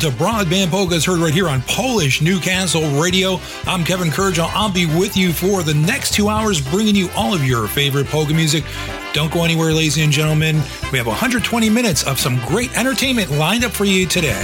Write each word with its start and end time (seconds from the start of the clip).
to 0.00 0.08
Broadband 0.08 0.70
Polkas, 0.70 1.04
heard 1.04 1.18
right 1.18 1.34
here 1.34 1.46
on 1.46 1.60
Polish 1.62 2.22
Newcastle 2.22 2.88
Radio. 2.98 3.38
I'm 3.66 3.84
Kevin 3.84 4.08
Kurdziel. 4.08 4.48
I'll 4.54 4.72
be 4.72 4.86
with 4.86 5.14
you 5.14 5.30
for 5.30 5.62
the 5.62 5.74
next 5.74 6.14
two 6.14 6.30
hours, 6.30 6.58
bringing 6.58 6.94
you 6.94 7.10
all 7.14 7.34
of 7.34 7.44
your 7.44 7.68
favorite 7.68 8.06
polka 8.06 8.32
music. 8.32 8.64
Don't 9.12 9.30
go 9.30 9.44
anywhere, 9.44 9.74
ladies 9.74 9.98
and 9.98 10.10
gentlemen. 10.10 10.56
We 10.90 10.96
have 10.96 11.06
120 11.06 11.68
minutes 11.68 12.06
of 12.06 12.18
some 12.18 12.38
great 12.46 12.74
entertainment 12.78 13.30
lined 13.32 13.62
up 13.62 13.72
for 13.72 13.84
you 13.84 14.06
today. 14.06 14.40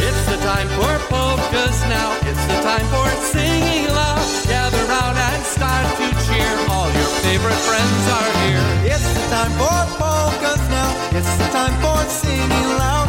It's 0.00 0.24
the 0.24 0.38
time 0.40 0.68
for 0.68 0.96
polkas 1.12 1.82
now. 1.92 2.16
It's 2.24 2.46
the 2.48 2.60
time 2.64 2.86
for 2.88 3.10
singing 3.28 3.88
loud. 3.92 4.24
Gather 4.48 4.84
round 4.88 5.18
and 5.18 5.44
start 5.44 5.84
to 6.00 6.08
cheer. 6.24 6.48
All 6.70 6.88
your 6.92 7.10
favorite 7.20 7.60
friends 7.68 8.04
are 8.08 8.32
here. 8.48 8.94
It's 8.94 9.04
the 9.04 9.26
time 9.28 9.52
for 9.52 9.98
polkas 10.00 10.64
now. 10.72 11.18
It's 11.18 11.36
the 11.36 11.48
time 11.52 11.76
for 11.82 12.08
singing 12.08 12.68
loud. 12.78 13.01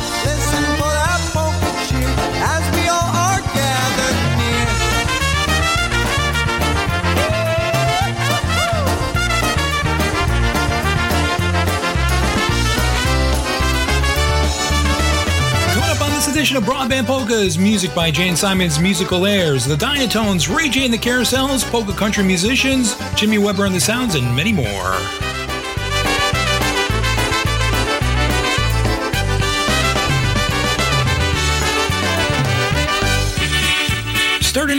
Edition 16.43 16.57
of 16.57 16.63
Broadband 16.65 17.05
Polkas, 17.05 17.57
music 17.57 17.95
by 17.95 18.11
Jane 18.11 18.35
Simon's 18.35 18.77
Musical 18.77 19.25
Airs, 19.25 19.63
the 19.63 19.77
Diatones, 19.77 20.49
Ray 20.49 20.67
J 20.67 20.83
and 20.83 20.93
the 20.93 20.97
Carousels, 20.97 21.63
polka 21.71 21.93
country 21.93 22.21
musicians, 22.21 22.97
Jimmy 23.15 23.37
Weber 23.37 23.63
and 23.63 23.73
the 23.73 23.79
Sounds, 23.79 24.15
and 24.15 24.35
many 24.35 24.51
more. 24.51 25.32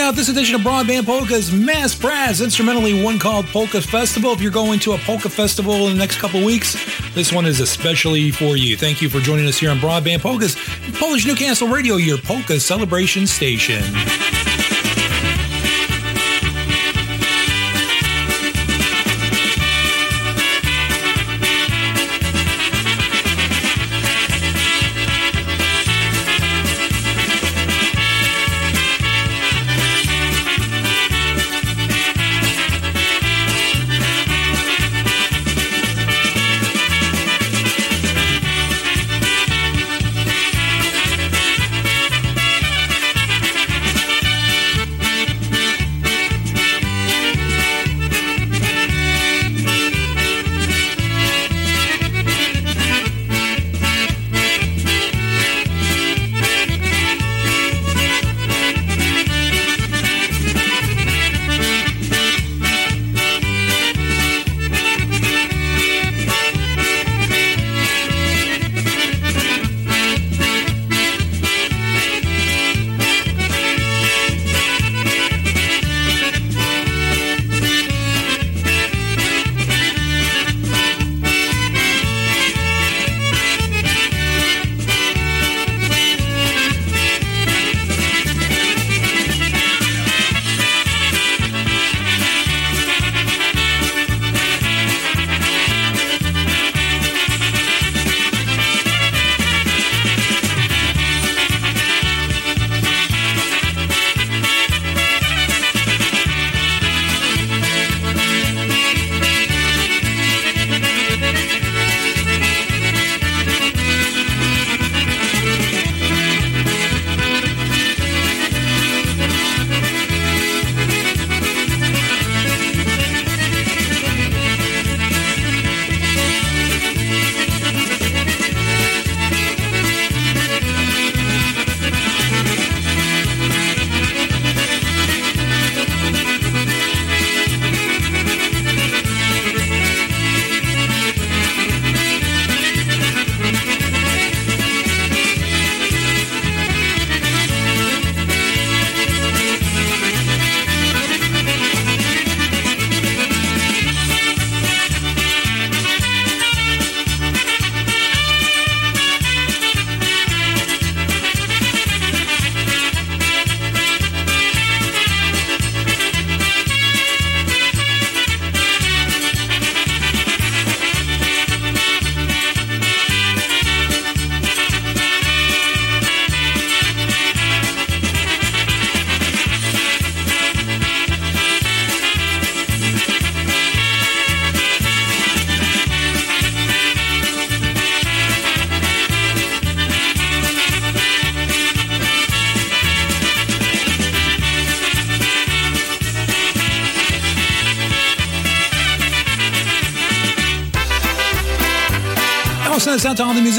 Out 0.05 0.15
this 0.15 0.29
edition 0.29 0.55
of 0.55 0.61
Broadband 0.61 1.07
Polkas, 1.07 1.51
Mass 1.51 1.95
Brass, 1.95 2.43
instrumentally 2.43 3.03
one 3.03 3.19
called 3.19 3.47
Polka 3.47 3.81
Festival. 3.81 4.33
If 4.33 4.43
you're 4.43 4.53
going 4.53 4.79
to 4.81 4.93
a 4.93 4.99
polka 4.99 5.31
festival 5.31 5.87
in 5.87 5.95
the 5.95 5.99
next 5.99 6.19
couple 6.19 6.45
weeks, 6.45 6.77
this 7.15 7.33
one 7.33 7.47
is 7.47 7.61
especially 7.61 8.31
for 8.31 8.59
you. 8.59 8.77
Thank 8.77 9.01
you 9.01 9.09
for 9.09 9.21
joining 9.21 9.47
us 9.47 9.57
here 9.57 9.71
on 9.71 9.79
Broadband 9.79 10.21
Polkas, 10.21 10.57
Polish 10.99 11.25
Newcastle 11.25 11.69
Radio, 11.69 11.97
your 11.97 12.19
polka 12.19 12.61
celebration 12.61 13.27
station. 13.27 13.83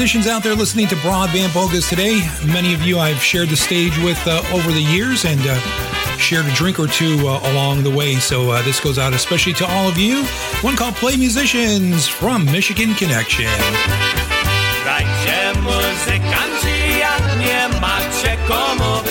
Musicians 0.06 0.32
out 0.32 0.44
there 0.44 0.54
listening 0.54 0.86
to 0.86 0.94
Broadband 1.02 1.48
Polkas 1.48 1.88
today. 1.88 2.20
Many 2.46 2.72
of 2.72 2.82
you 2.82 2.96
I've 2.96 3.20
shared 3.20 3.48
the 3.48 3.56
stage 3.56 3.98
with 4.04 4.24
uh, 4.24 4.40
over 4.52 4.70
the 4.70 4.80
years 4.80 5.24
and 5.24 5.40
uh, 5.42 5.58
shared 6.16 6.46
a 6.46 6.52
drink 6.52 6.78
or 6.78 6.86
two 6.86 7.26
uh, 7.26 7.40
along 7.50 7.82
the 7.82 7.90
way. 7.90 8.14
So 8.14 8.52
uh, 8.52 8.62
this 8.62 8.78
goes 8.78 9.00
out 9.00 9.14
especially 9.14 9.52
to 9.54 9.66
all 9.66 9.88
of 9.88 9.98
you. 9.98 10.24
One 10.62 10.76
called 10.76 10.94
Play 10.94 11.16
Musicians 11.16 12.06
from 12.06 12.44
Michigan 12.44 12.94
Connection. 12.94 13.50
Muzykanci, 15.66 16.98
jak 17.00 17.38
nie 17.38 17.68
macie 17.80 18.36
komu 18.46 19.02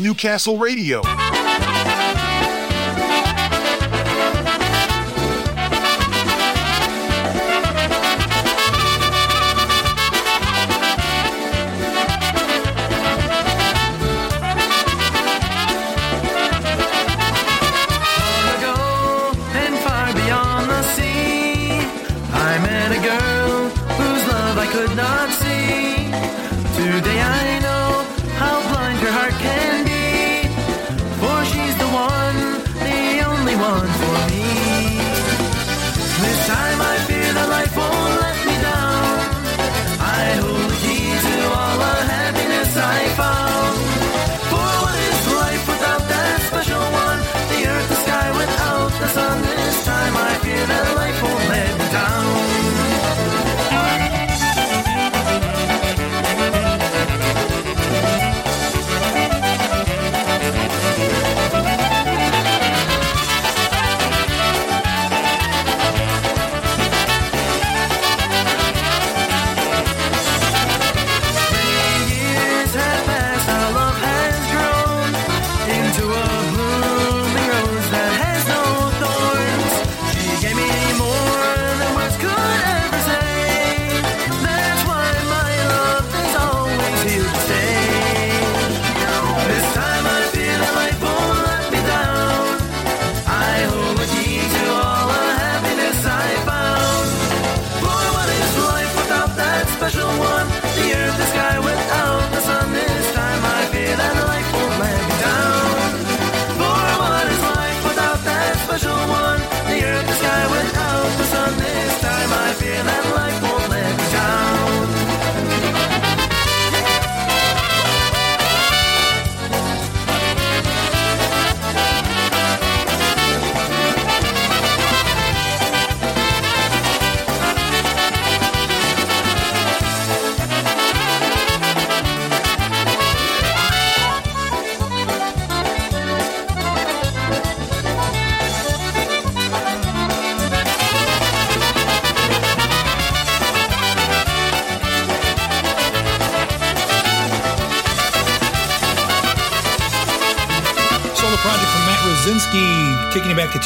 Newcastle 0.00 0.58
Radio. 0.58 1.00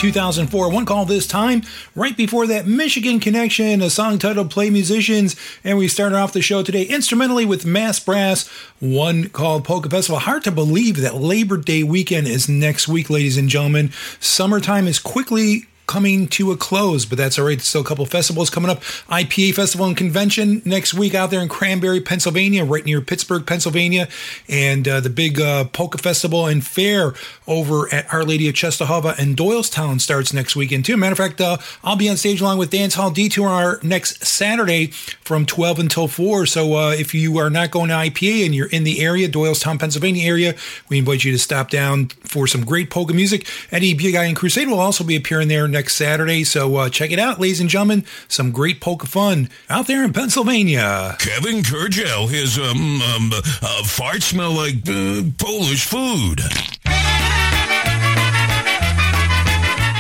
2004. 0.00 0.70
One 0.70 0.86
call 0.86 1.04
this 1.04 1.26
time, 1.26 1.60
right 1.94 2.16
before 2.16 2.46
that 2.46 2.66
Michigan 2.66 3.20
Connection, 3.20 3.82
a 3.82 3.90
song 3.90 4.18
titled 4.18 4.50
Play 4.50 4.70
Musicians. 4.70 5.36
And 5.62 5.76
we 5.76 5.88
started 5.88 6.16
off 6.16 6.32
the 6.32 6.40
show 6.40 6.62
today 6.62 6.84
instrumentally 6.84 7.44
with 7.44 7.66
Mass 7.66 8.00
Brass, 8.00 8.48
one 8.78 9.28
called 9.28 9.62
Polka 9.64 9.90
Festival. 9.90 10.18
Hard 10.18 10.42
to 10.44 10.50
believe 10.50 11.02
that 11.02 11.16
Labor 11.16 11.58
Day 11.58 11.82
weekend 11.82 12.26
is 12.28 12.48
next 12.48 12.88
week, 12.88 13.10
ladies 13.10 13.36
and 13.36 13.50
gentlemen. 13.50 13.92
Summertime 14.20 14.88
is 14.88 14.98
quickly 14.98 15.66
coming 15.90 16.28
to 16.28 16.52
a 16.52 16.56
close, 16.56 17.04
but 17.04 17.18
that's 17.18 17.36
all 17.36 17.44
right. 17.44 17.60
Still 17.60 17.80
a 17.80 17.84
couple 17.84 18.06
festivals 18.06 18.48
coming 18.48 18.70
up. 18.70 18.80
IPA 19.08 19.54
Festival 19.54 19.86
and 19.86 19.96
Convention 19.96 20.62
next 20.64 20.94
week 20.94 21.16
out 21.16 21.32
there 21.32 21.40
in 21.40 21.48
Cranberry, 21.48 22.00
Pennsylvania, 22.00 22.64
right 22.64 22.84
near 22.84 23.00
Pittsburgh, 23.00 23.44
Pennsylvania, 23.44 24.06
and 24.48 24.86
uh, 24.86 25.00
the 25.00 25.10
big 25.10 25.40
uh, 25.40 25.64
Polka 25.64 25.98
Festival 25.98 26.46
and 26.46 26.64
Fair 26.64 27.14
over 27.48 27.92
at 27.92 28.06
Our 28.14 28.22
Lady 28.22 28.48
of 28.48 28.54
Czestochowa 28.54 29.18
and 29.18 29.36
Doylestown 29.36 30.00
starts 30.00 30.32
next 30.32 30.54
weekend 30.54 30.84
too. 30.84 30.96
Matter 30.96 31.12
of 31.12 31.18
fact, 31.18 31.40
uh, 31.40 31.56
I'll 31.82 31.96
be 31.96 32.08
on 32.08 32.16
stage 32.16 32.40
along 32.40 32.58
with 32.58 32.70
Dance 32.70 32.94
Hall 32.94 33.10
Detour 33.10 33.48
our 33.48 33.80
next 33.82 34.24
Saturday 34.24 34.86
from 35.22 35.44
12 35.44 35.80
until 35.80 36.06
4. 36.06 36.46
So 36.46 36.74
uh, 36.74 36.90
if 36.92 37.14
you 37.14 37.38
are 37.38 37.50
not 37.50 37.72
going 37.72 37.88
to 37.88 37.94
IPA 37.94 38.46
and 38.46 38.54
you're 38.54 38.68
in 38.68 38.84
the 38.84 39.00
area, 39.00 39.28
Doylestown, 39.28 39.80
Pennsylvania 39.80 40.24
area, 40.24 40.54
we 40.88 40.98
invite 40.98 41.24
you 41.24 41.32
to 41.32 41.38
stop 41.38 41.68
down 41.68 42.10
for 42.22 42.46
some 42.46 42.64
great 42.64 42.90
polka 42.90 43.12
music. 43.12 43.48
Eddie 43.72 43.96
Bugaj 43.96 44.28
and 44.28 44.36
Crusade 44.36 44.68
will 44.68 44.78
also 44.78 45.02
be 45.02 45.16
appearing 45.16 45.48
there 45.48 45.66
next 45.66 45.79
next 45.80 45.96
Saturday. 45.96 46.44
So 46.44 46.76
uh, 46.76 46.90
check 46.90 47.10
it 47.10 47.18
out, 47.18 47.40
ladies 47.40 47.58
and 47.58 47.70
gentlemen. 47.70 48.04
Some 48.28 48.50
great 48.52 48.82
polka 48.82 49.06
fun 49.06 49.48
out 49.70 49.86
there 49.86 50.04
in 50.04 50.12
Pennsylvania. 50.12 51.16
Kevin 51.18 51.62
Kurdziel, 51.62 52.28
his 52.28 52.58
um, 52.58 53.00
um 53.00 53.32
uh, 53.32 53.82
fart 53.84 54.22
smell 54.22 54.52
like 54.52 54.86
uh, 54.86 55.22
Polish 55.38 55.86
food. 55.86 56.40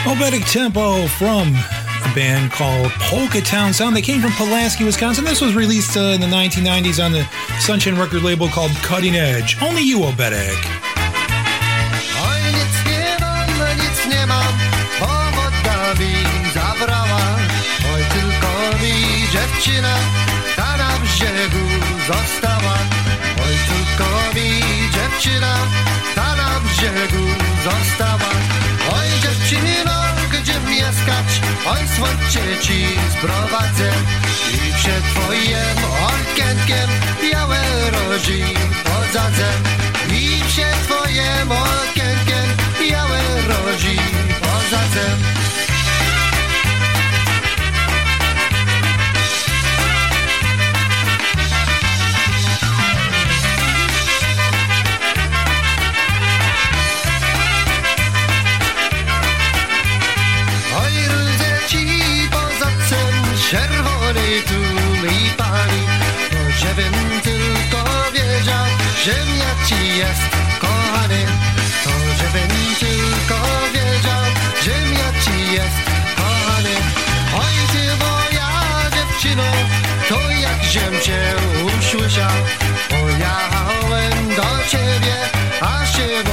Oberek 0.04 0.44
Tempo 0.52 1.06
from 1.06 1.48
a 1.48 2.14
band 2.14 2.52
called 2.52 2.90
Polka 3.00 3.40
Town 3.40 3.72
Sound. 3.72 3.96
They 3.96 4.02
came 4.02 4.20
from 4.20 4.32
Pulaski, 4.32 4.84
Wisconsin. 4.84 5.24
This 5.24 5.40
was 5.40 5.54
released 5.54 5.96
uh, 5.96 6.12
in 6.12 6.20
the 6.20 6.26
1990s 6.26 7.02
on 7.02 7.12
the 7.12 7.24
Sunshine 7.58 7.96
record 7.96 8.22
label 8.22 8.48
called 8.48 8.72
Cutting 8.82 9.16
Edge. 9.16 9.56
Only 9.62 9.80
you, 9.80 10.00
Oberek. 10.00 10.89
Dziewczyna 19.70 19.94
ta 20.56 20.76
na 20.76 20.98
brzegu 20.98 21.66
została. 22.06 22.74
Oj, 23.44 23.54
tylko 23.68 24.08
mi 24.34 24.60
dziewczyna 24.94 25.54
ta 26.14 26.36
na 26.36 26.60
brzegu 26.60 27.26
została. 27.64 28.30
Oj, 28.92 29.08
dziewczyno, 29.22 29.92
gdzie 30.32 30.60
mieszkać? 30.70 31.40
Oj, 31.66 31.88
słońce 31.96 32.62
ci 32.62 32.86
sprowadzę 33.12 33.90
i 34.52 34.74
przed 34.74 35.02
twoim 35.04 35.78
okienkiem 36.06 36.88
białe 37.22 37.58
roży 37.90 38.42
podzadzę. 38.84 39.48
I 40.12 40.42
przed 40.48 40.82
twoim 40.84 41.52
okienkiem 41.52 42.46
białe 42.80 43.20
roży 43.48 43.96
podzadzę. 44.40 45.49
Żebym 66.70 67.20
tylko 67.20 67.84
wiedział, 68.12 68.66
że 69.04 69.14
ci 69.66 69.98
jest 69.98 70.22
kochany. 70.58 71.26
To 71.84 71.90
żebym 72.18 72.56
tylko 72.80 73.38
wiedział, 73.74 74.24
że 74.62 74.72
ci 75.24 75.52
jest 75.52 75.76
kochany. 76.16 76.74
Oj 77.34 77.54
ty 77.72 78.04
moja 78.04 78.50
dziewczyno, 78.90 79.44
to 80.08 80.30
jak 80.30 80.64
żem 80.64 81.00
cię 81.00 81.34
usłyszał, 81.78 82.36
pojechałem 82.88 84.28
do 84.36 84.68
ciebie, 84.68 85.16
aż 85.60 85.90
some 86.00 86.29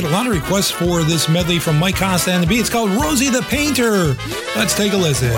get 0.00 0.08
a 0.08 0.12
lot 0.12 0.28
of 0.28 0.32
requests 0.32 0.70
for 0.70 1.02
this 1.02 1.28
medley 1.28 1.58
from 1.58 1.76
Mike 1.76 1.96
Costa 1.96 2.30
and 2.30 2.40
the 2.40 2.46
B. 2.46 2.60
It's 2.60 2.70
called 2.70 2.90
Rosie 2.90 3.30
the 3.30 3.42
Painter. 3.42 4.16
Let's 4.54 4.76
take 4.76 4.92
a 4.92 4.96
listen. 4.96 5.34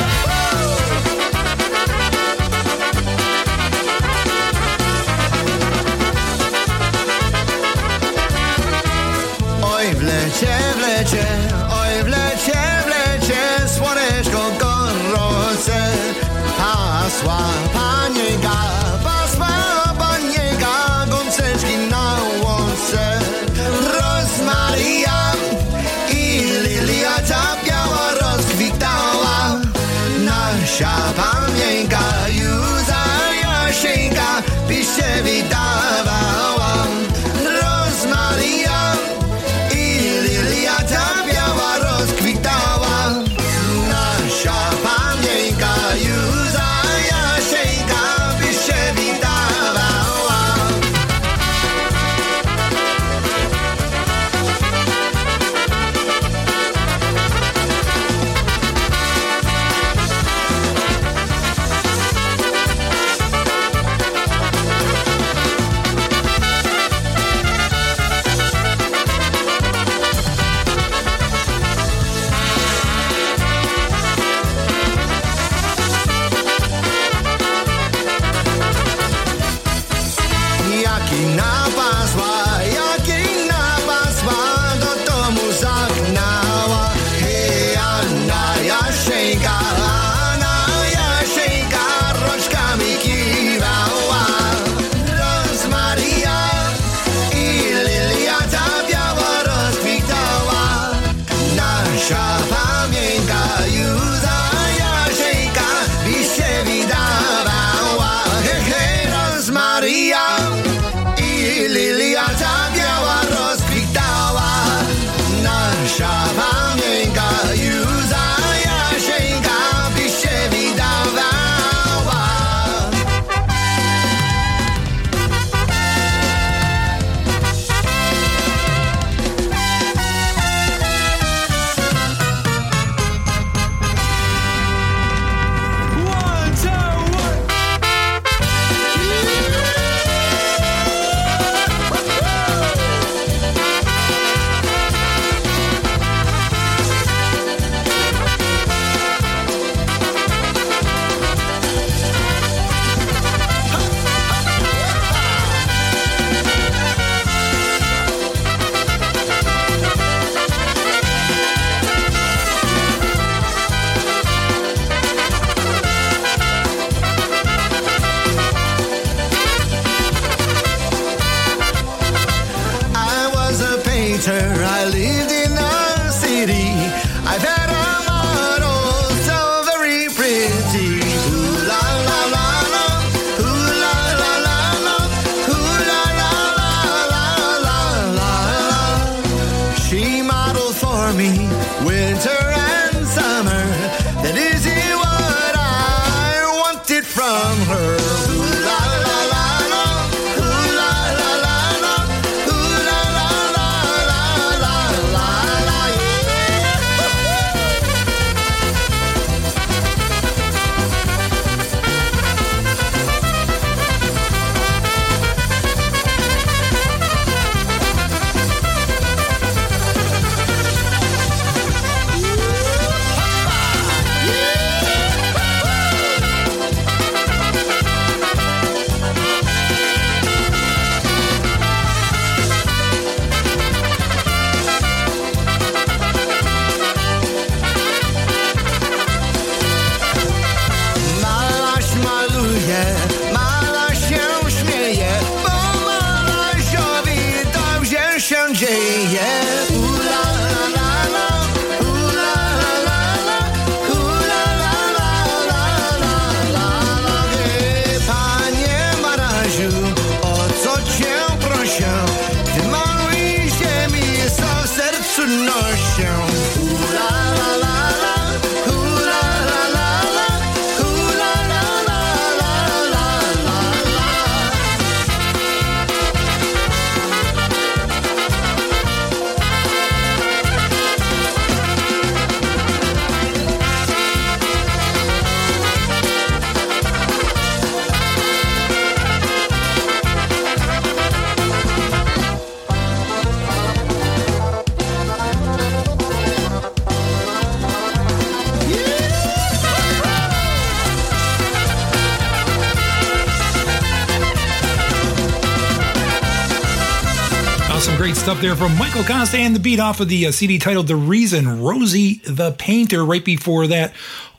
There 308.56 308.68
from 308.68 308.76
Michael 308.78 309.04
Costa 309.04 309.36
and 309.38 309.54
the 309.54 309.60
beat 309.60 309.78
off 309.78 310.00
of 310.00 310.08
the 310.08 310.26
uh, 310.26 310.32
CD 310.32 310.58
titled 310.58 310.88
The 310.88 310.96
Reason, 310.96 311.62
Rosie 311.62 312.14
the 312.24 312.50
Painter. 312.50 313.04
Right 313.04 313.24
before 313.24 313.68
that, 313.68 313.92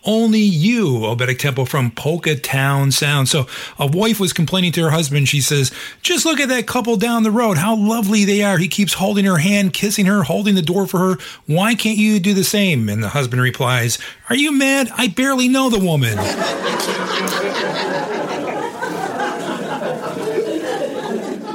Only 0.04 0.42
You, 0.42 0.88
Oberek 1.00 1.40
Tempo 1.40 1.64
from 1.64 1.92
Polka 1.92 2.36
Town 2.36 2.92
Sound. 2.92 3.30
So 3.30 3.48
a 3.80 3.88
wife 3.88 4.20
was 4.20 4.34
complaining 4.34 4.74
to 4.74 4.84
her 4.84 4.90
husband. 4.90 5.30
She 5.30 5.40
says, 5.40 5.72
Just 6.02 6.26
look 6.26 6.42
at 6.42 6.50
that 6.50 6.68
couple 6.68 6.98
down 6.98 7.24
the 7.24 7.32
road. 7.32 7.58
How 7.58 7.74
lovely 7.74 8.26
they 8.26 8.44
are. 8.44 8.58
He 8.58 8.68
keeps 8.68 8.96
holding 8.96 9.24
her 9.24 9.38
hand, 9.38 9.72
kissing 9.72 10.08
her, 10.08 10.24
holding 10.24 10.56
the 10.56 10.62
door 10.62 10.88
for 10.88 10.98
her. 10.98 11.18
Why 11.46 11.74
can't 11.74 11.98
you 11.98 12.20
do 12.20 12.34
the 12.34 12.44
same? 12.44 12.90
And 12.90 13.02
the 13.02 13.10
husband 13.10 13.42
replies, 13.42 13.98
Are 14.30 14.36
you 14.36 14.52
mad? 14.52 14.90
I 14.98 15.08
barely 15.08 15.48
know 15.48 15.70
the 15.70 15.80
woman. 15.80 16.18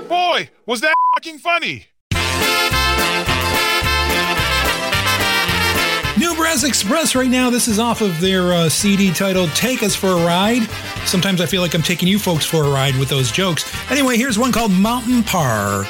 Boy, 0.09 0.49
was 0.65 0.81
that 0.81 0.95
fucking 1.15 1.39
funny? 1.39 1.89
New 6.19 6.35
Brass 6.35 6.65
Express 6.65 7.15
right 7.15 7.29
now. 7.29 7.51
This 7.51 7.69
is 7.69 7.79
off 7.79 8.01
of 8.01 8.21
their 8.23 8.55
uh, 8.55 8.69
CD 8.71 9.13
titled 9.13 9.51
Take 9.51 9.83
Us 9.83 9.95
for 9.95 10.13
a 10.13 10.17
Ride. 10.17 10.63
Sometimes 11.05 11.43
I 11.43 11.47
feel 11.47 11.61
like 11.61 11.75
I'm 11.75 11.83
taking 11.83 12.09
you 12.09 12.19
folks 12.19 12.47
for 12.47 12.65
a 12.65 12.71
ride 12.71 12.97
with 12.97 13.11
those 13.11 13.31
jokes. 13.31 13.71
Anyway, 13.91 14.17
here's 14.17 14.39
one 14.39 14.51
called 14.51 14.73
Mountain 14.73 15.23
Park. 15.25 15.89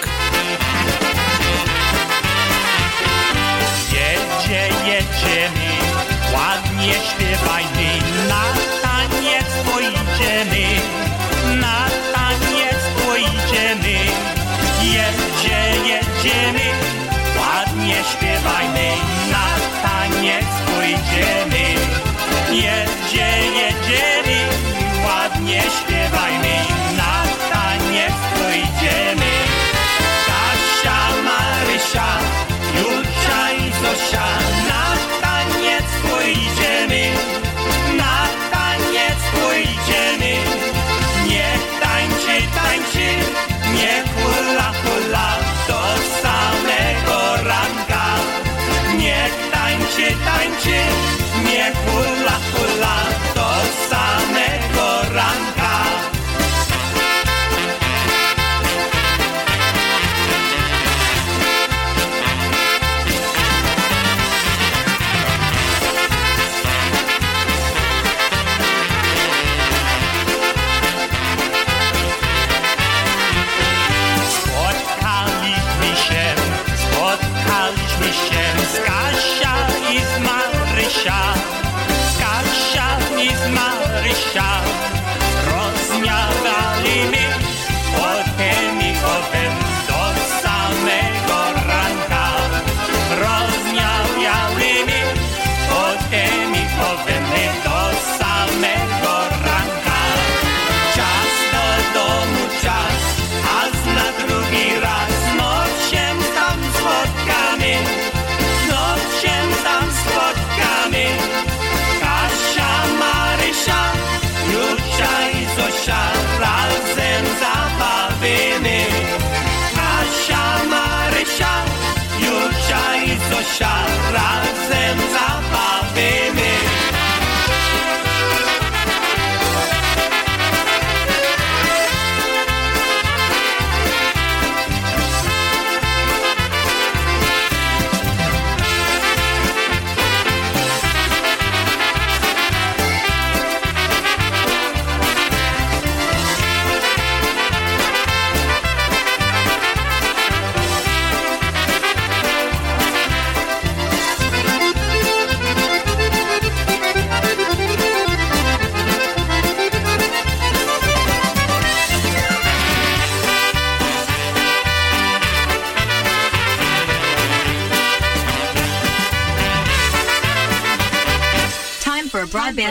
Jedzie, 3.92 4.68
jedziemy, 4.86 5.70
ładnie 6.34 6.94
śpiewajmy, 6.94 7.90
na 8.28 8.42
taniec 8.82 9.46
na 11.60 11.86
taniec. 12.12 12.82
Jedzie, 14.82 15.60
jedziemy, 15.86 16.66
ładnie 17.38 17.96
śpiewajmy, 18.12 19.15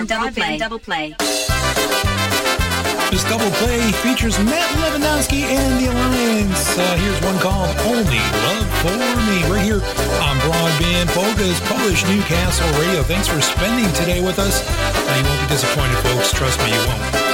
broadband 0.03 0.08
double 0.08 0.31
play. 0.31 0.58
Double 0.58 0.79
play. 0.79 1.15
This 3.12 3.23
double 3.23 3.49
play 3.63 3.91
features 4.03 4.38
Matt 4.39 4.67
Lewandowski 4.75 5.43
and 5.43 5.79
the 5.79 5.89
Alliance. 5.89 6.77
Uh, 6.77 6.97
here's 6.97 7.21
one 7.21 7.39
called 7.39 7.69
Only 7.88 8.19
Love 8.19 8.67
for 8.84 8.91
Me, 8.91 9.43
right 9.49 9.63
here 9.63 9.79
on 10.19 10.36
Broadband 10.43 11.08
Polkas, 11.15 11.60
Polish 11.62 12.03
Newcastle 12.08 12.67
Radio. 12.81 13.03
Thanks 13.03 13.27
for 13.27 13.39
spending 13.39 13.91
today 13.93 14.21
with 14.21 14.38
us. 14.39 14.63
Uh, 14.67 15.15
you 15.17 15.23
won't 15.23 15.41
be 15.41 15.47
disappointed, 15.47 15.97
folks. 15.99 16.34
Trust 16.34 16.60
me, 16.60 16.73
you 16.73 16.88
won't. 16.88 17.24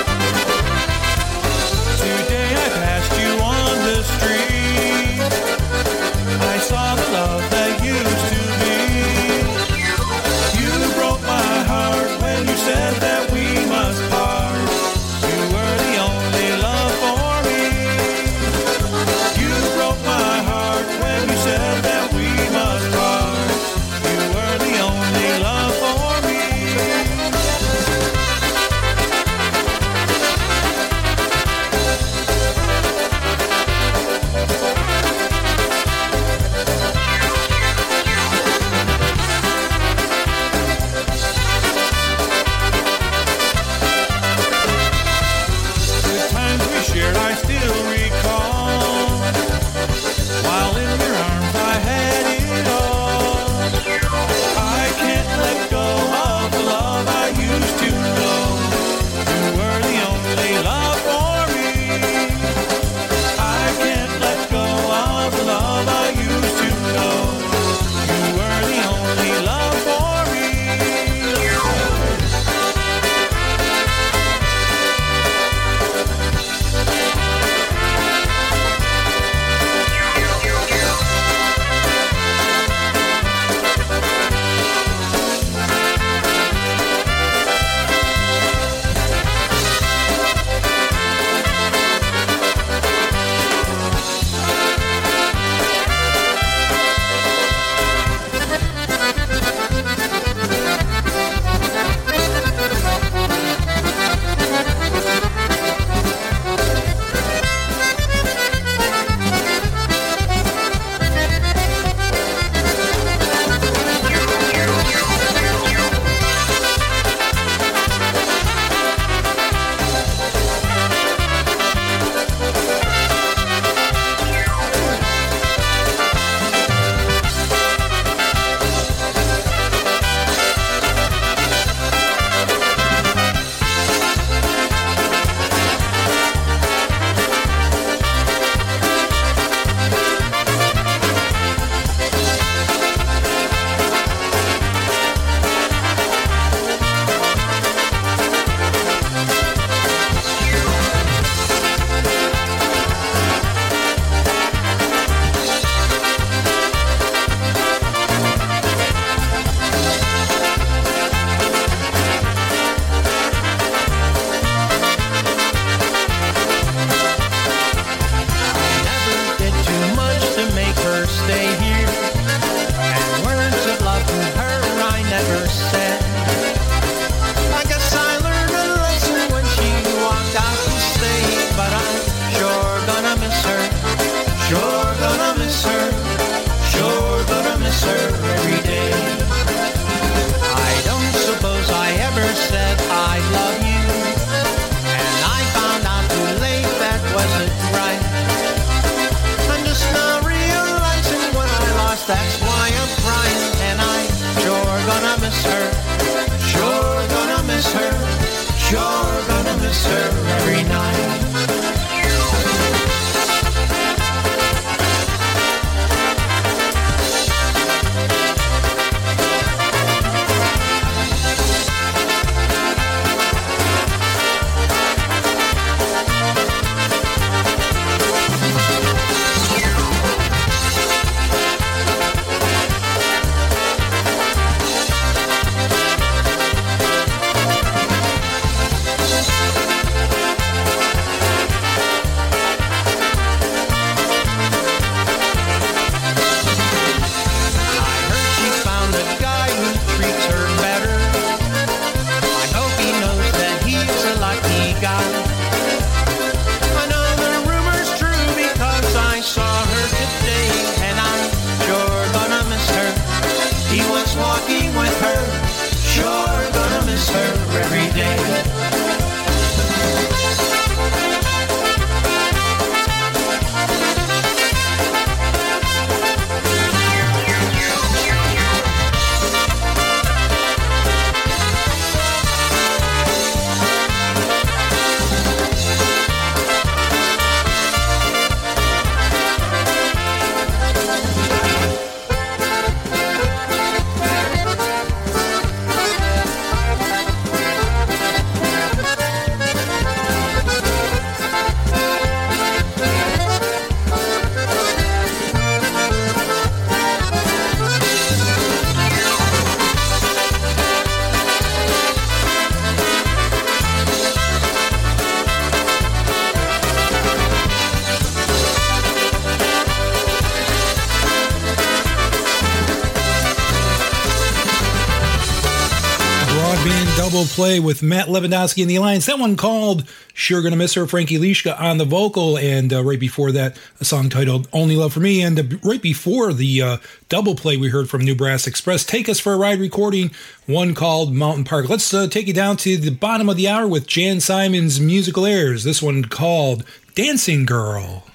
Play 327.52 327.60
with 327.60 327.84
Matt 327.84 328.08
Lewandowski 328.08 328.62
in 328.62 328.70
the 328.70 328.78
Alliance. 328.78 329.08
That 329.08 329.20
one 329.20 329.36
called 329.36 329.86
Sure 330.14 330.42
Gonna 330.42 330.56
Miss 330.56 330.76
Her, 330.76 330.88
Frankie 330.88 331.18
Lishka 331.18 331.60
on 331.60 331.80
the 331.80 331.84
vocal. 331.84 332.38
And 332.38 332.72
uh, 332.72 332.82
right 332.82 332.98
before 332.98 333.34
that, 333.34 333.58
a 333.82 333.84
song 333.84 334.08
titled 334.08 334.48
Only 334.54 334.78
Love 334.78 334.94
for 334.94 335.02
Me. 335.02 335.22
And 335.22 335.38
uh, 335.38 335.58
right 335.62 335.82
before 335.82 336.32
the 336.32 336.62
uh, 336.62 336.78
double 337.10 337.36
play, 337.36 337.58
we 337.58 337.68
heard 337.68 337.90
from 337.90 338.06
New 338.06 338.16
Brass 338.16 338.48
Express, 338.48 338.86
Take 338.86 339.10
Us 339.10 339.20
for 339.20 339.34
a 339.34 339.38
Ride 339.38 339.60
recording, 339.60 340.12
one 340.46 340.74
called 340.74 341.14
Mountain 341.14 341.44
Park. 341.44 341.68
Let's 341.68 341.94
uh, 341.94 342.08
take 342.08 342.28
you 342.28 342.34
down 342.34 342.56
to 342.58 342.78
the 342.78 342.90
bottom 342.90 343.28
of 343.28 343.36
the 343.36 343.50
hour 343.50 343.68
with 343.68 343.86
Jan 343.86 344.22
Simon's 344.22 344.80
musical 344.80 345.26
airs. 345.26 345.66
This 345.66 345.82
one 345.82 346.06
called 346.06 346.64
Dancing 346.96 347.46
Girl. 347.46 348.06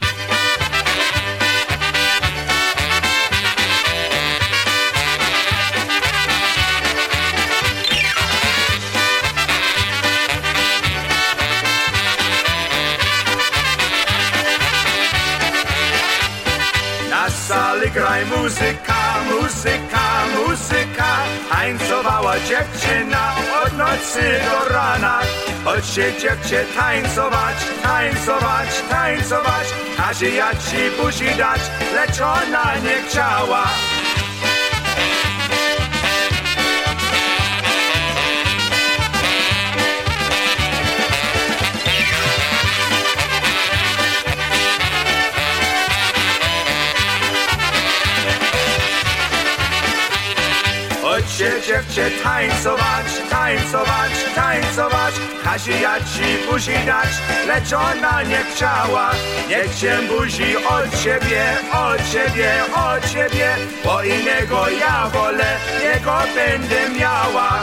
Graj 17.96 18.24
muzyka, 18.26 19.00
muzyka, 19.30 20.04
muzyka. 20.36 21.10
Tańcowała 21.50 22.34
dziewczyna 22.48 23.34
od 23.62 23.72
nocy 23.78 24.22
do 24.50 24.74
rana. 24.74 25.20
Chodźcie 25.64 26.12
dziewczę 26.20 26.64
tańcować, 26.76 27.56
tańcować, 27.82 28.68
tańcować. 28.90 29.66
Każe 29.96 30.30
ja 30.30 30.50
ci 30.50 31.02
buzi 31.02 31.30
dać, 31.38 31.60
lecz 31.94 32.20
ona 32.20 32.66
nie 32.84 32.96
chciała 33.08 33.64
Dziewczę 51.36 52.10
tańcować, 52.24 53.06
tańcować, 53.30 54.12
tańcować. 54.34 55.14
Każe 55.44 55.72
ja 55.72 55.98
ci 56.00 56.50
buzi 56.50 56.72
dać, 56.86 57.08
lecz 57.46 57.72
ona 57.72 58.22
nie 58.22 58.38
chciała. 58.44 59.10
Niech 59.48 59.74
się 59.74 59.98
buzi 60.08 60.56
od 60.56 61.02
ciebie, 61.02 61.44
od 61.72 62.12
ciebie, 62.12 62.52
od 62.74 63.10
ciebie 63.10 63.56
Bo 63.84 64.02
innego 64.02 64.68
ja 64.68 65.10
wolę, 65.12 65.56
jego 65.82 66.18
będę 66.34 66.98
miała 67.00 67.62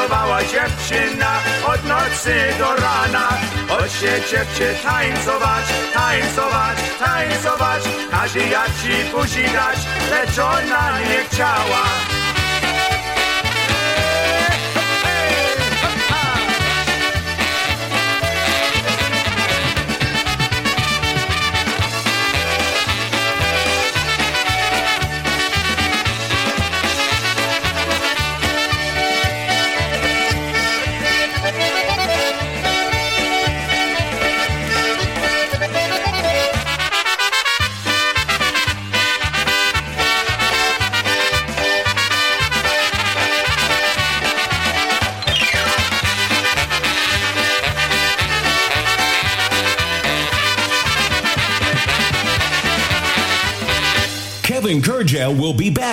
Tańcowała 0.00 0.44
dziewczyna 0.44 1.40
od 1.66 1.84
nocy 1.84 2.34
do 2.58 2.74
rana. 2.74 3.28
Chodźcie 3.68 4.20
dziewczę 4.30 4.74
tańcować, 4.82 5.64
tańcować, 5.94 6.78
tańcować. 6.98 7.82
Każe 8.10 8.38
ja 8.38 8.64
ci 8.64 9.10
buzi 9.12 9.44
dać, 9.44 9.78
lecz 10.10 10.38
ona 10.38 11.00
nie 11.00 11.24
chciała 11.24 12.19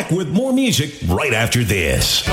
back 0.07 0.17
with 0.17 0.29
more 0.29 0.53
music 0.53 0.91
right 1.07 1.33
after 1.33 1.63
this. 1.63 2.23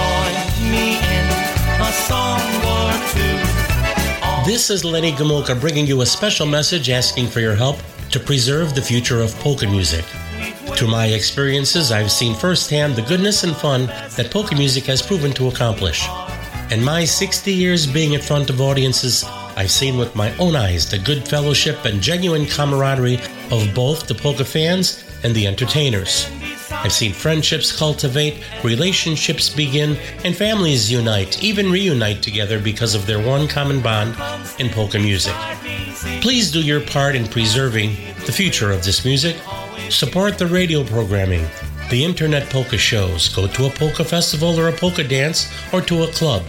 This 4.46 4.70
is 4.70 4.84
Lenny 4.84 5.12
Gomulka 5.12 5.58
bringing 5.58 5.86
you 5.86 6.02
a 6.02 6.06
special 6.06 6.46
message 6.46 6.90
asking 6.90 7.28
for 7.28 7.40
your 7.40 7.54
help 7.54 7.78
to 8.10 8.20
preserve 8.20 8.74
the 8.74 8.82
future 8.82 9.22
of 9.22 9.34
polka 9.36 9.66
music. 9.66 10.04
Through 10.76 10.88
my 10.88 11.06
experiences, 11.06 11.92
I've 11.92 12.12
seen 12.12 12.34
firsthand 12.34 12.96
the 12.96 13.02
goodness 13.02 13.44
and 13.44 13.56
fun 13.56 13.86
that 13.86 14.30
polka 14.30 14.54
music 14.54 14.84
has 14.84 15.00
proven 15.02 15.32
to 15.32 15.48
accomplish. 15.48 16.06
In 16.70 16.82
my 16.82 17.04
60 17.04 17.52
years 17.52 17.86
being 17.86 18.12
in 18.12 18.20
front 18.20 18.50
of 18.50 18.60
audiences, 18.60 19.24
I've 19.56 19.70
seen 19.70 19.96
with 19.96 20.14
my 20.16 20.36
own 20.38 20.56
eyes 20.56 20.90
the 20.90 20.98
good 20.98 21.26
fellowship 21.26 21.84
and 21.84 22.00
genuine 22.00 22.46
camaraderie 22.46 23.20
of 23.50 23.72
both 23.74 24.06
the 24.06 24.14
polka 24.14 24.44
fans 24.44 25.04
and 25.22 25.34
the 25.34 25.46
entertainers. 25.46 26.28
I've 26.84 26.92
seen 26.92 27.14
friendships 27.14 27.74
cultivate, 27.74 28.44
relationships 28.62 29.48
begin, 29.48 29.96
and 30.22 30.36
families 30.36 30.92
unite, 30.92 31.42
even 31.42 31.70
reunite 31.70 32.22
together 32.22 32.60
because 32.60 32.94
of 32.94 33.06
their 33.06 33.18
one 33.18 33.48
common 33.48 33.80
bond 33.80 34.14
in 34.58 34.68
polka 34.68 34.98
music. 34.98 35.34
Please 36.20 36.52
do 36.52 36.60
your 36.60 36.82
part 36.82 37.16
in 37.16 37.26
preserving 37.26 37.96
the 38.26 38.32
future 38.32 38.70
of 38.70 38.84
this 38.84 39.02
music. 39.02 39.36
Support 39.88 40.36
the 40.36 40.46
radio 40.46 40.84
programming, 40.84 41.46
the 41.88 42.04
internet 42.04 42.50
polka 42.50 42.76
shows, 42.76 43.34
go 43.34 43.46
to 43.46 43.64
a 43.64 43.70
polka 43.70 44.04
festival 44.04 44.60
or 44.60 44.68
a 44.68 44.72
polka 44.72 45.04
dance, 45.04 45.50
or 45.72 45.80
to 45.80 46.02
a 46.02 46.08
club. 46.08 46.44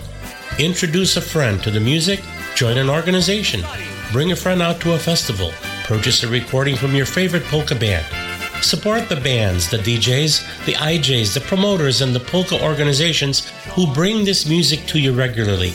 Introduce 0.59 1.15
a 1.15 1.21
friend 1.21 1.63
to 1.63 1.71
the 1.71 1.79
music, 1.79 2.21
join 2.55 2.77
an 2.77 2.89
organization, 2.89 3.63
bring 4.11 4.33
a 4.33 4.35
friend 4.35 4.61
out 4.61 4.81
to 4.81 4.95
a 4.95 4.99
festival, 4.99 5.53
purchase 5.85 6.23
a 6.23 6.27
recording 6.27 6.75
from 6.75 6.93
your 6.93 7.05
favorite 7.05 7.45
polka 7.45 7.75
band. 7.75 8.24
Support 8.61 9.09
the 9.09 9.21
bands, 9.21 9.69
the 9.69 9.77
DJs, 9.77 10.65
the 10.65 10.73
IJs, 10.73 11.33
the 11.33 11.41
promoters, 11.41 12.01
and 12.01 12.15
the 12.15 12.19
polka 12.19 12.61
organizations 12.63 13.49
who 13.73 13.85
bring 13.93 14.25
this 14.25 14.47
music 14.47 14.85
to 14.87 14.99
you 14.99 15.13
regularly. 15.13 15.73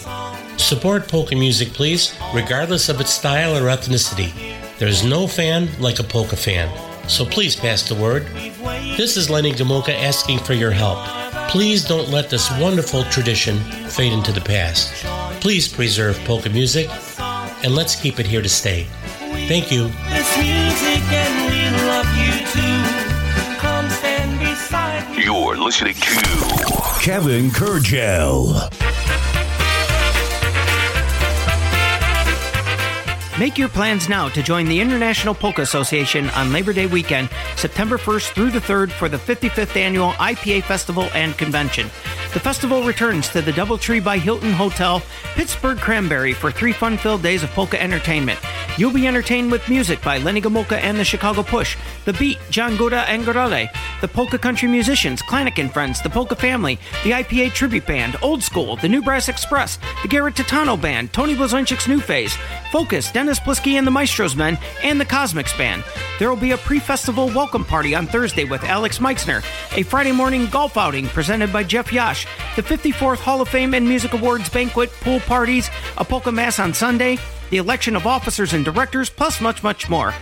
Support 0.57 1.09
polka 1.09 1.37
music, 1.37 1.69
please, 1.69 2.15
regardless 2.35 2.89
of 2.89 3.01
its 3.01 3.13
style 3.13 3.57
or 3.57 3.69
ethnicity. 3.69 4.33
There's 4.79 5.05
no 5.05 5.27
fan 5.27 5.69
like 5.79 5.99
a 5.99 6.03
polka 6.03 6.37
fan, 6.37 6.69
so 7.09 7.25
please 7.25 7.55
pass 7.55 7.89
the 7.89 7.95
word. 7.95 8.27
This 8.97 9.17
is 9.17 9.31
Lenny 9.31 9.53
Gomulka 9.53 9.95
asking 9.95 10.41
for 10.41 10.55
your 10.55 10.71
help. 10.71 10.99
Please 11.51 11.85
don't 11.85 12.09
let 12.09 12.29
this 12.31 12.51
wonderful 12.59 13.05
tradition 13.05 13.59
fade 13.89 14.13
into 14.13 14.33
the 14.33 14.41
past. 14.41 14.93
Please 15.41 15.69
preserve 15.69 16.19
polka 16.25 16.51
music, 16.51 16.89
and 17.65 17.75
let's 17.75 17.95
keep 17.95 18.19
it 18.19 18.27
here 18.27 18.43
to 18.43 18.49
stay. 18.49 18.85
Thank 19.49 19.71
you. 19.71 19.91
You're 25.33 25.57
listening 25.57 25.95
to 25.95 27.01
Kevin 27.01 27.51
Kurdziel. 27.51 28.69
Make 33.39 33.57
your 33.57 33.69
plans 33.69 34.09
now 34.09 34.29
to 34.29 34.43
join 34.43 34.67
the 34.67 34.81
International 34.81 35.33
Polka 35.33 35.63
Association 35.63 36.29
on 36.31 36.53
Labor 36.53 36.73
Day 36.73 36.87
weekend, 36.87 37.31
September 37.55 37.97
1st 37.97 38.33
through 38.33 38.51
the 38.51 38.59
3rd 38.59 38.91
for 38.91 39.09
the 39.09 39.19
55th 39.19 39.77
annual 39.77 40.11
IPA 40.15 40.65
Festival 40.65 41.05
and 41.15 41.39
Convention. 41.39 41.87
The 42.35 42.41
festival 42.41 42.83
returns 42.83 43.29
to 43.29 43.41
the 43.41 43.53
Doubletree 43.53 44.03
by 44.03 44.19
Hilton 44.19 44.53
Hotel, 44.53 45.01
Pittsburgh 45.37 45.79
Cranberry 45.79 46.33
for 46.33 46.51
three 46.51 46.73
fun-filled 46.73 47.23
days 47.23 47.45
of 47.45 47.51
polka 47.51 47.81
entertainment. 47.81 48.41
You'll 48.81 48.91
be 48.91 49.07
entertained 49.07 49.53
with 49.53 49.69
music 49.69 50.01
by 50.01 50.17
Lenny 50.17 50.41
Gomulka 50.41 50.79
and 50.81 50.99
the 50.99 51.05
Chicago 51.05 51.43
Push, 51.43 51.77
The 52.07 52.15
Beat, 52.15 52.39
John 52.49 52.79
Gora 52.79 53.03
and 53.03 53.27
Gorale, 53.27 53.69
the 54.01 54.09
Polka 54.09 54.39
Country 54.39 54.69
Musicians, 54.69 55.21
Klanick 55.21 55.59
and 55.59 55.71
Friends, 55.71 56.01
the 56.01 56.09
Polka 56.09 56.35
Family, 56.35 56.79
the 57.05 57.11
IPA 57.11 57.53
Tribute 57.53 57.85
Band, 57.85 58.17
Old 58.23 58.43
School, 58.43 58.77
the 58.77 58.89
New 58.89 59.03
Brass 59.03 59.29
Express, 59.29 59.79
the 60.01 60.09
Garrett 60.09 60.35
Tatano 60.35 60.81
Band, 60.81 61.13
Tony 61.13 61.35
Blazonczyk's 61.35 61.89
New 61.89 62.01
Phase, 62.01 62.35
Focus, 62.73 63.13
Dennis 63.13 63.39
Polisky 63.39 63.75
and 63.75 63.87
the 63.87 63.91
Maestros 63.91 64.35
Men, 64.35 64.57
and 64.83 64.99
the 64.99 65.05
Cosmics 65.05 65.55
Band. 65.59 65.85
There 66.19 66.31
will 66.31 66.41
be 66.41 66.53
a 66.53 66.57
pre-festival 66.57 67.27
welcome 67.27 67.67
party 67.67 67.95
on 67.95 68.07
Thursday 68.07 68.45
with 68.45 68.65
Alex 68.65 68.99
Meixner, 68.99 69.43
a 69.77 69.83
Friday 69.83 70.13
morning 70.13 70.47
golf 70.47 70.79
outing 70.79 71.07
presented 71.09 71.53
by 71.53 71.65
Jeff 71.65 71.93
Yash, 71.93 72.27
the 72.57 72.63
54th 72.63 73.19
Hall 73.19 73.43
of 73.43 73.51
Fame 73.51 73.75
and 73.75 73.87
Music 73.87 74.15
Awards 74.15 74.49
banquet, 74.49 74.91
pool 75.03 75.21
parties, 75.21 75.69
a 75.99 76.05
polka 76.05 76.33
mass 76.33 76.59
on 76.59 76.73
Sunday, 76.73 77.19
the 77.51 77.59
election 77.59 77.97
of 77.97 78.07
officers 78.07 78.53
and 78.53 78.65
directors, 78.65 79.11
plus 79.11 79.41
much, 79.41 79.63
much 79.63 79.91
more. 79.91 80.15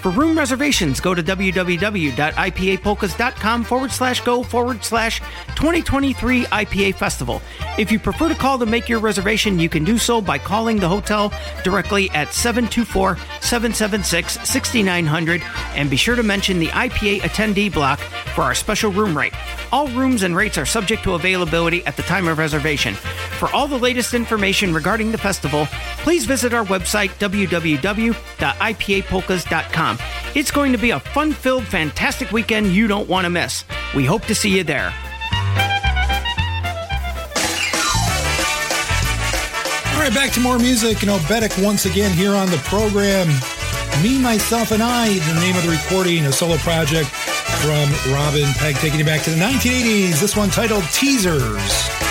For 0.00 0.10
room 0.10 0.38
reservations, 0.38 0.98
go 0.98 1.14
to 1.14 1.22
www.ipapolkas.com 1.22 3.64
forward 3.64 3.92
slash 3.92 4.22
go 4.22 4.42
forward 4.42 4.82
slash 4.82 5.20
2023 5.56 6.44
IPA 6.44 6.94
Festival. 6.94 7.42
If 7.78 7.92
you 7.92 7.98
prefer 7.98 8.30
to 8.30 8.34
call 8.34 8.58
to 8.60 8.64
make 8.64 8.88
your 8.88 9.00
reservation, 9.00 9.58
you 9.58 9.68
can 9.68 9.84
do 9.84 9.98
so 9.98 10.22
by 10.22 10.38
calling 10.38 10.78
the 10.78 10.88
hotel 10.88 11.30
directly 11.64 12.08
at 12.10 12.32
724 12.32 13.18
776 13.42 14.48
6900 14.48 15.42
and 15.74 15.90
be 15.90 15.96
sure 15.96 16.16
to 16.16 16.22
mention 16.22 16.58
the 16.58 16.68
IPA 16.68 17.20
attendee 17.20 17.70
block 17.70 18.00
for 18.34 18.40
our 18.40 18.54
special 18.54 18.90
room 18.90 19.14
rate. 19.16 19.34
All 19.70 19.86
rooms 19.88 20.22
and 20.22 20.34
rates 20.34 20.56
are 20.56 20.64
subject 20.64 21.02
to 21.04 21.12
availability 21.12 21.84
at 21.84 21.98
the 21.98 22.02
time 22.04 22.26
of 22.26 22.38
reservation. 22.38 22.94
For 22.94 23.50
all 23.50 23.68
the 23.68 23.78
latest 23.78 24.14
information 24.14 24.72
regarding 24.72 25.12
the 25.12 25.18
festival, 25.18 25.66
please 25.98 26.24
visit 26.24 26.54
our 26.54 26.64
website 26.64 27.10
www.ipapolkas.com. 27.18 29.89
It's 30.34 30.50
going 30.50 30.72
to 30.72 30.78
be 30.78 30.90
a 30.90 31.00
fun 31.00 31.32
filled, 31.32 31.64
fantastic 31.64 32.32
weekend 32.32 32.68
you 32.68 32.86
don't 32.86 33.08
want 33.08 33.24
to 33.24 33.30
miss. 33.30 33.64
We 33.94 34.04
hope 34.04 34.24
to 34.26 34.34
see 34.34 34.56
you 34.56 34.64
there. 34.64 34.92
All 39.94 40.06
right, 40.06 40.14
back 40.14 40.32
to 40.32 40.40
more 40.40 40.58
music. 40.58 41.02
You 41.02 41.08
know, 41.08 41.18
Bedek 41.18 41.62
once 41.62 41.84
again 41.84 42.10
here 42.12 42.34
on 42.34 42.50
the 42.50 42.56
program. 42.64 43.28
Me, 44.02 44.18
Myself, 44.18 44.72
and 44.72 44.82
I, 44.82 45.08
the 45.08 45.40
name 45.40 45.56
of 45.56 45.62
the 45.62 45.70
recording, 45.70 46.24
a 46.24 46.32
solo 46.32 46.56
project 46.58 47.08
from 47.60 47.90
Robin 48.12 48.50
Peg, 48.54 48.76
taking 48.76 48.98
you 48.98 49.04
back 49.04 49.22
to 49.24 49.30
the 49.30 49.36
1980s. 49.36 50.20
This 50.20 50.36
one 50.36 50.48
titled 50.48 50.84
Teasers. 50.84 52.09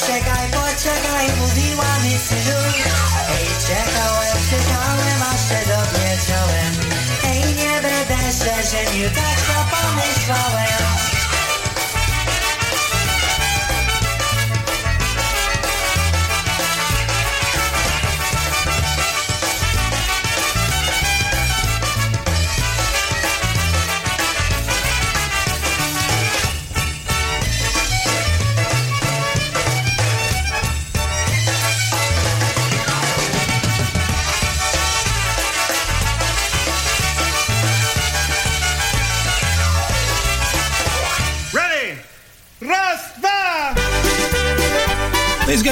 Poczekaj, 0.00 0.50
poczekaj, 0.50 1.26
mówiła 1.38 1.98
mi 1.98 2.18
synu 2.18 2.60
Hej, 3.26 3.46
czekałem, 3.66 4.36
czekałem, 4.50 5.22
aż 5.22 5.48
się 5.48 5.60
dowiedziałem. 5.68 6.74
Hej, 7.22 7.54
nie 7.54 7.80
będę 7.82 8.32
się 8.32 8.70
żenił, 8.70 9.10
tak 9.10 9.40
to 9.46 9.76
pomyślałem 9.76 10.99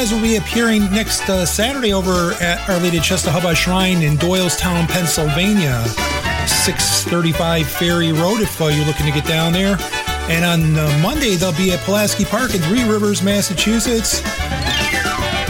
guys 0.08 0.14
will 0.14 0.22
be 0.22 0.36
appearing 0.36 0.84
next 0.90 1.28
uh, 1.28 1.44
Saturday 1.44 1.92
over 1.92 2.32
at 2.40 2.66
Our 2.68 2.78
Lady 2.78 2.96
of 2.96 3.02
Czestochowa 3.02 3.54
Shrine 3.54 4.02
in 4.02 4.16
Doylestown, 4.16 4.88
Pennsylvania, 4.88 5.84
635 6.46 7.68
Ferry 7.68 8.12
Road 8.12 8.40
if 8.40 8.60
uh, 8.60 8.66
you're 8.66 8.86
looking 8.86 9.06
to 9.06 9.12
get 9.12 9.26
down 9.26 9.52
there. 9.52 9.76
And 10.30 10.44
on 10.44 10.78
uh, 10.78 10.98
Monday, 11.02 11.34
they'll 11.34 11.56
be 11.56 11.72
at 11.72 11.80
Pulaski 11.80 12.24
Park 12.24 12.54
in 12.54 12.62
Three 12.62 12.88
Rivers, 12.88 13.22
Massachusetts. 13.22 14.22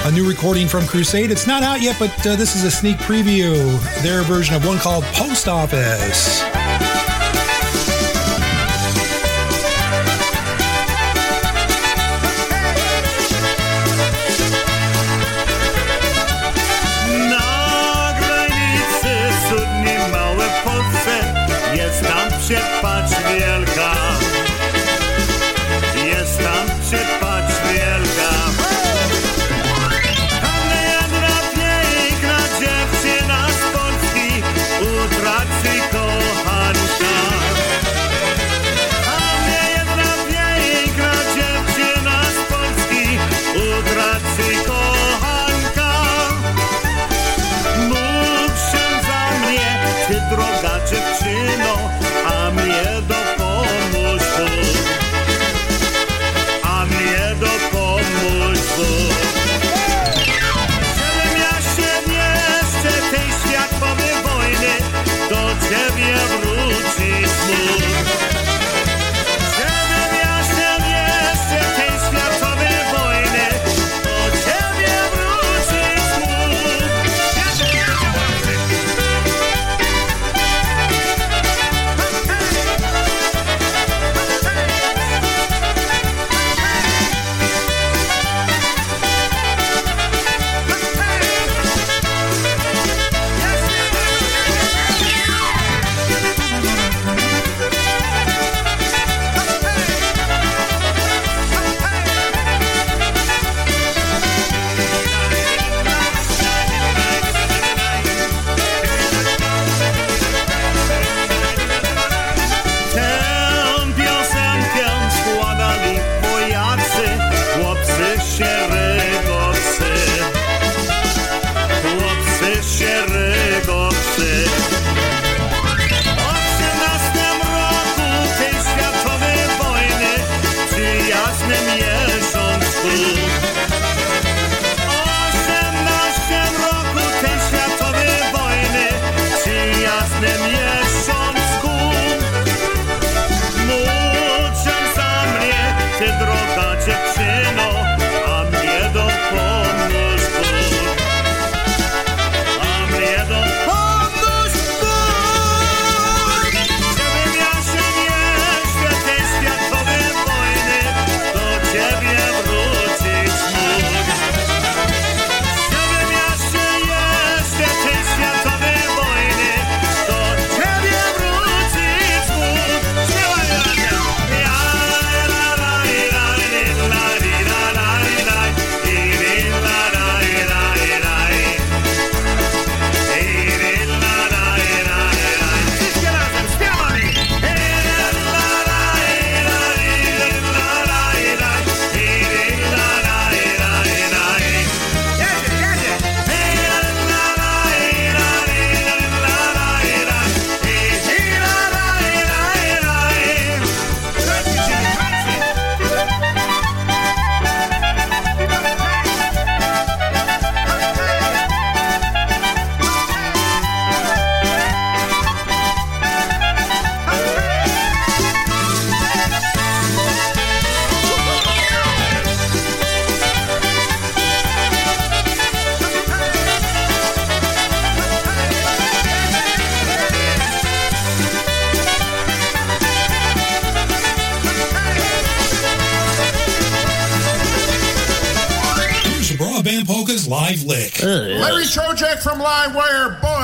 A 0.04 0.10
new 0.10 0.28
recording 0.28 0.66
from 0.66 0.86
Crusade. 0.86 1.30
It's 1.30 1.46
not 1.46 1.62
out 1.62 1.80
yet, 1.80 1.96
but 1.98 2.10
uh, 2.26 2.34
this 2.34 2.56
is 2.56 2.64
a 2.64 2.70
sneak 2.70 2.96
preview. 2.98 3.78
Their 4.02 4.22
version 4.22 4.56
of 4.56 4.66
one 4.66 4.78
called 4.78 5.04
Post 5.04 5.46
Office. 5.46 6.57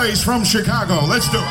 Boys 0.05 0.23
from 0.23 0.45
Chicago. 0.45 1.01
Let's 1.07 1.31
do 1.31 1.39
it. 1.39 1.45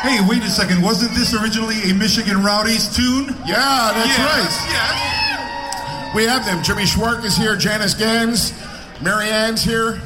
Hey, 0.00 0.24
wait 0.26 0.42
a 0.42 0.48
second. 0.48 0.80
Wasn't 0.80 1.14
this 1.14 1.34
originally 1.34 1.90
a 1.90 1.94
Michigan 1.94 2.42
Rowdies 2.42 2.94
tune? 2.96 3.26
Yeah, 3.46 3.92
that's 3.92 4.16
Yeah, 4.18 4.24
right. 4.24 6.14
We 6.14 6.24
have 6.24 6.46
them. 6.46 6.62
Jimmy 6.62 6.86
Schwark 6.86 7.24
is 7.24 7.36
here, 7.36 7.56
Janice 7.56 7.92
Gans, 7.92 8.54
Mary 9.02 9.28
Ann's 9.28 9.62
here. 9.62 10.00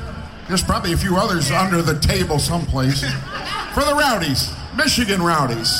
There's 0.49 0.65
probably 0.65 0.93
a 0.93 0.97
few 0.97 1.17
others 1.17 1.53
under 1.53 1.83
the 1.83 1.99
table 2.01 2.41
someplace. 2.41 3.01
For 3.75 3.85
the 3.85 3.95
Rowdies, 3.95 4.51
Michigan 4.77 5.23
Rowdies. 5.23 5.73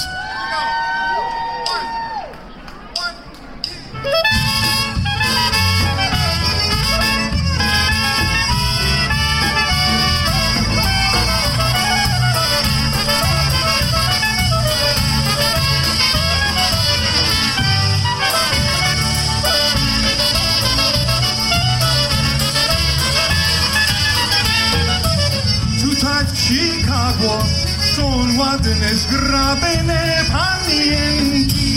grabene 29.11 30.25
panienki. 30.33 31.77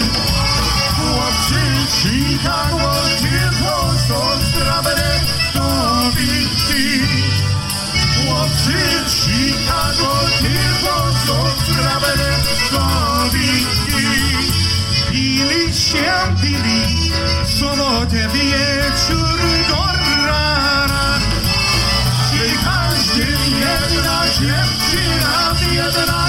Chłopcy 0.95 1.63
Chicago, 1.97 2.93
ciepło 3.19 3.77
są 4.07 4.19
sprawne 4.49 5.19
nowinki. 5.55 6.85
Chłopcy 8.15 8.79
Chicago, 9.17 10.11
ciepło 10.39 10.97
są 11.25 11.37
sprawne 11.63 12.29
nowinki. 12.71 14.07
Pili 15.11 15.73
się 15.73 16.13
pili 16.41 17.11
w 17.45 17.49
sobotę 17.59 18.27
wieczór 18.33 19.39
do 19.69 19.83
rana. 20.27 21.19
Czy 22.29 22.65
każdy 22.65 23.27
jedna 23.59 24.23
dziewczyna, 24.39 25.53
jedna 25.71 26.22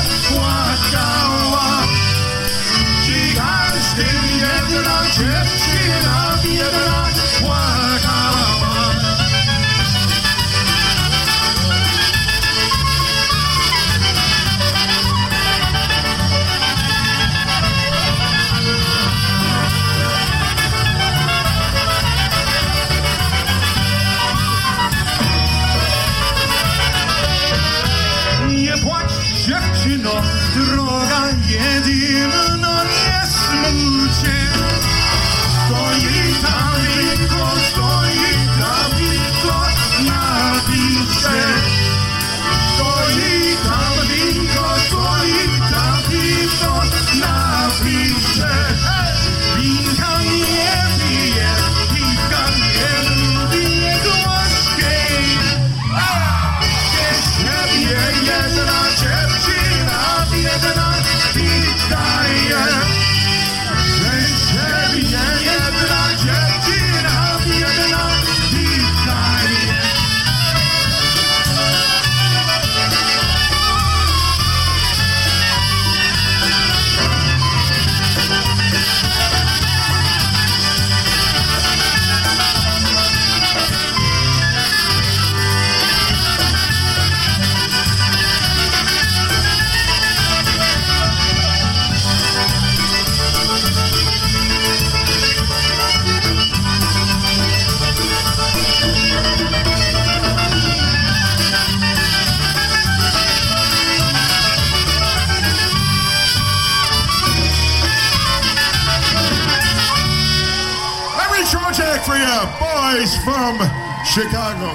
from 113.35 113.59
Chicago. 114.07 114.71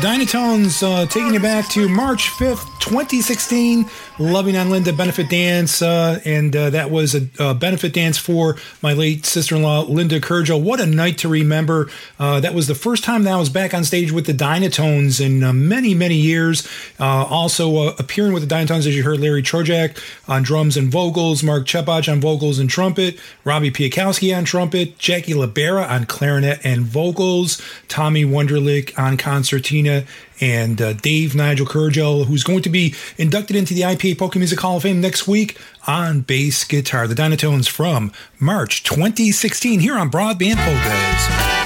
Dynatones 0.00 0.82
uh, 0.82 1.06
taking 1.06 1.34
you 1.34 1.40
back 1.40 1.68
to 1.68 1.88
March 1.88 2.30
5th, 2.30 2.66
2016, 2.80 3.84
Loving 4.20 4.56
on 4.56 4.68
Linda 4.68 4.92
benefit 4.92 5.30
dance. 5.30 5.80
Uh, 5.80 6.20
and 6.24 6.54
uh, 6.56 6.70
that 6.70 6.90
was 6.90 7.14
a, 7.14 7.28
a 7.38 7.54
benefit 7.54 7.92
dance 7.92 8.18
for 8.18 8.56
my 8.82 8.92
late 8.92 9.24
sister 9.24 9.54
in 9.54 9.62
law, 9.62 9.82
Linda 9.82 10.20
Kurdziel. 10.20 10.60
What 10.60 10.80
a 10.80 10.86
night 10.86 11.18
to 11.18 11.28
remember. 11.28 11.88
Uh, 12.18 12.40
that 12.40 12.52
was 12.52 12.66
the 12.66 12.74
first 12.74 13.04
time 13.04 13.22
that 13.22 13.32
I 13.32 13.36
was 13.36 13.48
back 13.48 13.72
on 13.74 13.84
stage 13.84 14.10
with 14.10 14.26
the 14.26 14.32
Dynatones 14.32 15.24
in 15.24 15.44
uh, 15.44 15.52
many, 15.52 15.94
many 15.94 16.16
years. 16.16 16.66
Uh, 16.98 17.24
also 17.24 17.76
uh, 17.76 17.94
appearing 17.98 18.32
with 18.32 18.48
the 18.48 18.52
Dynatones, 18.52 18.86
as 18.86 18.96
you 18.96 19.04
heard, 19.04 19.20
Larry 19.20 19.42
Trojak 19.42 20.02
on 20.28 20.42
drums 20.42 20.76
and 20.76 20.90
vocals, 20.90 21.44
Mark 21.44 21.64
Chepach 21.64 22.10
on 22.10 22.20
vocals 22.20 22.58
and 22.58 22.68
trumpet, 22.68 23.20
Robbie 23.44 23.70
Piakowski 23.70 24.36
on 24.36 24.44
trumpet, 24.44 24.98
Jackie 24.98 25.34
Libera 25.34 25.84
on 25.84 26.06
clarinet 26.06 26.60
and 26.64 26.82
vocals, 26.84 27.62
Tommy 27.86 28.24
Wunderlich 28.24 28.98
on 28.98 29.16
concertina, 29.16 30.04
and 30.40 30.80
uh, 30.80 30.92
Dave 30.94 31.34
Nigel 31.34 31.66
Kurdziel, 31.66 32.26
who's 32.26 32.44
going 32.44 32.62
to 32.62 32.68
be 32.68 32.94
inducted 33.16 33.56
into 33.56 33.74
the 33.74 33.82
IPA 33.82 34.18
Polka 34.18 34.38
Music 34.38 34.60
Hall 34.60 34.76
of 34.76 34.82
Fame 34.82 35.00
next 35.00 35.26
week 35.26 35.58
on 35.86 36.20
bass 36.20 36.64
guitar. 36.64 37.06
The 37.06 37.14
Dynatones 37.14 37.68
from 37.68 38.12
March 38.38 38.82
2016 38.84 39.80
here 39.80 39.96
on 39.96 40.10
Broadband 40.10 40.56
Polkas. 40.56 41.58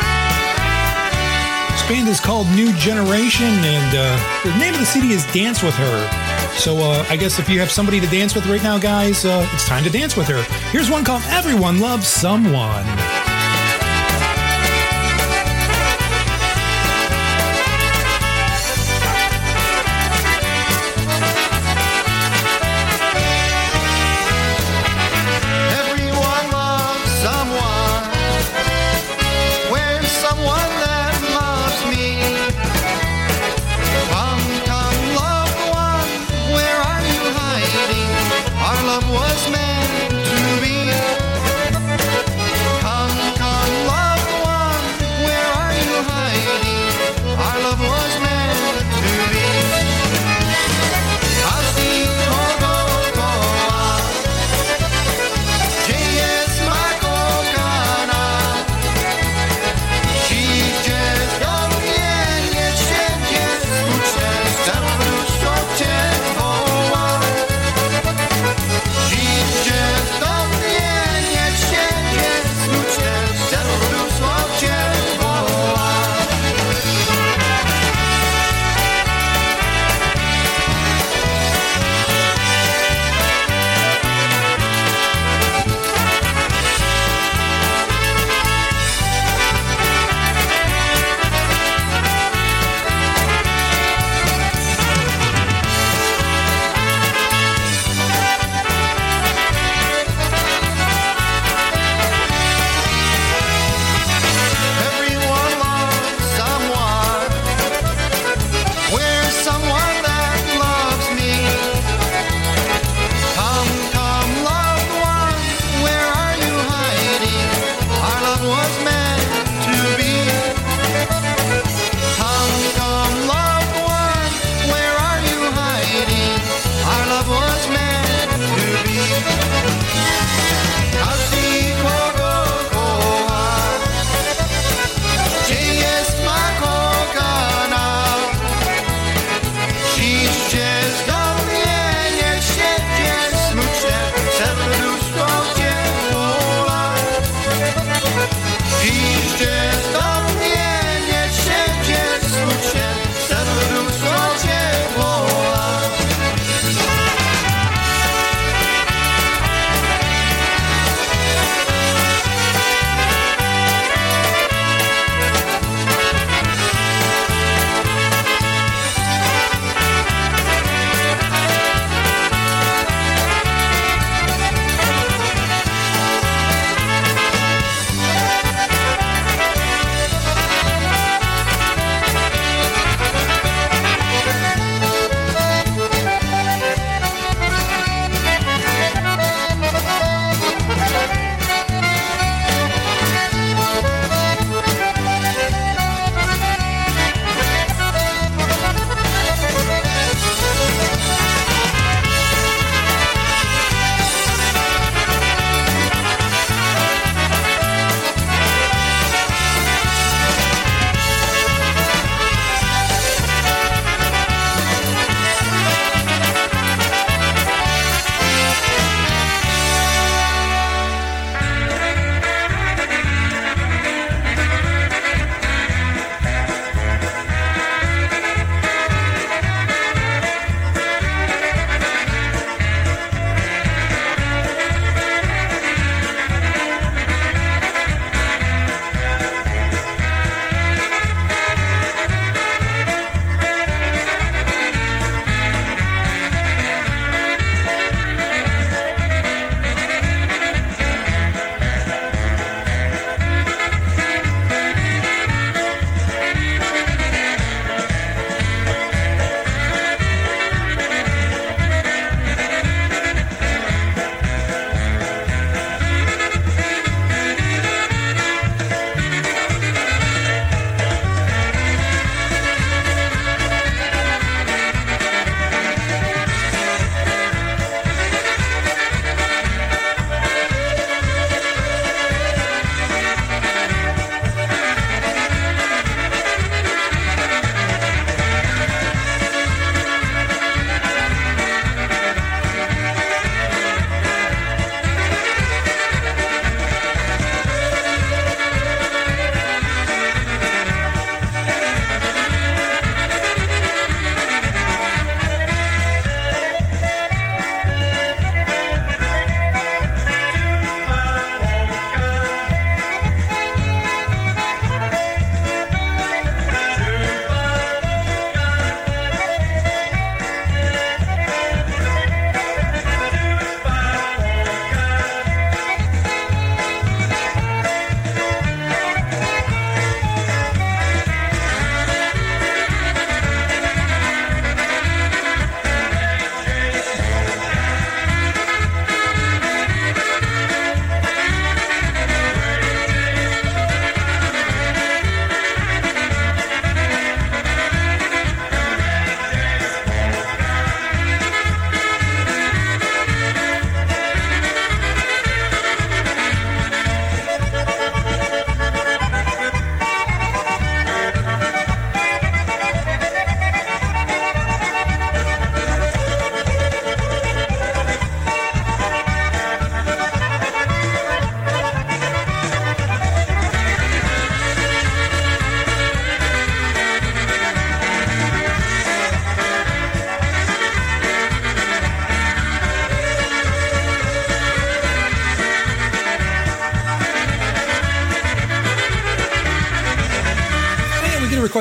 This 1.72 1.88
band 1.88 2.08
is 2.08 2.20
called 2.20 2.46
New 2.54 2.72
Generation, 2.74 3.46
and 3.46 3.96
uh, 3.96 4.42
the 4.44 4.56
name 4.58 4.74
of 4.74 4.80
the 4.80 4.86
CD 4.86 5.12
is 5.12 5.24
Dance 5.32 5.62
with 5.62 5.74
Her. 5.74 6.32
So 6.56 6.76
uh, 6.76 7.04
I 7.08 7.16
guess 7.16 7.38
if 7.38 7.48
you 7.48 7.58
have 7.60 7.70
somebody 7.70 7.98
to 7.98 8.06
dance 8.06 8.34
with 8.34 8.46
right 8.46 8.62
now, 8.62 8.78
guys, 8.78 9.24
uh, 9.24 9.48
it's 9.52 9.66
time 9.66 9.84
to 9.84 9.90
dance 9.90 10.16
with 10.16 10.28
her. 10.28 10.42
Here's 10.70 10.90
one 10.90 11.04
called 11.04 11.22
Everyone 11.28 11.80
Loves 11.80 12.06
Someone. 12.06 13.31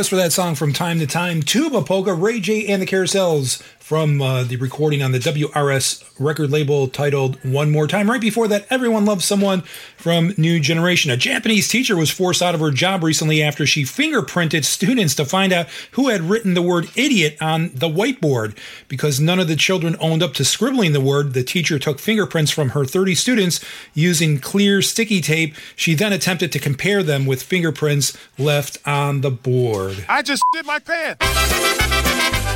Requests 0.02 0.10
for 0.10 0.16
that 0.16 0.34
song 0.34 0.56
from 0.56 0.74
time 0.74 0.98
to 0.98 1.06
time. 1.06 1.44
Tuba 1.44 1.84
Polka, 1.84 2.12
Ray 2.12 2.40
J 2.40 2.66
and 2.66 2.82
the 2.82 2.88
Carousels 2.88 3.62
from 3.78 4.20
uh, 4.20 4.44
the 4.44 4.56
recording 4.56 5.04
on 5.04 5.12
the 5.12 5.20
WRS 5.20 6.04
record 6.18 6.50
label 6.50 6.88
titled 6.88 7.38
One 7.44 7.70
More 7.70 7.86
Time. 7.88 8.10
Right 8.10 8.20
before 8.20 8.48
that, 8.48 8.66
Everyone 8.72 9.06
Loves 9.06 9.26
Someone 9.26 9.62
from 10.02 10.34
New 10.38 10.60
Generation. 10.60 11.12
A 11.12 11.18
Japanese 11.18 11.68
teacher 11.68 11.96
was 11.96 12.10
forced 12.10 12.42
out 12.42 12.56
of 12.56 12.62
her 12.62 12.72
job 12.72 13.04
recently 13.04 13.44
after 13.44 13.66
she 13.66 13.84
fingerprinted 13.84 14.66
students 14.66 15.14
to 15.16 15.26
find 15.26 15.54
out 15.54 15.68
who 15.92 16.10
had 16.10 16.22
written 16.22 16.56
the 16.56 16.62
word 16.62 16.90
idiot 16.96 17.38
on 17.40 17.70
the 17.74 17.88
whiteboard. 17.88 18.58
Because 18.88 19.20
none 19.20 19.40
of 19.40 19.48
the 19.48 19.56
children 19.56 19.96
owned 20.00 20.24
up 20.24 20.34
to 20.36 20.46
scribbling 20.46 20.94
the 20.94 21.02
word, 21.02 21.34
the 21.34 21.44
teacher 21.44 21.78
took 21.78 22.00
fingerprints 22.00 22.52
from 22.52 22.70
her 22.70 22.84
30 22.84 23.16
students 23.16 23.64
using 23.94 24.40
clear 24.40 24.82
sticky 24.82 25.22
tape. 25.22 25.56
She 25.76 25.94
then 25.94 26.14
attempted 26.14 26.52
to 26.54 26.60
compare 26.60 27.04
them 27.04 27.26
with 27.26 27.44
fingerprints 27.44 28.18
left 28.38 28.78
on 28.88 29.22
the 29.22 29.32
board. 29.32 30.06
I 30.10 30.22
just 30.24 30.44
did 30.52 30.66
my 30.66 30.80
pants. 30.80 32.51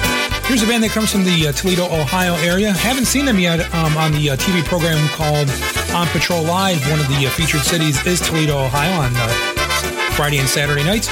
Here's 0.48 0.62
a 0.62 0.68
band 0.68 0.84
that 0.84 0.92
comes 0.92 1.12
from 1.12 1.24
the 1.24 1.48
uh, 1.48 1.52
Toledo, 1.54 1.86
Ohio 1.90 2.36
area. 2.36 2.72
Haven't 2.72 3.06
seen 3.06 3.26
them 3.26 3.40
yet 3.40 3.66
um, 3.74 3.98
on 3.98 4.12
the 4.14 4.30
uh, 4.30 4.38
TV 4.38 4.64
program 4.64 5.02
called 5.10 5.50
On 5.90 6.06
Patrol 6.14 6.44
Live. 6.44 6.78
One 6.92 7.00
of 7.00 7.08
the 7.10 7.26
uh, 7.26 7.32
featured 7.34 7.66
cities 7.66 7.98
is 8.06 8.22
Toledo, 8.22 8.54
Ohio 8.54 8.94
on 8.94 9.12
uh, 9.18 9.28
Friday 10.14 10.38
and 10.38 10.48
Saturday 10.48 10.84
nights. 10.84 11.10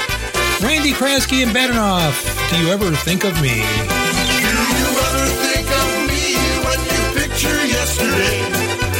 Randy 0.61 0.93
Kraske 0.93 1.41
and 1.41 1.49
Badenoff, 1.49 2.13
do 2.53 2.61
you 2.61 2.69
ever 2.69 2.93
think 2.93 3.25
of 3.25 3.33
me? 3.41 3.57
Do 3.57 4.37
you 4.69 4.93
ever 5.01 5.25
think 5.49 5.65
of 5.65 5.89
me 6.05 6.37
when 6.61 6.79
you 6.93 7.01
picture 7.17 7.57
yesterday? 7.65 8.37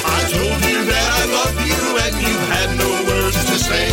I 0.02 0.20
told 0.34 0.60
you 0.66 0.82
that 0.82 1.08
I 1.14 1.24
love 1.30 1.56
you 1.62 1.82
and 2.10 2.14
you 2.26 2.36
had 2.50 2.70
no 2.82 2.90
words 3.06 3.38
to 3.38 3.58
say. 3.62 3.86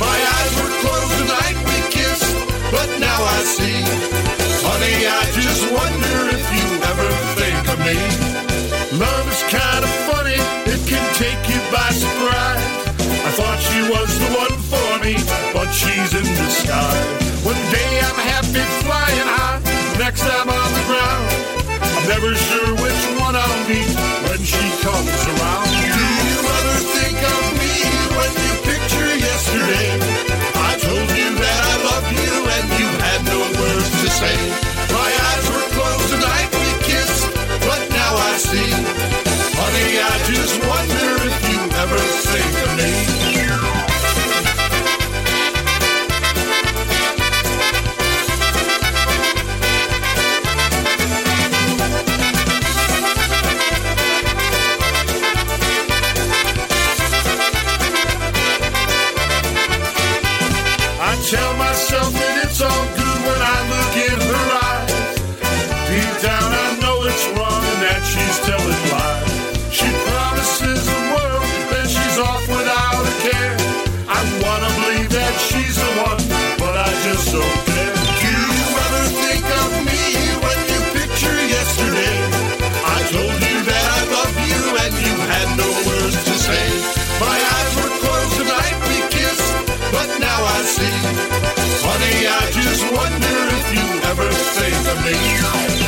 My 0.00 0.18
eyes 0.40 0.52
were 0.56 0.72
closed 0.80 1.14
the 1.20 1.26
night 1.36 1.56
we 1.68 1.76
kissed, 1.92 2.32
but 2.72 2.88
now 2.96 3.20
I 3.20 3.38
see. 3.44 4.11
Honey, 4.72 5.04
I 5.04 5.22
just 5.36 5.68
wonder 5.68 6.16
if 6.32 6.44
you 6.48 6.66
ever 6.80 7.08
think 7.36 7.60
of 7.68 7.78
me. 7.84 7.92
Love 8.96 9.26
is 9.28 9.42
kind 9.52 9.84
of 9.84 9.92
funny, 10.08 10.40
it 10.64 10.80
can 10.88 11.04
take 11.20 11.42
you 11.52 11.60
by 11.68 11.92
surprise. 11.92 12.64
I 13.20 13.30
thought 13.36 13.60
she 13.68 13.84
was 13.92 14.08
the 14.16 14.30
one 14.32 14.56
for 14.72 14.90
me, 15.04 15.20
but 15.52 15.68
she's 15.76 16.16
in 16.16 16.24
disguise. 16.40 17.04
One 17.44 17.60
day 17.68 17.90
I'm 18.00 18.20
happy 18.32 18.64
flying 18.80 19.28
high, 19.36 19.60
next 20.00 20.24
I'm 20.24 20.48
on 20.48 20.70
the 20.72 20.84
ground. 20.88 21.28
I'm 21.92 22.08
never 22.08 22.32
sure 22.32 22.72
which 22.80 23.02
one 23.20 23.36
I'll 23.36 23.68
be 23.68 23.84
when 24.24 24.40
she 24.40 24.64
comes 24.80 25.20
around. 25.36 25.61
Me. 95.00 95.81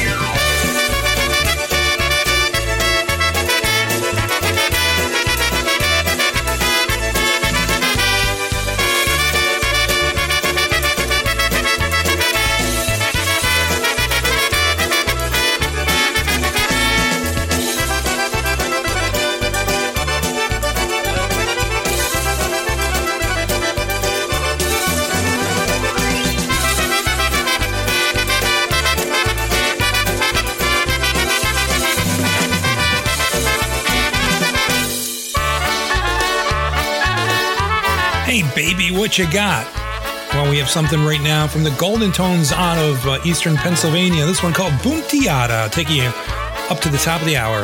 You 39.19 39.31
got? 39.31 39.67
Well, 40.33 40.51
we 40.51 40.59
have 40.59 40.69
something 40.69 41.05
right 41.05 41.21
now 41.21 41.47
from 41.47 41.63
the 41.63 41.71
Golden 41.73 42.11
Tones 42.11 42.53
out 42.53 42.79
of 42.79 43.07
uh, 43.07 43.21
eastern 43.25 43.57
Pennsylvania. 43.57 44.25
This 44.25 44.43
one 44.43 44.53
called 44.53 44.73
Boom 44.83 45.03
Tiata, 45.03 45.71
taking 45.71 45.97
you 45.97 46.11
up 46.71 46.81
to 46.81 46.89
the 46.89 46.99
top 46.99 47.21
of 47.21 47.27
the 47.27 47.37
hour. 47.37 47.63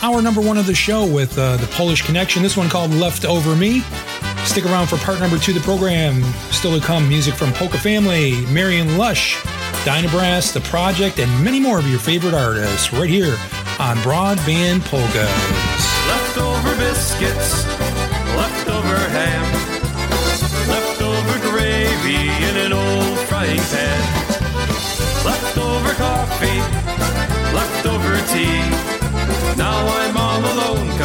Hour 0.00 0.22
number 0.22 0.40
one 0.40 0.56
of 0.56 0.66
the 0.66 0.74
show 0.74 1.04
with 1.04 1.36
uh, 1.36 1.56
the 1.56 1.66
Polish 1.68 2.02
Connection. 2.02 2.42
This 2.42 2.56
one 2.56 2.68
called 2.68 2.92
Left 2.92 3.24
Over 3.24 3.56
Me. 3.56 3.80
Stick 4.44 4.64
around 4.64 4.86
for 4.86 4.96
part 4.98 5.18
number 5.18 5.38
two 5.38 5.52
of 5.52 5.58
the 5.58 5.64
program. 5.64 6.22
Still 6.50 6.78
to 6.78 6.84
come, 6.84 7.08
music 7.08 7.34
from 7.34 7.52
Polka 7.52 7.78
Family, 7.78 8.44
Marion 8.46 8.96
Lush, 8.96 9.36
Dynabrass, 9.84 10.52
The 10.52 10.60
Project, 10.60 11.18
and 11.18 11.30
many 11.44 11.58
more 11.58 11.78
of 11.78 11.88
your 11.88 11.98
favorite 11.98 12.34
artists 12.34 12.92
right 12.92 13.10
here 13.10 13.36
on 13.78 13.96
Broadband 13.98 14.82
Polkas. 14.84 15.30
Leftover 16.08 16.76
biscuits, 16.76 17.66
leftover 18.36 18.96
ham, 18.96 19.44
leftover 20.68 21.50
gravy 21.50 22.28
in 22.48 22.56
an 22.66 22.72
old 22.72 23.18
frying 23.26 23.58
pan, 23.58 24.00
leftover 25.24 25.94
coffee, 25.94 26.60
leftover 27.54 28.16
tea. 28.32 28.81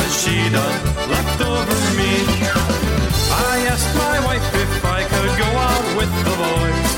Done 0.07 0.53
left 1.11 1.41
over 1.41 1.79
me. 1.99 2.23
I 3.51 3.67
asked 3.67 3.93
my 3.97 4.17
wife 4.25 4.47
if 4.55 4.85
I 4.85 5.03
could 5.03 5.33
go 5.37 5.49
out 5.59 5.87
with 5.99 6.11
the 6.23 6.35
boys. 6.47 6.91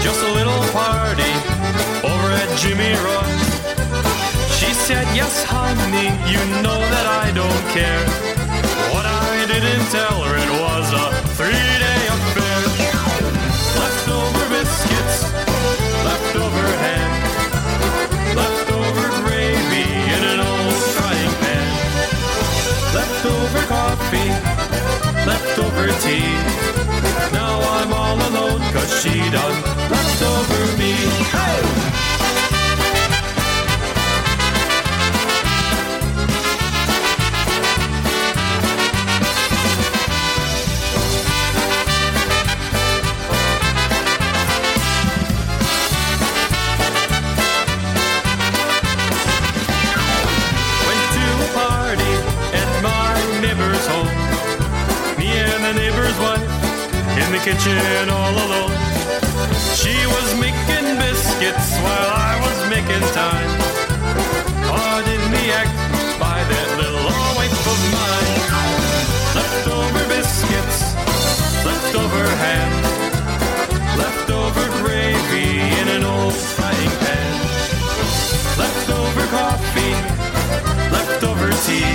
Just 0.00 0.22
a 0.22 0.30
little 0.32 0.62
party 0.70 1.34
over 2.06 2.30
at 2.30 2.48
Jimmy 2.62 2.94
Roy's. 3.02 3.50
She 4.56 4.72
said, 4.72 5.06
yes, 5.16 5.42
honey, 5.42 6.14
you 6.30 6.38
know 6.62 6.78
that 6.94 7.06
I 7.24 7.32
don't 7.34 7.64
care. 7.74 8.06
What 8.94 9.06
I 9.06 9.46
didn't 9.46 9.84
tell 9.90 10.22
her, 10.22 10.36
it 10.38 10.52
was 10.62 10.86
a 10.94 11.23
tea. 25.92 26.32
Now 27.32 27.60
I'm 27.60 27.92
all 27.92 28.16
alone, 28.16 28.60
cause 28.72 29.02
she 29.02 29.18
done 29.30 29.62
left 29.90 30.22
over 30.22 30.78
me. 30.78 31.23
Kitchen 57.44 58.08
all 58.08 58.32
alone. 58.32 58.72
She 59.76 59.92
was 60.08 60.28
making 60.40 60.96
biscuits 60.96 61.76
while 61.84 62.10
I 62.16 62.40
was 62.40 62.58
making 62.72 63.04
time. 63.12 63.52
In 65.04 65.24
the 65.36 65.46
act 65.52 65.76
by 66.18 66.40
that 66.40 66.68
little 66.80 67.04
old 67.04 67.36
wife 67.36 67.66
of 67.74 67.80
mine. 67.92 68.34
Leftover 69.36 70.02
biscuits, 70.08 70.78
leftover 71.68 72.24
ham, 72.40 72.72
leftover 73.98 74.64
gravy 74.80 75.60
in 75.80 75.88
an 75.96 76.04
old 76.04 76.32
frying 76.32 76.94
pan. 77.04 77.32
Leftover 78.56 79.24
coffee, 79.36 79.96
leftover 80.96 81.50
tea. 81.66 81.92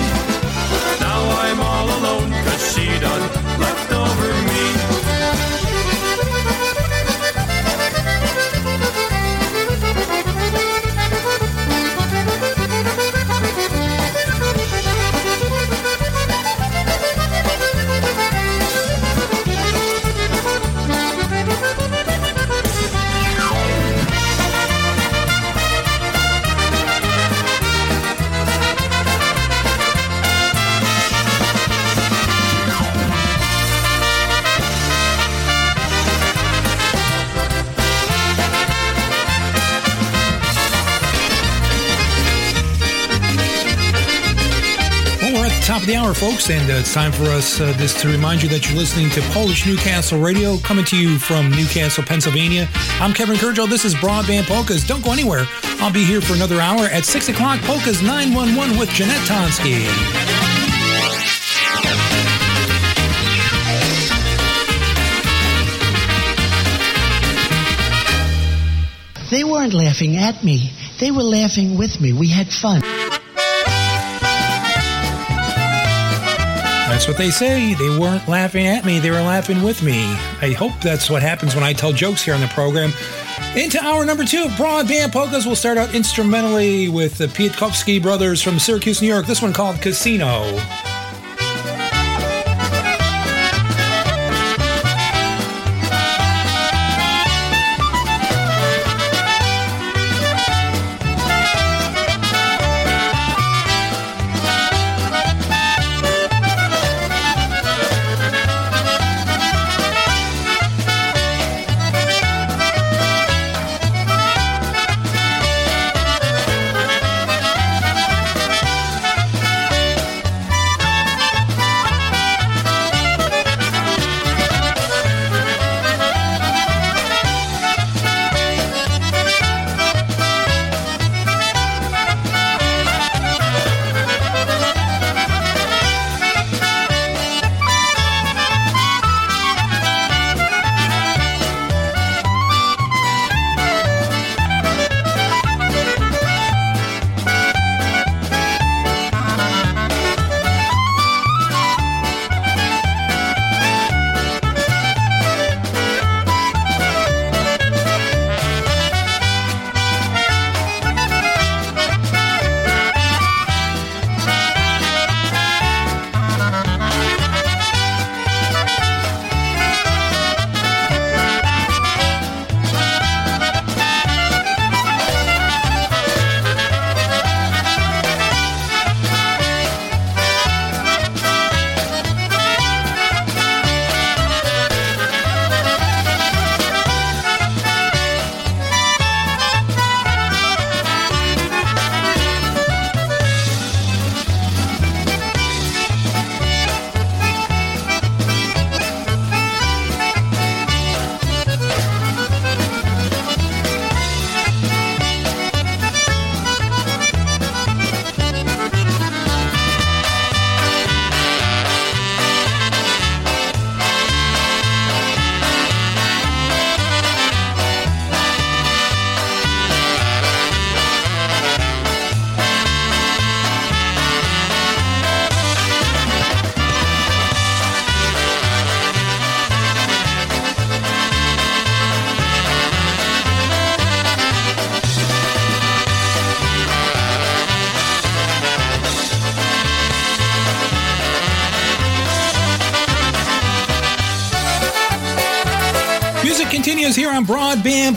Now 1.01 1.21
I'm 1.41 1.59
all 1.59 1.87
alone 1.97 2.31
cause 2.45 2.63
she 2.71 2.85
done 2.99 3.25
left 3.57 3.91
over 3.93 4.29
me. 4.51 4.98
Hour, 46.09 46.15
folks, 46.15 46.49
and 46.49 46.71
uh, 46.71 46.73
it's 46.73 46.91
time 46.91 47.11
for 47.11 47.25
us 47.25 47.61
uh, 47.61 47.71
to 47.77 48.07
remind 48.07 48.41
you 48.41 48.49
that 48.49 48.67
you're 48.67 48.79
listening 48.79 49.11
to 49.11 49.21
Polish 49.29 49.67
Newcastle 49.67 50.19
Radio, 50.19 50.57
coming 50.57 50.83
to 50.85 50.97
you 50.97 51.19
from 51.19 51.51
Newcastle, 51.51 52.03
Pennsylvania. 52.03 52.67
I'm 52.99 53.13
Kevin 53.13 53.35
Kurdziel. 53.35 53.69
This 53.69 53.85
is 53.85 53.93
Broadband 53.93 54.47
Polkas. 54.47 54.87
Don't 54.87 55.03
go 55.03 55.11
anywhere. 55.11 55.45
I'll 55.79 55.93
be 55.93 56.03
here 56.03 56.19
for 56.19 56.33
another 56.33 56.59
hour 56.61 56.85
at 56.85 57.05
6 57.05 57.29
o'clock, 57.29 57.59
Polkas 57.61 58.01
911 58.01 58.79
with 58.79 58.89
Jeanette 58.89 59.21
Tonsky. 59.27 59.85
They 69.29 69.43
weren't 69.43 69.75
laughing 69.75 70.17
at 70.17 70.43
me. 70.43 70.71
They 70.99 71.11
were 71.11 71.21
laughing 71.21 71.77
with 71.77 72.01
me. 72.01 72.13
We 72.13 72.29
had 72.29 72.51
fun. 72.51 72.81
What 77.09 77.17
they 77.17 77.31
say. 77.31 77.73
They 77.73 77.97
weren't 77.97 78.27
laughing 78.27 78.67
at 78.67 78.85
me, 78.85 78.99
they 78.99 79.09
were 79.09 79.17
laughing 79.17 79.63
with 79.63 79.81
me. 79.81 80.03
I 80.41 80.53
hope 80.55 80.73
that's 80.79 81.09
what 81.09 81.23
happens 81.23 81.55
when 81.55 81.63
I 81.63 81.73
tell 81.73 81.91
jokes 81.91 82.21
here 82.21 82.35
on 82.35 82.41
the 82.41 82.47
program. 82.49 82.93
Into 83.55 83.83
hour 83.83 84.05
number 84.05 84.23
two 84.25 84.43
of 84.43 84.51
Broadband 84.51 85.11
Polkas, 85.11 85.45
we'll 85.45 85.55
start 85.55 85.79
out 85.79 85.95
instrumentally 85.95 86.87
with 86.87 87.17
the 87.17 87.25
Pietkowski 87.25 88.01
brothers 88.01 88.43
from 88.43 88.59
Syracuse, 88.59 89.01
New 89.01 89.07
York. 89.07 89.25
This 89.25 89.41
one 89.41 89.53
called. 89.53 89.81
Casino. 89.81 90.88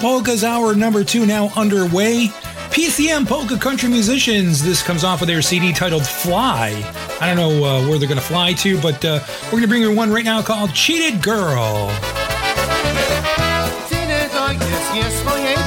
Polkas 0.03 0.43
Hour 0.43 0.75
number 0.75 1.05
two 1.05 1.27
now 1.27 1.53
underway. 1.55 2.27
PCM 2.73 3.25
Polka 3.25 3.57
Country 3.57 3.89
Musicians. 3.89 4.61
This 4.61 4.83
comes 4.83 5.05
off 5.05 5.23
of 5.23 5.29
their 5.29 5.41
CD 5.41 5.73
titled 5.73 6.05
Fly. 6.05 6.75
I 7.21 7.27
don't 7.29 7.37
know 7.37 7.65
uh, 7.65 7.89
where 7.89 8.01
they're 8.01 8.09
going 8.09 8.19
to 8.19 8.27
fly 8.27 8.53
to, 8.55 8.81
but 8.81 9.05
uh, 9.05 9.21
we're 9.45 9.51
going 9.51 9.63
to 9.63 9.69
bring 9.69 9.83
you 9.83 9.95
one 9.95 10.11
right 10.11 10.25
now 10.25 10.43
called 10.43 10.75
Cheated 10.75 11.23
Girl. 11.23 11.89
Nie 13.93 14.29
dojdziesz 14.29 14.93
nie 14.95 15.05
swojej 15.11 15.63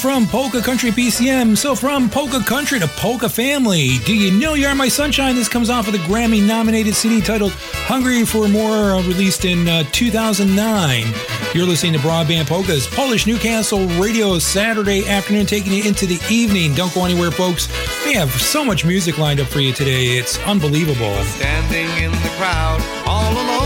from 0.00 0.26
Polka 0.26 0.60
Country 0.60 0.90
PCM. 0.90 1.56
So 1.56 1.74
from 1.74 2.08
Polka 2.08 2.40
Country 2.44 2.78
to 2.78 2.86
Polka 2.86 3.28
Family. 3.28 3.98
Do 4.04 4.14
you 4.14 4.30
know 4.30 4.54
you 4.54 4.66
are 4.66 4.74
my 4.74 4.88
sunshine? 4.88 5.34
This 5.34 5.48
comes 5.48 5.70
off 5.70 5.86
of 5.86 5.92
the 5.92 5.98
Grammy 6.00 6.46
nominated 6.46 6.94
CD 6.94 7.20
titled 7.20 7.52
Hungry 7.52 8.24
for 8.24 8.48
More, 8.48 8.92
uh, 8.92 9.02
released 9.02 9.44
in 9.44 9.68
uh, 9.68 9.82
2009. 9.92 11.04
You're 11.54 11.66
listening 11.66 11.94
to 11.94 11.98
Broadband 11.98 12.46
Polkas, 12.46 12.86
Polish 12.86 13.26
Newcastle 13.26 13.86
Radio, 14.00 14.38
Saturday 14.38 15.08
afternoon, 15.08 15.46
taking 15.46 15.72
you 15.72 15.82
into 15.84 16.06
the 16.06 16.20
evening. 16.30 16.74
Don't 16.74 16.94
go 16.94 17.04
anywhere, 17.04 17.30
folks. 17.30 17.68
We 18.04 18.14
have 18.14 18.30
so 18.30 18.64
much 18.64 18.84
music 18.84 19.18
lined 19.18 19.40
up 19.40 19.48
for 19.48 19.60
you 19.60 19.72
today. 19.72 20.18
It's 20.18 20.38
unbelievable. 20.44 21.16
Standing 21.24 21.88
in 22.04 22.12
the 22.12 22.32
crowd, 22.36 22.80
all 23.06 23.32
alone 23.32 23.57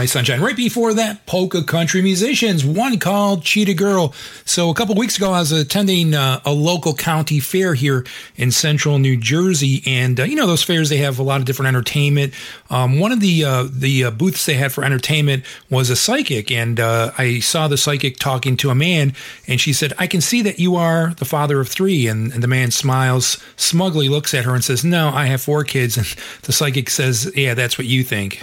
My 0.00 0.06
Sunshine? 0.06 0.40
Right 0.40 0.56
before 0.56 0.94
that, 0.94 1.26
polka 1.26 1.62
country 1.62 2.00
musicians, 2.00 2.64
one 2.64 2.98
called 2.98 3.44
Cheetah 3.44 3.74
Girl. 3.74 4.14
So 4.46 4.70
a 4.70 4.74
couple 4.74 4.94
weeks 4.94 5.18
ago, 5.18 5.30
I 5.30 5.40
was 5.40 5.52
attending 5.52 6.14
uh, 6.14 6.40
a 6.46 6.52
local 6.52 6.94
county 6.94 7.38
fair 7.38 7.74
here 7.74 8.06
in 8.34 8.50
central 8.50 8.98
New 8.98 9.18
Jersey. 9.18 9.82
And, 9.84 10.18
uh, 10.18 10.22
you 10.22 10.36
know, 10.36 10.46
those 10.46 10.62
fairs, 10.62 10.88
they 10.88 10.96
have 10.96 11.18
a 11.18 11.22
lot 11.22 11.40
of 11.40 11.44
different 11.44 11.66
entertainment. 11.68 12.32
Um, 12.70 12.98
one 12.98 13.12
of 13.12 13.20
the 13.20 13.44
uh, 13.44 13.68
the 13.70 14.04
uh, 14.04 14.10
booths 14.10 14.46
they 14.46 14.54
had 14.54 14.72
for 14.72 14.84
entertainment 14.84 15.44
was 15.68 15.90
a 15.90 15.96
psychic. 15.96 16.50
And 16.50 16.80
uh, 16.80 17.10
I 17.18 17.40
saw 17.40 17.68
the 17.68 17.76
psychic 17.76 18.16
talking 18.16 18.56
to 18.56 18.70
a 18.70 18.74
man, 18.74 19.12
and 19.46 19.60
she 19.60 19.74
said, 19.74 19.92
I 19.98 20.06
can 20.06 20.22
see 20.22 20.40
that 20.40 20.58
you 20.58 20.76
are 20.76 21.12
the 21.12 21.26
father 21.26 21.60
of 21.60 21.68
three. 21.68 22.06
And, 22.06 22.32
and 22.32 22.42
the 22.42 22.48
man 22.48 22.70
smiles 22.70 23.36
smugly, 23.56 24.08
looks 24.08 24.32
at 24.32 24.46
her, 24.46 24.54
and 24.54 24.64
says, 24.64 24.82
No, 24.82 25.10
I 25.10 25.26
have 25.26 25.42
four 25.42 25.62
kids. 25.62 25.98
And 25.98 26.06
the 26.44 26.54
psychic 26.54 26.88
says, 26.88 27.30
Yeah, 27.36 27.52
that's 27.52 27.76
what 27.76 27.86
you 27.86 28.02
think. 28.02 28.40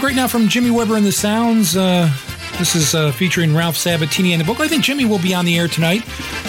Music 0.00 0.16
right 0.16 0.22
now 0.22 0.28
from 0.28 0.48
Jimmy 0.48 0.70
Weber 0.70 0.96
and 0.96 1.04
the 1.04 1.12
Sounds. 1.12 1.76
Uh, 1.76 2.10
this 2.58 2.74
is 2.74 2.94
uh, 2.94 3.12
featuring 3.12 3.54
Ralph 3.54 3.76
Sabatini 3.76 4.32
and 4.32 4.40
the 4.40 4.46
book. 4.46 4.58
I 4.58 4.66
think 4.66 4.82
Jimmy 4.82 5.04
will 5.04 5.18
be 5.18 5.34
on 5.34 5.44
the 5.44 5.58
air 5.58 5.68
tonight. 5.68 6.00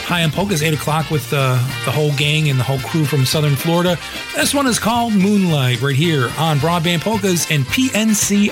High 0.05 0.23
on 0.23 0.31
Polkas 0.31 0.61
8 0.61 0.73
o'clock 0.73 1.11
with 1.11 1.33
uh, 1.33 1.55
the 1.83 1.91
whole 1.91 2.13
gang 2.13 2.49
and 2.49 2.57
the 2.57 2.63
whole 2.63 2.79
crew 2.79 3.03
from 3.03 3.25
Southern 3.25 3.57
Florida. 3.57 3.97
This 4.35 4.53
one 4.53 4.67
is 4.67 4.79
called 4.79 5.13
Moonlight 5.13 5.81
right 5.81 5.95
here 5.95 6.31
on 6.37 6.59
Broadband 6.59 7.01
Polkas 7.01 7.51
and 7.51 7.65
PNCR. 7.65 8.51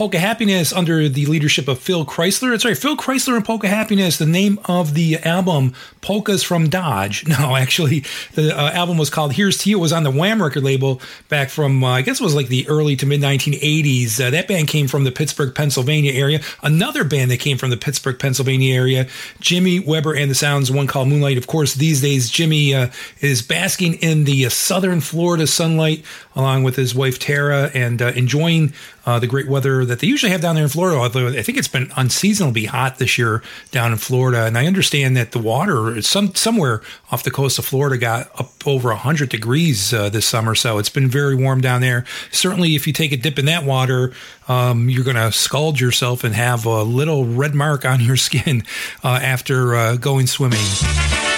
Polka 0.00 0.18
Happiness 0.18 0.72
under 0.72 1.10
the 1.10 1.26
leadership 1.26 1.68
of 1.68 1.78
Phil 1.78 2.06
Chrysler. 2.06 2.64
Right, 2.64 2.78
Phil 2.78 2.96
Chrysler 2.96 3.36
and 3.36 3.44
Polka 3.44 3.68
Happiness. 3.68 4.16
The 4.16 4.24
name 4.24 4.58
of 4.64 4.94
the 4.94 5.18
album, 5.18 5.74
Polkas 6.00 6.42
from 6.42 6.70
Dodge. 6.70 7.26
No, 7.30 7.54
actually, 7.54 8.04
the 8.34 8.58
uh, 8.58 8.70
album 8.72 8.96
was 8.96 9.10
called 9.10 9.34
Here's 9.34 9.58
to 9.58 9.70
You. 9.70 9.76
It 9.76 9.80
was 9.80 9.92
on 9.92 10.02
the 10.02 10.10
Wham 10.10 10.42
record 10.42 10.64
label 10.64 11.02
back 11.28 11.50
from, 11.50 11.84
uh, 11.84 11.90
I 11.90 12.02
guess 12.02 12.18
it 12.18 12.24
was 12.24 12.34
like 12.34 12.48
the 12.48 12.66
early 12.66 12.96
to 12.96 13.06
mid 13.06 13.20
1980s. 13.20 14.18
Uh, 14.18 14.30
that 14.30 14.48
band 14.48 14.68
came 14.68 14.88
from 14.88 15.04
the 15.04 15.12
Pittsburgh, 15.12 15.54
Pennsylvania 15.54 16.12
area. 16.12 16.40
Another 16.62 17.04
band 17.04 17.30
that 17.30 17.40
came 17.40 17.58
from 17.58 17.68
the 17.68 17.76
Pittsburgh, 17.76 18.18
Pennsylvania 18.18 18.74
area, 18.74 19.06
Jimmy 19.40 19.80
Weber 19.80 20.14
and 20.14 20.30
the 20.30 20.34
Sounds, 20.34 20.70
one 20.72 20.86
called 20.86 21.08
Moonlight. 21.08 21.36
Of 21.36 21.46
course, 21.46 21.74
these 21.74 22.00
days, 22.00 22.30
Jimmy 22.30 22.74
uh, 22.74 22.88
is 23.20 23.42
basking 23.42 23.94
in 23.94 24.24
the 24.24 24.46
uh, 24.46 24.48
southern 24.48 25.02
Florida 25.02 25.46
sunlight 25.46 26.04
along 26.34 26.62
with 26.62 26.76
his 26.76 26.94
wife 26.94 27.18
Tara 27.18 27.70
and 27.74 28.00
uh, 28.00 28.06
enjoying 28.16 28.72
uh, 29.06 29.18
the 29.18 29.26
great 29.26 29.48
weather 29.48 29.84
that 29.84 30.00
they 30.00 30.06
usually 30.06 30.32
have 30.32 30.40
down 30.40 30.54
there 30.54 30.64
in 30.64 30.70
Florida. 30.70 30.98
Although 30.98 31.28
I 31.28 31.42
think 31.42 31.58
it's 31.58 31.68
been 31.68 31.90
unseasonably 31.96 32.66
hot 32.66 32.98
this 32.98 33.18
year 33.18 33.42
down 33.70 33.92
in 33.92 33.98
Florida, 33.98 34.44
and 34.44 34.56
I 34.56 34.66
understand 34.66 35.16
that 35.16 35.32
the 35.32 35.38
water 35.38 36.00
some 36.02 36.34
somewhere 36.34 36.82
off 37.10 37.22
the 37.22 37.30
coast 37.30 37.58
of 37.58 37.64
Florida 37.64 37.98
got 37.98 38.30
up 38.38 38.66
over 38.66 38.92
hundred 38.94 39.28
degrees 39.28 39.92
uh, 39.92 40.08
this 40.08 40.26
summer. 40.26 40.54
So 40.54 40.78
it's 40.78 40.88
been 40.88 41.08
very 41.08 41.34
warm 41.34 41.60
down 41.60 41.80
there. 41.80 42.04
Certainly, 42.30 42.74
if 42.74 42.86
you 42.86 42.92
take 42.92 43.12
a 43.12 43.16
dip 43.16 43.38
in 43.38 43.46
that 43.46 43.64
water, 43.64 44.12
um, 44.48 44.88
you're 44.88 45.04
going 45.04 45.16
to 45.16 45.32
scald 45.32 45.80
yourself 45.80 46.24
and 46.24 46.34
have 46.34 46.66
a 46.66 46.82
little 46.82 47.24
red 47.24 47.54
mark 47.54 47.84
on 47.84 48.00
your 48.00 48.16
skin 48.20 48.62
uh, 49.04 49.20
after 49.22 49.74
uh, 49.74 49.96
going 49.96 50.26
swimming. 50.26 51.29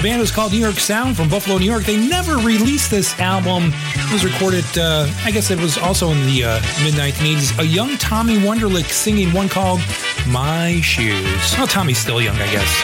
The 0.00 0.08
band 0.08 0.20
was 0.22 0.30
called 0.30 0.52
New 0.52 0.58
York 0.58 0.76
Sound 0.76 1.14
from 1.14 1.28
Buffalo, 1.28 1.58
New 1.58 1.66
York. 1.66 1.84
They 1.84 1.98
never 1.98 2.36
released 2.36 2.90
this 2.90 3.12
album. 3.20 3.70
It 3.94 4.10
was 4.10 4.24
recorded, 4.24 4.64
uh, 4.78 5.06
I 5.26 5.30
guess 5.30 5.50
it 5.50 5.60
was 5.60 5.76
also 5.76 6.08
in 6.08 6.24
the 6.24 6.42
uh, 6.42 6.54
mid 6.82 6.94
1980s. 6.94 7.58
A 7.58 7.66
young 7.66 7.98
Tommy 7.98 8.38
Wonderlick 8.38 8.86
singing 8.86 9.30
one 9.34 9.50
called 9.50 9.80
My 10.26 10.80
Shoes. 10.80 11.54
Well, 11.58 11.66
Tommy's 11.66 11.98
still 11.98 12.22
young, 12.22 12.36
I 12.36 12.50
guess. 12.50 12.80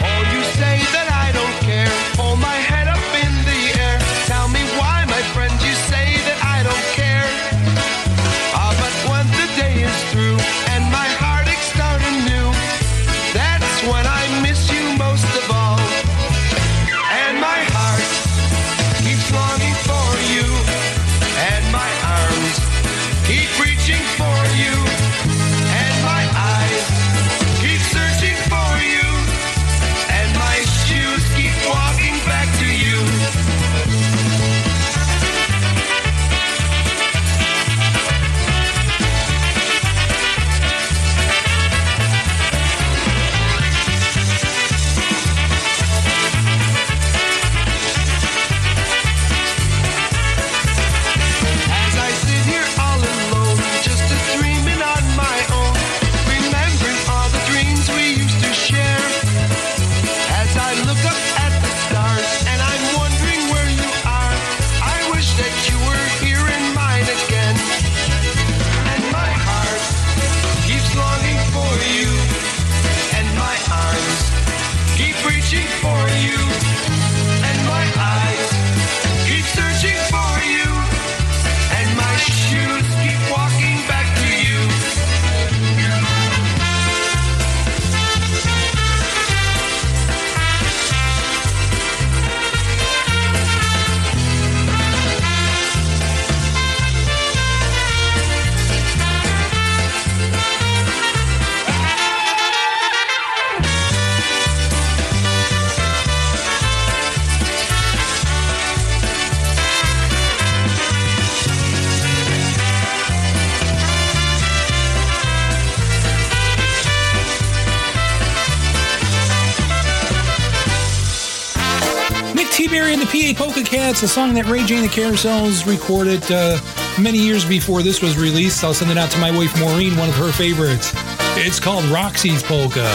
Polka 123.36 123.62
Cats, 123.62 124.02
a 124.02 124.08
song 124.08 124.32
that 124.34 124.46
Ray 124.46 124.64
Jay 124.64 124.76
and 124.76 124.84
the 124.84 124.88
Carousels 124.88 125.66
recorded 125.66 126.22
uh, 126.32 126.58
many 126.98 127.18
years 127.18 127.44
before 127.44 127.82
this 127.82 128.00
was 128.00 128.16
released. 128.16 128.64
I'll 128.64 128.72
send 128.72 128.90
it 128.90 128.96
out 128.96 129.10
to 129.10 129.18
my 129.18 129.30
wife 129.30 129.58
Maureen, 129.60 129.94
one 129.96 130.08
of 130.08 130.14
her 130.16 130.32
favorites. 130.32 130.92
It's 131.36 131.60
called 131.60 131.84
Roxy's 131.86 132.42
Polka. 132.42 132.88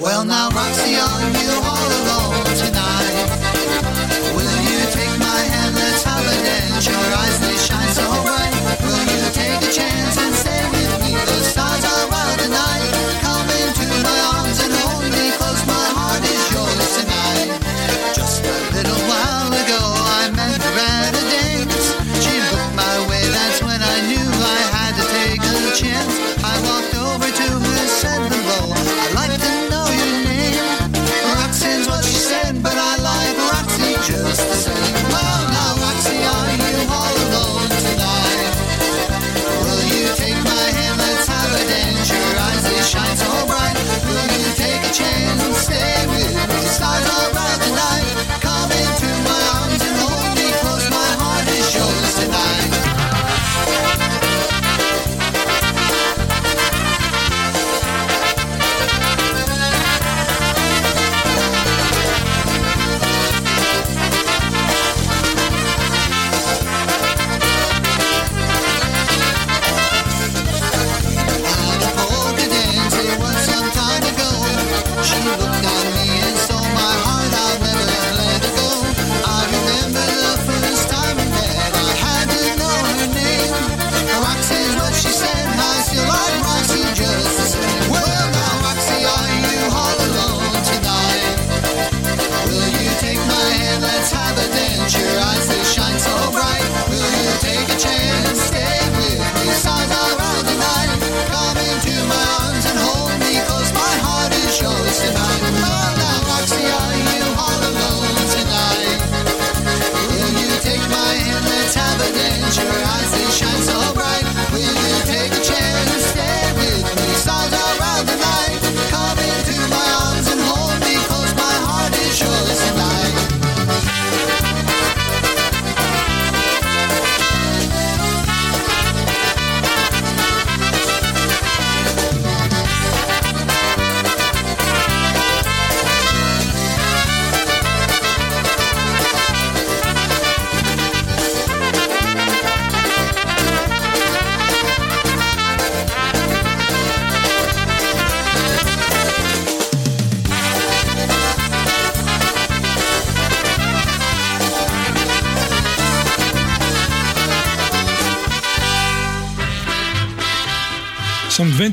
Well, 0.00 0.24
now, 0.24 0.50
Roxy, 0.50 0.96
are 0.96 1.30
you 1.40 1.73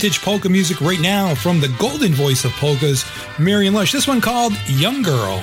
vintage 0.02 0.23
polka 0.23 0.49
music 0.49 0.82
right 0.82 0.99
now 0.99 1.36
from 1.36 1.60
the 1.60 1.68
golden 1.78 2.11
voice 2.11 2.44
of 2.44 2.52
polkas, 2.53 3.06
Marion 3.38 3.72
Lush. 3.72 3.91
This 3.91 4.07
one 4.07 4.19
called 4.19 4.52
Young 4.65 5.03
Girl. 5.03 5.38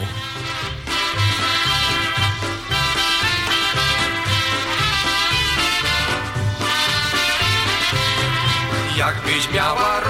Jakbyś 8.97 9.53
miała 9.55 10.01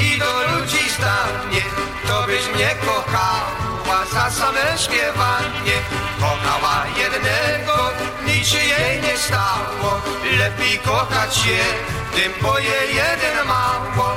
i 0.00 0.18
do 0.18 0.32
ludzi 0.50 0.90
zdanie, 0.98 1.62
to 2.08 2.26
byś 2.26 2.54
mnie 2.54 2.70
kochała 2.84 4.06
za 4.12 4.30
same 4.30 4.78
śpiewanie. 4.78 5.76
Kochała 6.20 6.86
jednego, 6.98 7.90
nic 8.26 8.48
się 8.48 8.58
jej 8.58 9.02
nie 9.02 9.18
stało, 9.18 10.00
lepiej 10.38 10.78
kochać 10.78 11.36
się, 11.36 11.58
tym 12.16 12.32
boje 12.42 12.80
jeden 12.94 13.46
mało. 13.46 14.16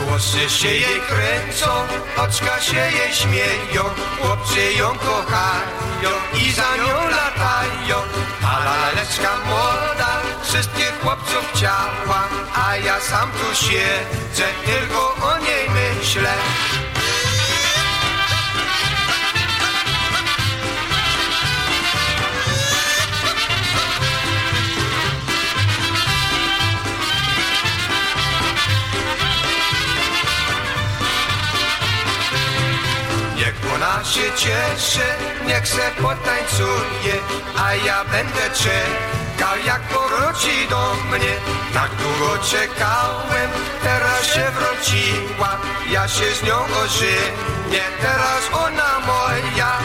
Włosy 0.00 0.50
się 0.50 0.68
jej 0.68 1.00
kręcą, 1.08 1.66
oczka 2.16 2.60
się 2.60 2.76
jej 2.76 3.14
śmieją, 3.14 3.84
chłopcy 4.20 4.72
ją 4.72 4.98
kochają 4.98 6.10
i 6.34 6.52
za 6.52 6.76
nią 6.76 7.10
latają. 7.10 8.09
A 8.50 8.58
laleczka 8.64 9.36
młoda 9.46 10.10
wszystkich 10.42 11.00
chłopców 11.02 11.52
chciała, 11.54 12.28
a 12.54 12.76
ja 12.76 13.00
sam 13.00 13.30
tu 13.30 13.54
siedzę, 13.54 14.44
tylko 14.64 15.14
o 15.14 15.38
niej 15.38 15.68
myślę. 15.70 16.34
Ona 34.00 34.08
się 34.08 34.32
cieszy, 34.36 35.06
niech 35.46 35.68
se 35.68 35.90
potańcuje, 36.02 37.14
a 37.56 37.74
ja 37.74 38.04
będę 38.04 38.50
czekał, 38.54 39.58
jak 39.66 39.80
powróci 39.80 40.68
do 40.70 40.94
mnie. 40.94 41.34
Tak 41.74 41.90
długo 41.96 42.38
czekałem, 42.38 43.50
teraz 43.82 44.26
się 44.26 44.46
wróciła, 44.50 45.56
ja 45.90 46.08
się 46.08 46.34
z 46.34 46.42
nią 46.42 46.56
ożenię, 46.84 47.84
teraz 48.00 48.42
ona 48.66 49.00
moja. 49.06 49.78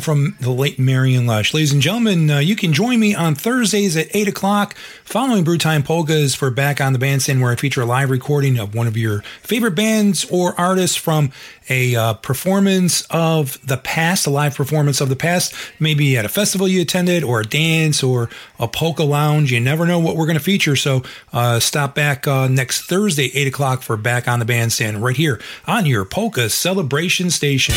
From 0.00 0.36
the 0.40 0.50
late 0.50 0.78
Marion 0.78 1.26
Lush. 1.26 1.54
Ladies 1.54 1.72
and 1.72 1.80
gentlemen, 1.80 2.30
uh, 2.30 2.38
you 2.38 2.54
can 2.54 2.72
join 2.72 3.00
me 3.00 3.14
on 3.14 3.34
Thursdays 3.34 3.96
at 3.96 4.14
8 4.14 4.28
o'clock 4.28 4.74
following 5.04 5.44
Brewtime 5.44 5.84
Polkas 5.84 6.34
for 6.34 6.50
Back 6.50 6.80
on 6.80 6.92
the 6.92 6.98
Bandstand, 6.98 7.40
where 7.40 7.50
I 7.50 7.56
feature 7.56 7.80
a 7.80 7.86
live 7.86 8.10
recording 8.10 8.58
of 8.58 8.74
one 8.74 8.86
of 8.86 8.96
your 8.96 9.22
favorite 9.42 9.74
bands 9.74 10.24
or 10.30 10.58
artists 10.60 10.96
from 10.96 11.30
a 11.68 11.96
uh, 11.96 12.14
performance 12.14 13.02
of 13.10 13.64
the 13.66 13.76
past, 13.76 14.26
a 14.26 14.30
live 14.30 14.54
performance 14.54 15.00
of 15.00 15.08
the 15.08 15.16
past, 15.16 15.54
maybe 15.80 16.16
at 16.16 16.24
a 16.24 16.28
festival 16.28 16.68
you 16.68 16.82
attended 16.82 17.24
or 17.24 17.40
a 17.40 17.44
dance 17.44 18.02
or 18.02 18.28
a 18.58 18.68
polka 18.68 19.02
lounge. 19.02 19.52
You 19.52 19.60
never 19.60 19.86
know 19.86 19.98
what 19.98 20.16
we're 20.16 20.26
going 20.26 20.38
to 20.38 20.44
feature. 20.44 20.76
So 20.76 21.02
uh, 21.32 21.58
stop 21.60 21.94
back 21.94 22.26
uh, 22.28 22.48
next 22.48 22.82
Thursday, 22.82 23.30
8 23.34 23.48
o'clock 23.48 23.82
for 23.82 23.96
Back 23.96 24.28
on 24.28 24.40
the 24.40 24.44
Bandstand 24.44 25.02
right 25.02 25.16
here 25.16 25.40
on 25.66 25.86
your 25.86 26.04
Polka 26.04 26.50
Celebration 26.50 27.30
Station 27.30 27.74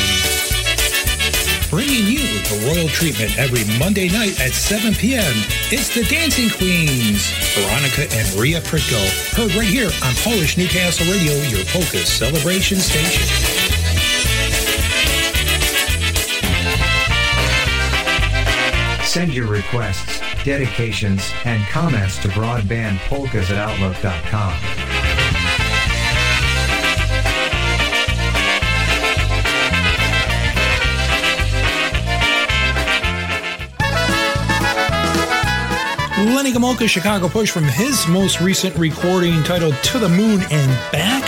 bringing 1.69 2.05
you 2.05 2.25
the 2.49 2.65
royal 2.65 2.89
treatment 2.89 3.37
every 3.37 3.63
Monday 3.77 4.09
night 4.09 4.39
at 4.41 4.51
7 4.53 4.93
p.m. 4.95 5.33
It's 5.71 5.93
the 5.93 6.03
Dancing 6.03 6.49
Queens, 6.49 7.29
Veronica 7.53 8.07
and 8.11 8.27
Ria 8.33 8.59
Pritko, 8.61 8.99
heard 9.37 9.53
right 9.53 9.67
here 9.67 9.91
on 10.03 10.13
Polish 10.15 10.57
Newcastle 10.57 11.05
Radio, 11.13 11.33
your 11.47 11.63
polka 11.65 11.99
celebration 11.99 12.79
station. 12.79 13.23
Send 19.05 19.33
your 19.33 19.47
requests, 19.47 20.19
dedications, 20.43 21.31
and 21.45 21.63
comments 21.67 22.17
to 22.19 22.27
broadbandpolkas 22.29 23.49
at 23.51 23.57
outlook.com. 23.57 25.08
Lenny 36.19 36.51
Gomulka, 36.51 36.87
Chicago 36.87 37.29
Push, 37.29 37.49
from 37.49 37.63
his 37.63 38.05
most 38.07 38.41
recent 38.41 38.75
recording 38.75 39.41
titled 39.43 39.73
To 39.83 39.99
the 39.99 40.09
Moon 40.09 40.41
and 40.51 40.91
Back. 40.91 41.23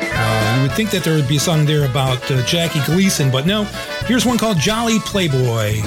Uh, 0.00 0.56
you 0.56 0.62
would 0.62 0.72
think 0.72 0.90
that 0.90 1.02
there 1.02 1.14
would 1.14 1.26
be 1.26 1.36
a 1.36 1.40
song 1.40 1.64
there 1.64 1.86
about 1.86 2.30
uh, 2.30 2.44
Jackie 2.44 2.80
Gleason, 2.84 3.30
but 3.30 3.46
no. 3.46 3.64
Here's 4.06 4.26
one 4.26 4.36
called 4.36 4.58
Jolly 4.58 4.98
Playboy. 5.00 5.80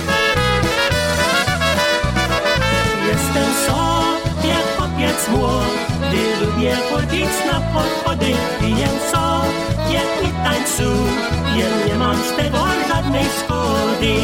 Jestem 3.08 3.50
sobie 3.68 4.56
chłopiec 4.76 5.30
młody, 5.30 6.24
lubię 6.42 6.76
chodzić 6.90 7.32
na 7.46 7.62
pochody, 7.62 8.34
piję 8.60 8.90
sobie 9.12 10.02
i 10.24 10.30
tańcuję, 10.44 11.66
nie 11.88 11.96
mam 11.96 12.18
z 12.18 12.36
tego 12.36 12.66
żadnej 12.88 13.26
szkody. 13.40 14.16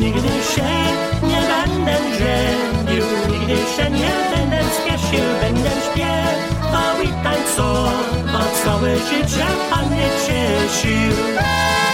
Nigdy 0.00 0.28
się 0.28 0.72
nie 1.26 1.31
będę 1.66 1.96
żenił, 2.18 3.04
nigdy 3.30 3.56
się 3.76 3.90
nie 3.90 4.12
będę 4.36 4.62
spieszył, 4.64 5.26
będę 5.40 5.70
śpiewał 5.70 7.02
i 7.04 7.24
tańcował, 7.24 8.44
całe 8.64 8.96
życie 8.98 9.46
Pan 9.70 9.86
mnie 9.90 10.08
cieszył. 10.26 11.91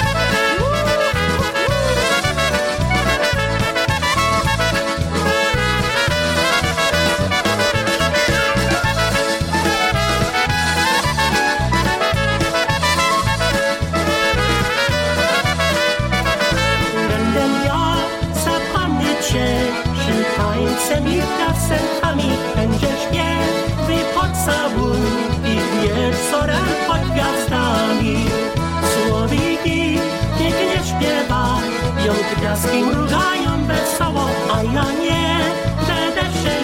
Gwiazdki 32.37 32.83
mrugają 32.83 33.65
wesoło, 33.67 34.29
a 34.55 34.63
ja 34.63 34.93
nie. 35.03 35.39
Będę 35.87 36.21
się 36.21 36.59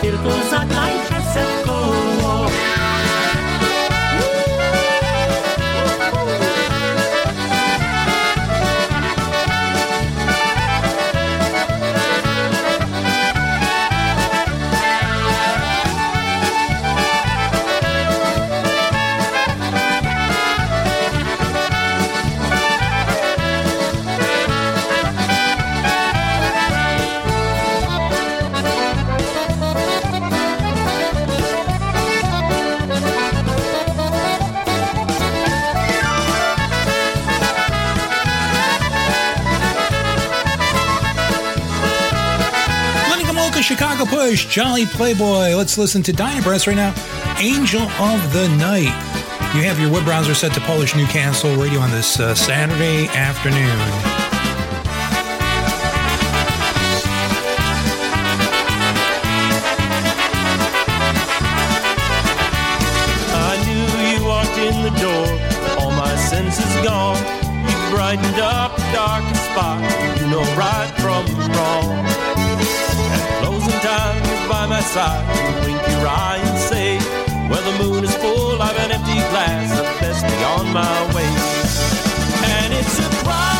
tylko 0.00 0.30
zatańczę 0.50 1.15
Chicago 43.66 44.04
Push, 44.04 44.46
Jolly 44.46 44.86
Playboy. 44.86 45.56
Let's 45.56 45.76
listen 45.76 46.00
to 46.04 46.12
Dynabrass 46.12 46.68
right 46.68 46.76
now. 46.76 46.94
Angel 47.40 47.82
of 47.82 48.32
the 48.32 48.46
Night. 48.60 48.94
You 49.56 49.62
have 49.62 49.80
your 49.80 49.90
web 49.90 50.04
browser 50.04 50.34
set 50.34 50.54
to 50.54 50.60
Polish 50.60 50.94
Newcastle 50.94 51.52
Radio 51.56 51.80
on 51.80 51.90
this 51.90 52.20
uh, 52.20 52.32
Saturday 52.36 53.08
afternoon. 53.08 53.58
I 63.34 63.58
knew 63.66 64.14
you 64.14 64.24
walked 64.28 64.58
in 64.58 64.80
the 64.84 64.96
door, 65.00 65.80
all 65.80 65.90
my 65.90 66.14
senses 66.14 66.72
gone. 66.84 67.16
You 67.68 67.90
brightened 67.90 68.38
up 68.38 68.76
the 68.76 68.92
darkest 68.92 69.44
spot, 69.50 70.20
you 70.20 70.28
know 70.28 70.44
right 70.54 70.92
from 71.00 71.26
wrong. 71.50 72.25
By 74.66 74.76
my 74.76 74.80
side, 74.80 75.24
you 75.36 75.72
wink 75.72 75.88
your 75.88 76.06
eye 76.06 76.40
and 76.42 76.58
say, 76.58 76.98
Well, 77.48 77.62
the 77.62 77.84
moon 77.84 78.04
is 78.04 78.14
full, 78.16 78.60
I've 78.60 78.76
an 78.78 78.90
empty 78.90 79.14
glass 79.30 79.70
of 79.78 79.84
best 80.00 80.24
beyond 80.26 80.72
my 80.72 81.14
waist. 81.14 82.02
And 82.44 82.72
it's 82.74 82.98
a 82.98 83.24
crying 83.24 83.55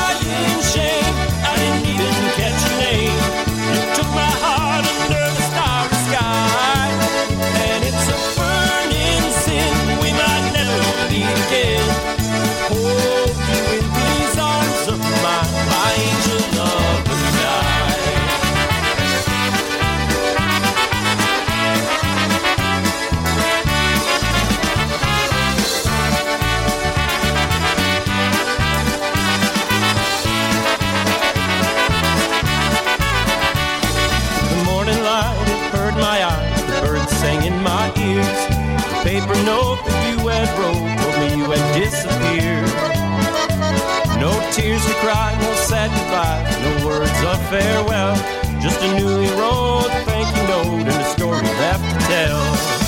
tears 44.67 44.85
to 44.85 44.95
cry, 44.95 45.33
no 45.41 45.55
sad 45.55 45.91
goodbye, 45.95 46.43
no 46.65 46.87
words 46.87 47.23
of 47.23 47.39
farewell. 47.49 48.17
Just 48.61 48.81
a 48.83 48.99
newly 48.99 49.29
wrote 49.39 49.93
thank 50.07 50.27
you 50.37 50.43
note 50.49 50.89
and 50.93 51.03
a 51.03 51.05
story 51.05 51.43
left 51.43 51.85
to 51.85 52.07
tell. 52.07 52.86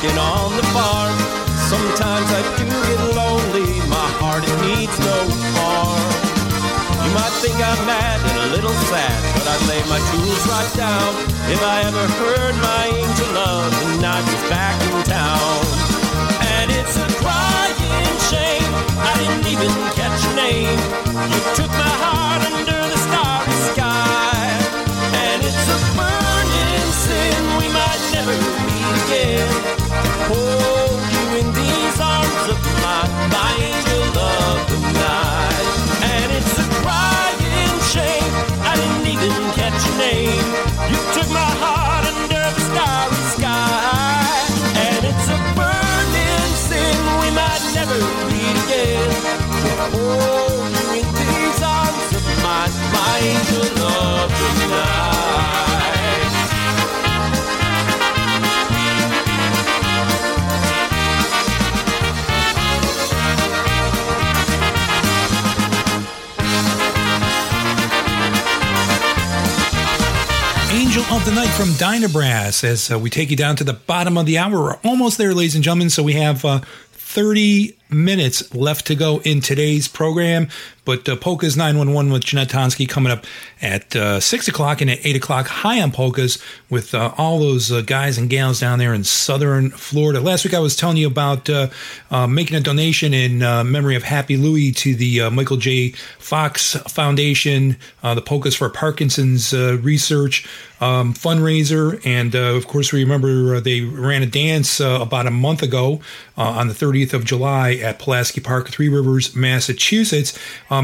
Working 0.00 0.18
on 0.18 0.56
the 0.56 0.62
farm. 0.72 1.12
Sometimes 1.68 2.28
I 2.32 2.40
do 2.56 2.64
get 2.64 3.00
lonely, 3.14 3.68
my 3.88 4.08
heart 4.16 4.44
it 4.44 4.56
needs 4.64 4.96
no 5.00 5.28
harm. 5.60 6.00
You 7.04 7.10
might 7.12 7.34
think 7.44 7.56
I'm 7.60 7.84
mad 7.84 8.20
and 8.24 8.38
a 8.48 8.56
little 8.56 8.72
sad, 8.88 9.20
but 9.36 9.44
I'd 9.44 9.64
lay 9.68 9.82
my 9.92 10.00
tools 10.08 10.42
right 10.48 10.72
down 10.72 11.10
if 11.52 11.60
I 11.60 11.84
ever 11.84 12.06
heard 12.16 12.54
my 12.64 12.84
angel 12.96 13.28
love 13.34 13.72
and 13.92 14.04
I 14.06 14.18
was 14.24 14.42
back 14.48 14.76
in 14.88 14.96
town. 15.04 15.60
And 16.56 16.70
it's 16.72 16.96
a 16.96 17.06
crying 17.20 18.16
shame 18.32 18.72
I 19.04 19.12
didn't 19.20 19.46
even 19.52 19.68
catch 20.00 20.16
your 20.24 20.36
name. 20.36 20.80
You 21.28 21.40
took 21.60 21.72
my 21.76 21.92
heart 22.00 22.40
under 22.48 22.80
the 22.88 23.00
starry 23.04 23.58
sky, 23.76 24.48
and 25.12 25.44
it's 25.44 25.66
a 25.68 25.78
burning 25.92 26.88
sin 27.04 27.36
we 27.60 27.68
might 27.68 28.02
never 28.16 28.36
meet 28.64 28.96
again. 29.04 29.79
Angel 53.20 53.64
of 53.84 54.30
the 54.30 54.66
night. 54.68 55.10
Angel 70.72 71.02
of 71.14 71.24
the 71.24 71.32
Night 71.32 71.48
from 71.48 71.68
Dynabrass 71.70 72.64
as 72.64 72.90
uh, 72.90 72.98
we 72.98 73.10
take 73.10 73.30
you 73.30 73.36
down 73.36 73.56
to 73.56 73.64
the 73.64 73.72
bottom 73.74 74.16
of 74.16 74.24
the 74.24 74.38
hour. 74.38 74.52
We're 74.52 74.76
almost 74.84 75.18
there, 75.18 75.34
ladies 75.34 75.54
and 75.54 75.62
gentlemen. 75.62 75.90
So 75.90 76.02
we 76.02 76.14
have 76.14 76.44
uh, 76.44 76.60
30 76.92 77.76
minutes 77.90 78.54
left 78.54 78.86
to 78.86 78.94
go 78.94 79.20
in 79.22 79.40
today's 79.40 79.88
program. 79.88 80.48
But 80.90 81.08
uh, 81.08 81.14
Polka's 81.14 81.56
911 81.56 82.10
with 82.10 82.24
Jeanette 82.24 82.48
Tonsky 82.48 82.88
coming 82.88 83.12
up 83.12 83.24
at 83.62 83.94
uh, 83.94 84.18
6 84.18 84.48
o'clock 84.48 84.80
and 84.80 84.90
at 84.90 84.98
8 85.06 85.14
o'clock. 85.14 85.46
High 85.46 85.80
on 85.80 85.92
Polkas 85.92 86.42
with 86.68 86.96
uh, 86.96 87.12
all 87.16 87.38
those 87.38 87.70
uh, 87.70 87.82
guys 87.82 88.18
and 88.18 88.28
gals 88.28 88.58
down 88.58 88.80
there 88.80 88.92
in 88.92 89.04
southern 89.04 89.70
Florida. 89.70 90.20
Last 90.20 90.44
week 90.44 90.52
I 90.52 90.58
was 90.58 90.74
telling 90.74 90.96
you 90.96 91.06
about 91.06 91.48
uh, 91.48 91.68
uh, 92.10 92.26
making 92.26 92.56
a 92.56 92.60
donation 92.60 93.14
in 93.14 93.38
memory 93.38 93.94
of 93.94 94.02
Happy 94.02 94.36
Louie 94.36 94.72
to 94.72 94.96
the 94.96 95.30
Michael 95.30 95.58
J. 95.58 95.90
Fox 96.18 96.74
Foundation, 96.88 97.76
the 98.02 98.22
Polkas 98.22 98.56
for 98.56 98.68
Parkinson's 98.68 99.52
research 99.52 100.48
um, 100.80 101.12
fundraiser. 101.12 102.04
And 102.04 102.34
of 102.34 102.66
course, 102.66 102.92
we 102.92 103.04
remember 103.04 103.60
they 103.60 103.82
ran 103.82 104.22
a 104.22 104.26
dance 104.26 104.80
about 104.80 105.26
a 105.26 105.30
month 105.30 105.62
ago 105.62 106.00
on 106.36 106.68
the 106.68 106.74
30th 106.74 107.12
of 107.12 107.24
July 107.24 107.74
at 107.74 107.98
Pulaski 107.98 108.40
Park, 108.40 108.70
Three 108.70 108.88
Rivers, 108.88 109.36
Massachusetts. 109.36 110.38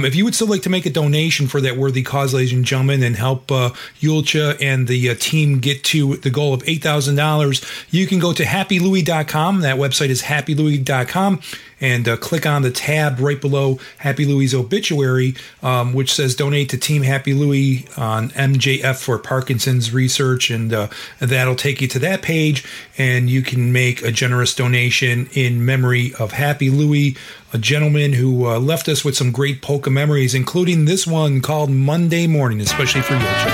If 0.05 0.15
you 0.15 0.25
would 0.25 0.35
still 0.35 0.49
like 0.49 0.63
to 0.63 0.71
make 0.71 0.87
a 0.87 0.91
donation 0.91 1.47
for 1.47 1.61
that 1.61 1.77
worthy 1.77 2.03
cause, 2.03 2.35
ladies 2.35 2.53
and 2.53 2.65
gentlemen, 2.65 3.03
and 3.03 3.17
help 3.17 3.51
uh, 3.51 3.71
Yulcha 4.01 4.61
and 4.61 4.89
the 4.89 5.11
uh, 5.11 5.15
team 5.19 5.61
get 5.61 5.85
to 5.85 6.17
the 6.17 6.31
goal 6.31 6.55
of 6.55 6.63
$8,000, 6.65 7.87
you 7.91 8.07
can 8.07 8.19
go 8.19 8.33
to 8.33 8.45
happylouis.com. 8.45 9.61
That 9.61 9.77
website 9.77 10.09
is 10.09 10.23
happylouis.com 10.23 11.41
and 11.81 12.09
uh, 12.09 12.17
click 12.17 12.47
on 12.47 12.63
the 12.63 12.71
tab 12.71 13.21
right 13.21 13.41
below 13.41 13.79
Happy 13.99 14.25
Louie's 14.25 14.55
obituary, 14.55 15.35
um, 15.63 15.93
which 15.93 16.13
says 16.13 16.35
donate 16.35 16.71
to 16.71 16.79
Team 16.79 17.03
Happy 17.03 17.35
Louie 17.35 17.87
on 17.97 18.31
MJF 18.31 19.03
for 19.03 19.19
Parkinson's 19.19 19.93
research. 19.93 20.51
And 20.51 20.73
uh, 20.73 20.89
that'll 21.19 21.55
take 21.55 21.81
you 21.81 21.89
to 21.89 21.99
that 22.01 22.23
page, 22.23 22.65
and 22.97 23.29
you 23.29 23.43
can 23.43 23.73
make 23.73 24.03
a 24.03 24.11
generous 24.11 24.55
donation 24.55 25.29
in 25.33 25.65
memory 25.65 26.15
of 26.19 26.33
Happy 26.33 26.71
Louie, 26.71 27.17
a 27.57 27.59
gentleman 27.59 28.13
who 28.13 28.47
uh, 28.47 28.59
left 28.59 28.87
us 28.87 29.03
with 29.03 29.17
some 29.17 29.33
great 29.33 29.63
polka 29.63 29.89
memories, 29.89 30.35
including 30.35 30.85
this 30.85 31.07
one 31.07 31.41
called 31.41 31.71
Monday 31.71 32.27
Morning, 32.27 32.61
especially 32.61 33.01
for 33.01 33.15
Yulcha. 33.15 33.51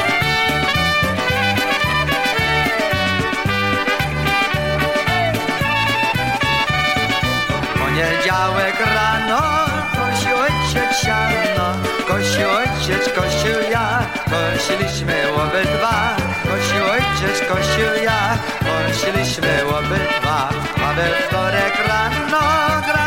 Poniedziałek 7.78 8.78
rano, 8.80 9.42
siano, 11.02 11.68
kosił 12.08 13.70
ja, 13.70 14.06
kosiliśmy 14.30 15.32
obydwa, 15.34 16.16
ojciec, 16.92 17.40
kosił 17.48 18.04
ja, 18.04 18.38
kosiliśmy 18.66 19.66
obydwa, 19.68 20.48
a 20.86 20.94
we 20.94 21.08
wtorek 21.26 21.88
rano 21.88 22.40
grabił 22.86 23.01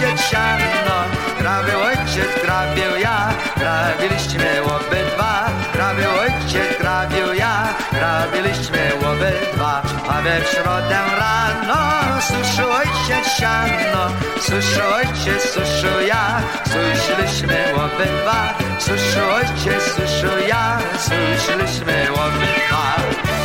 ojciec 0.00 0.20
siano, 0.30 1.04
grabił 1.38 1.80
ojciec, 1.80 2.42
grabił 2.42 2.96
ja, 3.02 3.34
grabiliśmy 3.56 4.62
obydwa, 4.62 5.48
grabił 5.72 6.10
ojciec, 6.20 6.78
grabił 6.80 7.32
ja, 7.32 7.74
grabiliśmy 7.92 8.92
obydwa, 8.98 9.82
a 10.08 10.22
we 10.22 10.40
środę 10.44 10.98
rano 11.18 11.76
suszył 12.20 12.70
ojciec 12.72 13.32
siano, 13.36 14.10
suszył 14.40 14.94
ojciec, 14.94 15.42
suszył 15.54 16.00
ja, 16.06 16.40
suszyliśmy 16.64 17.74
obydwa, 17.74 18.54
suszył 18.78 19.30
ojciec, 19.30 19.82
suszył 19.96 20.38
ja, 20.48 20.78
suszyliśmy 20.98 22.06
obydwa. 22.12 23.39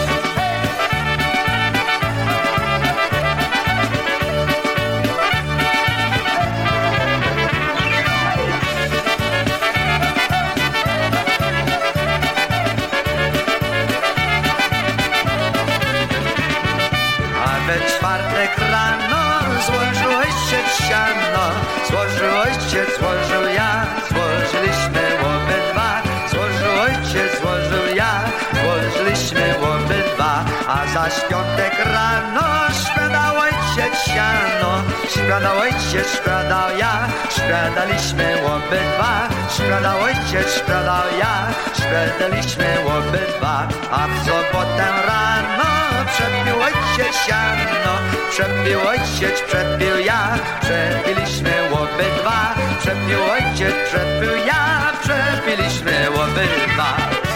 Śpiadał 35.35 35.59
ojciec, 35.59 36.07
śpiadał 36.15 36.77
ja, 36.77 37.07
śpiadaliśmy 37.29 38.35
obydwa, 38.45 39.27
śpiadał 39.55 40.01
ojciec, 40.01 40.55
śpiadał 40.57 41.03
ja, 41.19 41.47
śpiadaliśmy 41.73 42.65
obydwa, 42.97 43.67
a 43.91 44.07
w 44.07 44.25
sobotę 44.25 44.87
rano 45.07 45.69
przepił 46.13 46.61
ojciec 46.61 47.15
siano, 47.25 47.93
przepił 48.29 48.79
ojciec, 48.87 49.41
przepił 49.47 49.99
ja, 50.05 50.37
przepiliśmy 50.61 51.53
obydwa, 51.71 52.55
przepił 52.79 53.19
ojciec, 53.31 53.75
przepił 53.89 54.45
ja, 54.47 54.91
przepiliśmy 55.03 56.07
obydwa. 56.09 57.34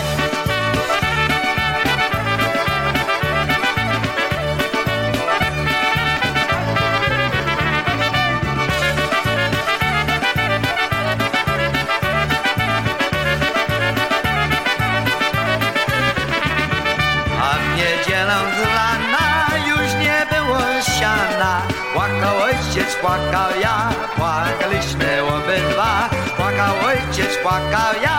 Płakał 23.01 23.51
ja, 23.61 23.89
płakaliśmy 24.15 25.23
obydwa. 25.23 26.09
Płakał 26.38 26.76
ojciec, 26.85 27.38
płakał 27.43 27.93
ja, 28.03 28.18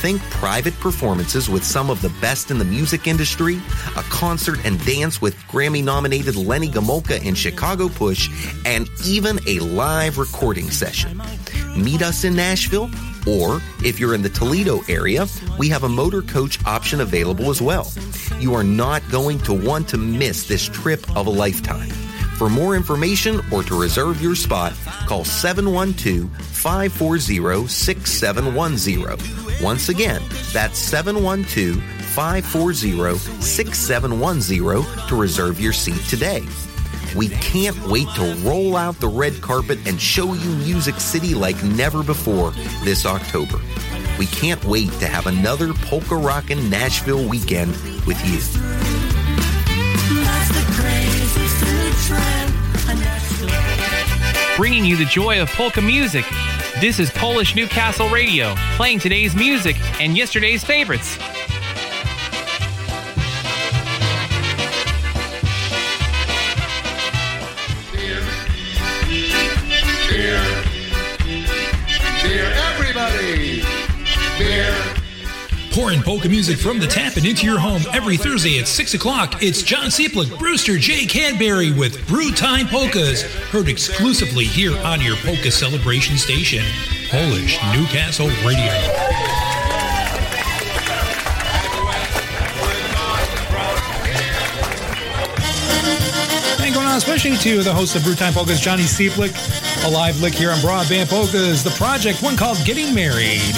Think 0.00 0.22
private 0.30 0.78
performances 0.78 1.50
with 1.50 1.64
some 1.64 1.90
of 1.90 2.00
the 2.02 2.08
best 2.20 2.52
in 2.52 2.58
the 2.58 2.64
music 2.64 3.08
industry, 3.08 3.60
a 3.96 4.02
concert 4.04 4.64
and 4.64 4.78
dance 4.86 5.20
with 5.20 5.34
Grammy 5.48 5.82
nominated 5.82 6.36
Lenny 6.36 6.68
Gomulka 6.68 7.20
and 7.26 7.36
Chicago 7.36 7.88
Push, 7.88 8.30
and 8.64 8.88
even 9.04 9.40
a 9.48 9.58
live 9.58 10.16
recording 10.18 10.70
session. 10.70 11.20
Meet 11.76 12.02
us 12.02 12.22
in 12.22 12.36
Nashville, 12.36 12.88
or 13.26 13.60
if 13.84 13.98
you're 13.98 14.14
in 14.14 14.22
the 14.22 14.28
Toledo 14.28 14.82
area, 14.88 15.26
we 15.58 15.68
have 15.70 15.82
a 15.82 15.88
motor 15.88 16.22
coach 16.22 16.64
option 16.64 17.00
available 17.00 17.50
as 17.50 17.60
well. 17.60 17.92
You 18.38 18.54
are 18.54 18.62
not 18.62 19.02
going 19.10 19.40
to 19.40 19.52
want 19.52 19.88
to 19.88 19.96
miss 19.96 20.46
this 20.46 20.68
trip 20.68 21.04
of 21.16 21.26
a 21.26 21.30
lifetime. 21.30 21.90
For 22.38 22.48
more 22.48 22.76
information 22.76 23.40
or 23.50 23.64
to 23.64 23.80
reserve 23.80 24.22
your 24.22 24.36
spot, 24.36 24.74
call 25.08 25.24
712 25.24 26.30
540 26.30 27.66
6710. 27.66 29.47
Once 29.60 29.88
again, 29.88 30.22
that's 30.52 30.78
712 30.78 31.82
540 32.14 33.18
6710 33.42 35.08
to 35.08 35.16
reserve 35.16 35.60
your 35.60 35.72
seat 35.72 36.00
today. 36.08 36.44
We 37.16 37.28
can't 37.28 37.76
wait 37.86 38.08
to 38.16 38.34
roll 38.44 38.76
out 38.76 39.00
the 39.00 39.08
red 39.08 39.40
carpet 39.40 39.78
and 39.86 40.00
show 40.00 40.34
you 40.34 40.50
Music 40.56 40.96
City 40.96 41.34
like 41.34 41.62
never 41.64 42.02
before 42.02 42.50
this 42.84 43.06
October. 43.06 43.58
We 44.18 44.26
can't 44.26 44.64
wait 44.64 44.90
to 45.00 45.06
have 45.06 45.26
another 45.26 45.72
polka 45.74 46.16
rockin' 46.16 46.70
Nashville 46.70 47.28
weekend 47.28 47.72
with 48.06 48.20
you. 48.26 48.38
bringing 54.58 54.84
you 54.84 54.96
the 54.96 55.04
joy 55.04 55.40
of 55.40 55.48
polka 55.50 55.80
music. 55.80 56.24
This 56.80 57.00
is 57.00 57.10
Polish 57.10 57.56
Newcastle 57.56 58.08
Radio, 58.08 58.54
playing 58.76 59.00
today's 59.00 59.34
music 59.34 59.74
and 60.00 60.16
yesterday's 60.16 60.62
favorites. 60.62 61.18
Pouring 75.78 76.02
polka 76.02 76.28
music 76.28 76.58
from 76.58 76.80
the 76.80 76.88
tap 76.88 77.14
and 77.18 77.24
into 77.24 77.46
your 77.46 77.60
home 77.60 77.82
every 77.92 78.16
Thursday 78.16 78.58
at 78.58 78.66
6 78.66 78.94
o'clock. 78.94 79.40
It's 79.40 79.62
John 79.62 79.90
Sieplick, 79.90 80.36
Brewster 80.36 80.76
J. 80.76 81.06
Cadbury 81.06 81.70
with 81.70 82.04
Brew 82.08 82.32
Time 82.32 82.66
Polkas, 82.66 83.22
heard 83.52 83.68
exclusively 83.68 84.44
here 84.44 84.76
on 84.78 85.00
your 85.00 85.14
polka 85.18 85.52
celebration 85.52 86.18
station, 86.18 86.64
Polish 87.10 87.60
Newcastle 87.72 88.26
Radio. 88.44 88.74
Especially 96.98 97.36
to 97.36 97.62
the 97.62 97.72
host 97.72 97.94
of 97.94 98.02
Brewtime 98.02 98.32
Polkas, 98.32 98.60
Johnny 98.60 98.82
Seeplick, 98.82 99.32
a 99.86 99.88
live 99.88 100.20
lick 100.20 100.34
here 100.34 100.50
on 100.50 100.58
Broadband 100.58 101.08
Polkas, 101.08 101.62
the 101.62 101.70
project, 101.70 102.22
one 102.24 102.36
called 102.36 102.58
Getting 102.64 102.92
Married. 102.92 103.54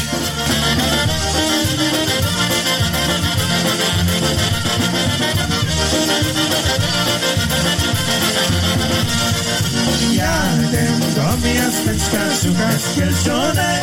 Złoty 11.41 11.55
jastrzeczka 11.55 12.35
szuka 12.43 12.79
ścielczone 12.79 13.81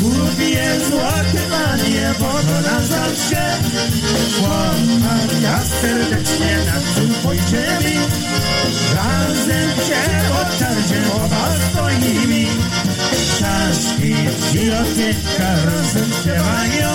Głupi 0.00 0.50
jest 0.50 0.88
złoty 0.88 1.40
panie, 1.50 2.14
bo 2.18 2.32
to 2.32 2.70
nazwał 2.70 3.10
się 3.10 3.42
Chłopaka 4.38 5.64
serdecznie 5.80 6.56
nad 6.66 6.94
tym 6.94 7.14
pojdziemy. 7.22 7.94
Razem 8.96 9.70
cię 9.86 10.02
otarcie 10.32 11.12
oba 11.14 11.50
swoimi 11.70 12.46
Czaszki 13.38 14.10
i 14.54 14.70
otyka 14.70 15.64
razem 15.64 16.12
śpiewają. 16.22 16.90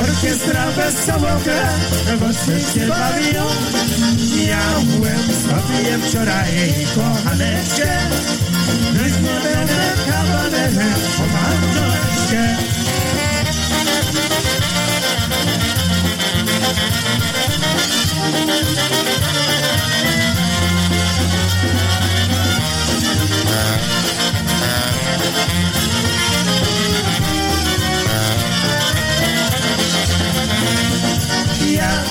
Orkiestra 0.00 0.70
wesoło 0.70 1.40
gra, 1.44 1.68
goście 2.20 2.60
się 2.72 2.86
bawią 2.86 3.44
Miałem 4.36 5.24
sobie 5.42 5.98
wczoraj 6.08 6.74
kochaneczkę 6.94 7.98
Dziś 8.92 9.12
nie 9.22 9.40
będę 9.40 9.92
kawalerem, 10.06 10.94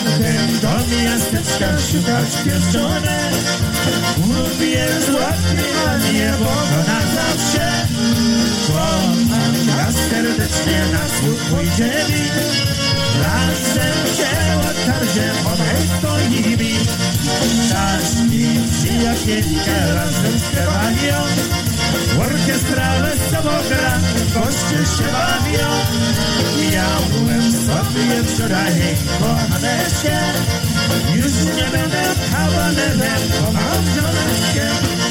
Ten 0.04 0.60
do 0.62 0.96
miasteczka 1.04 1.80
szukać 1.92 2.32
pieczone 2.44 3.32
Mów 4.18 4.62
jest 4.62 5.10
łatwy, 5.10 5.64
a 5.88 5.98
nie 5.98 6.32
Boga 6.40 6.84
na 6.88 7.00
zawsze 7.16 7.88
Kocham 8.68 9.28
nas 9.68 9.96
serdecznie, 10.10 10.86
na 10.92 11.08
słuch 11.20 11.40
pójdziemy 11.50 12.24
Razem 13.24 14.00
się 14.18 14.34
otarzie, 14.60 15.32
owej 15.46 15.88
stoimy 15.98 16.74
Czas 17.70 18.16
i 18.32 18.60
przyjacielkę 18.72 19.94
razem 19.94 20.40
z 20.40 20.56
Kewalią 20.56 21.24
Orkiestra 22.22 22.94
wesoło 23.02 23.58
gra, 23.70 24.00
goście 24.34 24.78
się 24.98 25.04
bawią. 25.12 25.70
Ja 26.72 26.88
byłem 27.12 27.52
sobie 27.52 28.24
wczoraj 28.24 28.74
kochaneczkę 29.20 30.20
Już 31.16 31.56
nie 31.56 31.64
będę 31.72 32.04
kawalerem, 32.32 33.22
bo 33.42 33.52
mam 33.52 33.86
żoneczkę 33.96 35.04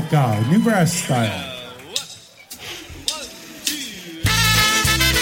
polka, 0.00 0.44
new 0.50 0.62
brass 0.62 0.92
style. 0.92 1.52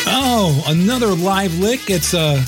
Oh, 0.07 0.65
another 0.67 1.15
live 1.15 1.57
lick. 1.61 1.91
It's 1.91 2.13
a, 2.13 2.43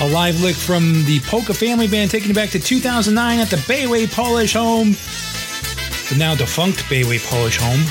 a 0.00 0.06
live 0.12 0.40
lick 0.42 0.54
from 0.54 1.04
the 1.04 1.18
Polka 1.26 1.54
Family 1.54 1.88
Band 1.88 2.10
taking 2.10 2.28
you 2.28 2.34
back 2.34 2.50
to 2.50 2.60
2009 2.60 3.40
at 3.40 3.48
the 3.48 3.56
Bayway 3.56 4.06
Polish 4.12 4.54
Home. 4.54 4.92
The 6.08 6.16
now 6.18 6.36
defunct 6.36 6.78
Bayway 6.84 7.18
Polish 7.28 7.58
Home. 7.58 7.82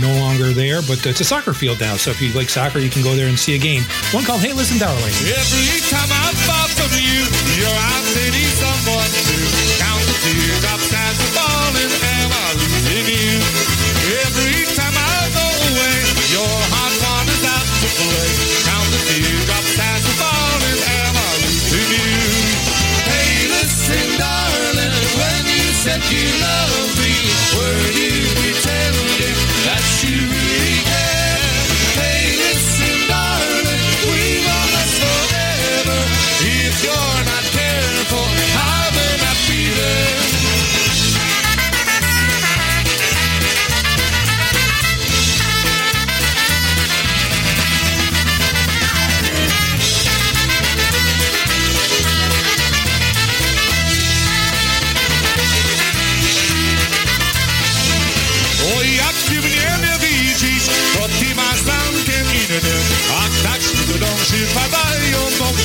No 0.00 0.12
longer 0.20 0.52
there, 0.52 0.80
but 0.82 1.04
it's 1.04 1.20
a 1.20 1.24
soccer 1.24 1.52
field 1.52 1.80
now. 1.80 1.96
So 1.96 2.10
if 2.10 2.22
you 2.22 2.32
like 2.32 2.48
soccer, 2.48 2.78
you 2.78 2.88
can 2.88 3.02
go 3.02 3.16
there 3.16 3.28
and 3.28 3.38
see 3.38 3.56
a 3.56 3.58
game. 3.58 3.82
One 4.12 4.24
called 4.24 4.40
Hey 4.40 4.52
Listen 4.52 4.78
Darling. 4.78 5.12
Every 5.26 5.80
time 5.90 6.08
I 6.08 6.32
fall 6.48 6.68
from 6.80 6.92
you, 6.96 7.28
you're 7.60 7.80
out 7.92 8.04
to 8.08 8.24
need 8.32 8.54
someone 8.56 9.10
to 9.10 9.36
count 9.80 10.02
the 10.06 10.16
teardrops 10.22 10.92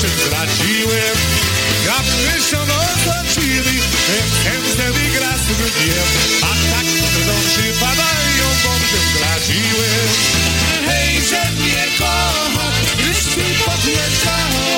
czym 0.04 0.18
straciłem 0.26 1.16
Ja 1.86 1.98
przysiono 2.02 2.74
otoczyli 2.74 3.80
Ten 4.06 4.26
sen 4.42 4.62
wtedy 4.72 5.10
gra 5.14 5.34
A 6.42 6.52
tak 6.70 6.86
drąży 7.14 7.72
padają 7.80 8.46
Bo 8.64 8.70
czym 8.88 9.00
straciłem 9.16 10.08
Hej, 10.86 11.22
że 11.22 11.42
mnie 11.52 11.84
kocha 11.98 12.66
Już 13.06 13.36
mi 13.36 13.54
podjeżdżało 13.64 14.73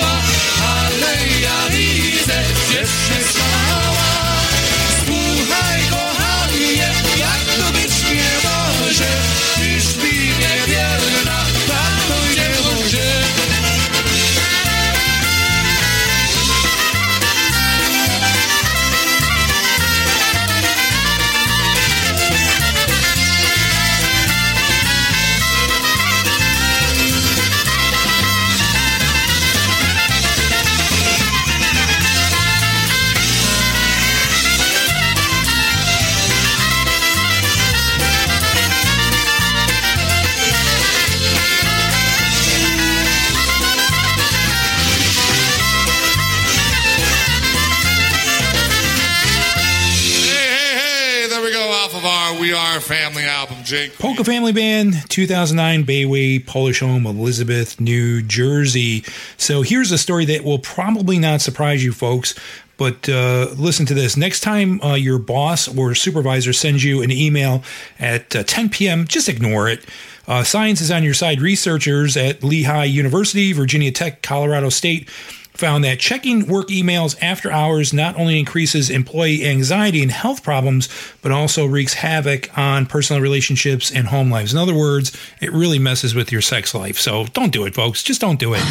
Family 52.86 53.24
album, 53.24 53.56
Jake. 53.64 53.98
Polka 53.98 54.22
Family 54.22 54.52
Band, 54.52 54.94
2009, 55.08 55.84
Bayway, 55.84 56.46
Polish 56.46 56.78
home, 56.78 57.04
Elizabeth, 57.04 57.80
New 57.80 58.22
Jersey. 58.22 59.02
So 59.36 59.62
here's 59.62 59.90
a 59.90 59.98
story 59.98 60.24
that 60.26 60.44
will 60.44 60.60
probably 60.60 61.18
not 61.18 61.40
surprise 61.40 61.84
you 61.84 61.92
folks. 61.92 62.36
But 62.76 63.08
uh, 63.08 63.48
listen 63.56 63.86
to 63.86 63.94
this. 63.94 64.16
Next 64.16 64.40
time 64.40 64.80
uh, 64.82 64.94
your 64.94 65.18
boss 65.18 65.66
or 65.66 65.96
supervisor 65.96 66.52
sends 66.52 66.84
you 66.84 67.02
an 67.02 67.10
email 67.10 67.64
at 67.98 68.36
uh, 68.36 68.44
10 68.44 68.70
p.m., 68.70 69.06
just 69.06 69.28
ignore 69.28 69.68
it. 69.68 69.84
Uh, 70.28 70.44
science 70.44 70.80
is 70.80 70.90
on 70.92 71.02
your 71.02 71.14
side. 71.14 71.40
Researchers 71.40 72.16
at 72.16 72.44
Lehigh 72.44 72.84
University, 72.84 73.52
Virginia 73.52 73.90
Tech, 73.90 74.22
Colorado 74.22 74.68
State 74.68 75.08
found 75.56 75.84
that 75.84 75.98
checking 75.98 76.46
work 76.46 76.68
emails 76.68 77.16
after 77.22 77.50
hours 77.50 77.92
not 77.92 78.16
only 78.16 78.38
increases 78.38 78.90
employee 78.90 79.46
anxiety 79.46 80.02
and 80.02 80.10
health 80.10 80.42
problems, 80.42 80.88
but 81.22 81.32
also 81.32 81.66
wreaks 81.66 81.94
havoc 81.94 82.56
on 82.56 82.86
personal 82.86 83.22
relationships 83.22 83.90
and 83.90 84.08
home 84.08 84.30
lives. 84.30 84.52
In 84.52 84.58
other 84.58 84.74
words, 84.74 85.16
it 85.40 85.52
really 85.52 85.78
messes 85.78 86.14
with 86.14 86.30
your 86.32 86.42
sex 86.42 86.74
life. 86.74 86.98
So 86.98 87.26
don't 87.26 87.52
do 87.52 87.64
it, 87.66 87.74
folks. 87.74 88.02
Just 88.02 88.20
don't 88.20 88.38
do 88.38 88.54
it. 88.54 88.62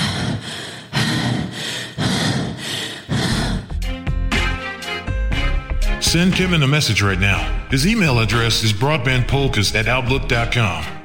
Send 6.01 6.33
Kevin 6.33 6.63
a 6.63 6.67
message 6.67 7.01
right 7.01 7.19
now. 7.19 7.67
His 7.69 7.85
email 7.85 8.19
address 8.19 8.63
is 8.63 8.71
broadbandpolkas 8.71 9.75
at 9.75 9.87
outlook.com. 9.87 11.04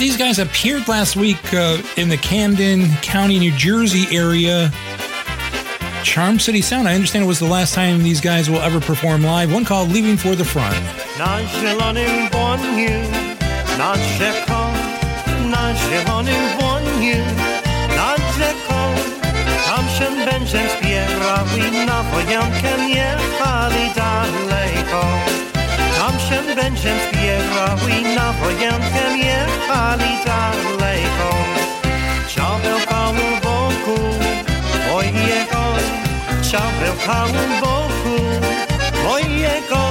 these 0.00 0.16
guys 0.16 0.38
appeared 0.38 0.88
last 0.88 1.14
week 1.14 1.52
uh, 1.52 1.80
in 1.98 2.08
the 2.08 2.16
Camden 2.16 2.88
County, 3.02 3.38
New 3.38 3.52
Jersey 3.52 4.06
area. 4.16 4.72
Charm 6.02 6.38
City 6.38 6.62
Sound. 6.62 6.88
I 6.88 6.94
understand 6.94 7.22
it 7.22 7.28
was 7.28 7.38
the 7.38 7.44
last 7.44 7.74
time 7.74 8.02
these 8.02 8.20
guys 8.20 8.48
will 8.48 8.60
ever 8.60 8.80
perform 8.80 9.22
live. 9.22 9.52
One 9.52 9.66
called 9.66 9.90
Leaving 9.90 10.16
for 10.16 10.34
the 10.34 10.44
Front. 10.44 10.74
Tam 26.10 26.20
się 26.20 26.54
będzie 26.54 26.92
zbierały 27.12 28.14
na 28.16 28.32
wojankę, 28.32 29.18
jechali 29.18 30.12
daleko. 30.26 31.30
Ciabeł 32.28 32.78
komu 32.88 33.28
boku 33.42 34.00
mojego, 34.90 35.62
ciabeł 36.50 36.94
komu 37.06 37.60
boku 37.60 38.22
mojego. 39.04 39.82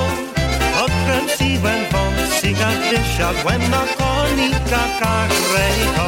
Odkręciłem 0.84 1.80
wąsika, 1.92 2.68
gdy 2.68 2.98
siadłem 3.18 3.62
na 3.70 3.84
konika 3.98 4.84
karego. 5.00 6.06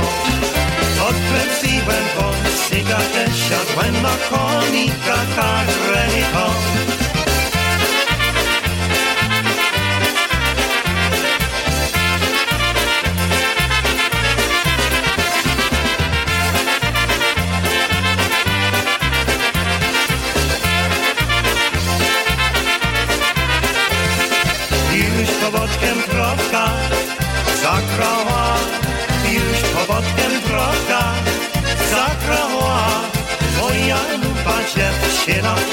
Odkręciłem 1.09 2.03
wąsika, 2.15 2.97
gdy 2.97 3.33
siadłem 3.37 4.01
na 4.01 4.15
konika 4.29 5.15
karego. 5.35 7.10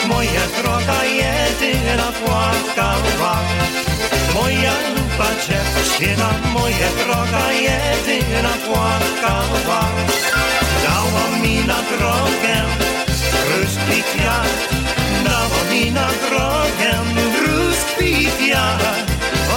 Moja 0.08 0.46
droga 0.62 1.04
jedyna 1.04 2.12
płakała. 2.12 3.36
Moja 4.34 4.72
lupa 4.94 5.28
dziewczyna, 5.46 6.30
moja 6.52 6.90
droga 7.04 7.52
jedyna 7.52 8.54
płakała. 8.66 9.80
Dała 10.84 11.38
mi 11.42 11.58
na 11.66 11.78
drogę 11.82 12.56
ruski 13.48 14.02
kwiat, 14.02 14.68
dała 15.24 15.72
mi 15.72 15.92
na 15.92 16.08
drogę 16.28 16.92
ruski 17.46 18.26
kwiat. 18.26 18.82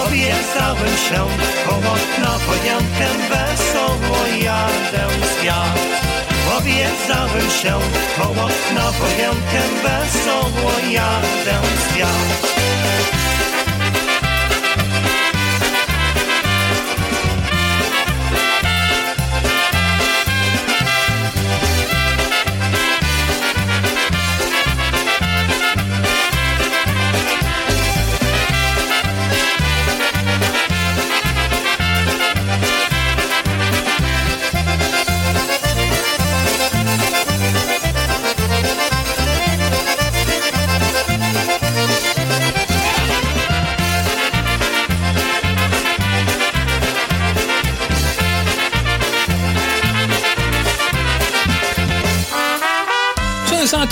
Obiecałem 0.06 0.98
się 1.10 1.28
koło 1.66 1.96
na 2.20 2.38
wojankę 2.38 3.08
wesoło 3.30 4.18
jadę 4.44 5.08
w. 5.08 5.91
Obiecałem 6.58 7.50
się 7.62 7.80
koło 8.18 8.48
na 8.76 8.92
wojankę 8.92 9.62
wesoło 9.84 10.72
jadę 10.92 11.62
w 11.64 11.94
świat. 11.94 12.52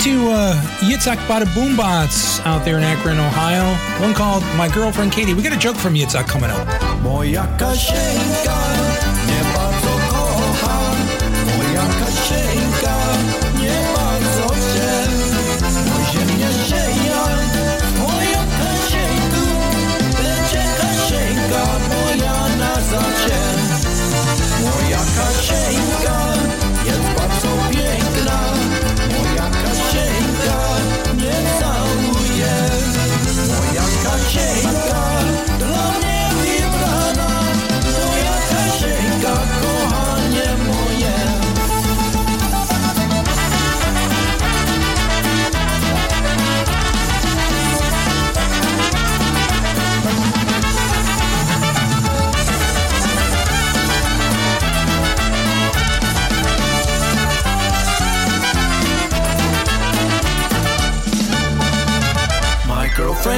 To 0.04 0.30
uh, 0.30 0.54
Yitzhak 0.80 1.18
Bada 1.26 1.44
Boombots 1.44 2.40
out 2.46 2.64
there 2.64 2.78
in 2.78 2.84
Akron, 2.84 3.18
Ohio. 3.18 3.74
One 4.02 4.14
called 4.14 4.42
My 4.56 4.66
Girlfriend 4.72 5.12
Katie. 5.12 5.34
We 5.34 5.42
got 5.42 5.52
a 5.52 5.58
joke 5.58 5.76
from 5.76 5.94
Yitzhak 5.94 6.26
coming 6.26 6.48
up. 6.50 6.66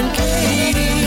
Girlfriend 0.02 0.16
Katie 0.16 1.01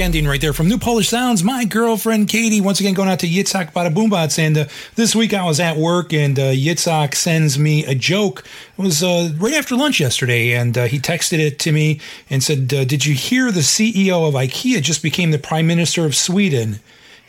ending 0.00 0.26
right 0.26 0.40
there 0.40 0.52
from 0.52 0.68
New 0.68 0.78
Polish 0.78 1.08
Sounds. 1.08 1.44
My 1.44 1.64
girlfriend 1.64 2.28
Katie, 2.28 2.60
once 2.60 2.80
again 2.80 2.94
going 2.94 3.08
out 3.08 3.18
to 3.20 3.28
Yitzhak 3.28 3.72
Bada 3.72 3.92
Boombots. 3.92 4.38
And 4.38 4.56
uh, 4.56 4.64
this 4.94 5.14
week 5.14 5.34
I 5.34 5.44
was 5.44 5.60
at 5.60 5.76
work 5.76 6.12
and 6.12 6.38
uh, 6.38 6.52
Yitzhak 6.52 7.14
sends 7.14 7.58
me 7.58 7.84
a 7.84 7.94
joke. 7.94 8.44
It 8.78 8.82
was 8.82 9.02
uh, 9.02 9.30
right 9.36 9.54
after 9.54 9.76
lunch 9.76 10.00
yesterday, 10.00 10.52
and 10.52 10.76
uh, 10.78 10.84
he 10.84 10.98
texted 10.98 11.38
it 11.38 11.58
to 11.60 11.72
me 11.72 12.00
and 12.30 12.42
said, 12.42 12.72
uh, 12.72 12.84
Did 12.84 13.04
you 13.04 13.14
hear 13.14 13.52
the 13.52 13.60
CEO 13.60 14.26
of 14.26 14.34
IKEA 14.34 14.80
just 14.80 15.02
became 15.02 15.32
the 15.32 15.38
Prime 15.38 15.66
Minister 15.66 16.06
of 16.06 16.16
Sweden? 16.16 16.80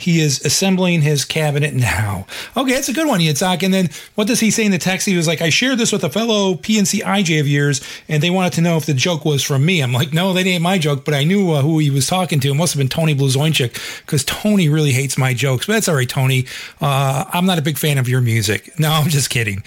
He 0.01 0.19
is 0.19 0.43
assembling 0.43 1.01
his 1.01 1.25
cabinet 1.25 1.73
now. 1.73 2.25
Okay, 2.57 2.73
that's 2.73 2.89
a 2.89 2.93
good 2.93 3.07
one, 3.07 3.19
Yitzhak. 3.19 3.63
And 3.63 3.73
then 3.73 3.89
what 4.15 4.27
does 4.27 4.39
he 4.39 4.49
say 4.49 4.65
in 4.65 4.71
the 4.71 4.77
text? 4.77 5.05
He 5.05 5.15
was 5.15 5.27
like, 5.27 5.41
I 5.41 5.49
shared 5.49 5.77
this 5.77 5.91
with 5.91 6.03
a 6.03 6.09
fellow 6.09 6.55
PNC 6.55 7.01
IJ 7.01 7.39
of 7.39 7.47
yours, 7.47 7.81
and 8.07 8.21
they 8.21 8.29
wanted 8.29 8.53
to 8.53 8.61
know 8.61 8.77
if 8.77 8.85
the 8.85 8.93
joke 8.93 9.25
was 9.25 9.43
from 9.43 9.65
me. 9.65 9.81
I'm 9.81 9.93
like, 9.93 10.13
no, 10.13 10.33
that 10.33 10.45
ain't 10.45 10.63
my 10.63 10.77
joke, 10.77 11.05
but 11.05 11.13
I 11.13 11.23
knew 11.23 11.51
uh, 11.51 11.61
who 11.61 11.79
he 11.79 11.89
was 11.89 12.07
talking 12.07 12.39
to. 12.39 12.49
It 12.49 12.55
must 12.55 12.73
have 12.73 12.79
been 12.79 12.89
Tony 12.89 13.13
Blazonczyk, 13.13 14.01
because 14.05 14.23
Tony 14.25 14.69
really 14.69 14.91
hates 14.91 15.17
my 15.17 15.33
jokes. 15.33 15.67
But 15.67 15.73
that's 15.73 15.87
all 15.87 15.95
right, 15.95 16.09
Tony. 16.09 16.45
Uh, 16.79 17.25
I'm 17.29 17.45
not 17.45 17.59
a 17.59 17.61
big 17.61 17.77
fan 17.77 17.97
of 17.97 18.09
your 18.09 18.21
music. 18.21 18.77
No, 18.79 18.91
I'm 18.91 19.09
just 19.09 19.29
kidding. 19.29 19.63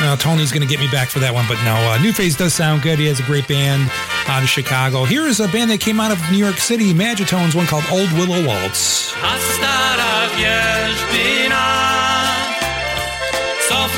No, 0.00 0.14
Tony's 0.16 0.52
going 0.52 0.62
to 0.62 0.68
get 0.68 0.78
me 0.78 0.88
back 0.90 1.08
for 1.08 1.18
that 1.18 1.34
one, 1.34 1.44
but 1.48 1.62
no. 1.64 1.74
Uh, 1.74 1.98
New 2.00 2.12
Phase 2.12 2.36
does 2.36 2.54
sound 2.54 2.82
good. 2.82 2.98
He 2.98 3.06
has 3.06 3.18
a 3.18 3.24
great 3.24 3.48
band 3.48 3.90
out 4.28 4.42
of 4.42 4.48
Chicago. 4.48 5.04
Here 5.04 5.26
is 5.26 5.40
a 5.40 5.48
band 5.48 5.70
that 5.70 5.80
came 5.80 6.00
out 6.00 6.12
of 6.12 6.18
New 6.30 6.38
York 6.38 6.58
City, 6.58 6.92
Magitones, 6.92 7.54
one 7.54 7.66
called 7.66 7.84
Old 7.90 8.12
Willow 8.12 8.44
Waltz. 8.46 9.14
Co 13.68 13.88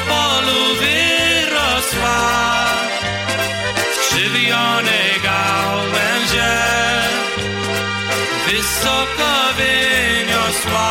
wysoko 8.46 9.30
wyniosła. 9.56 10.90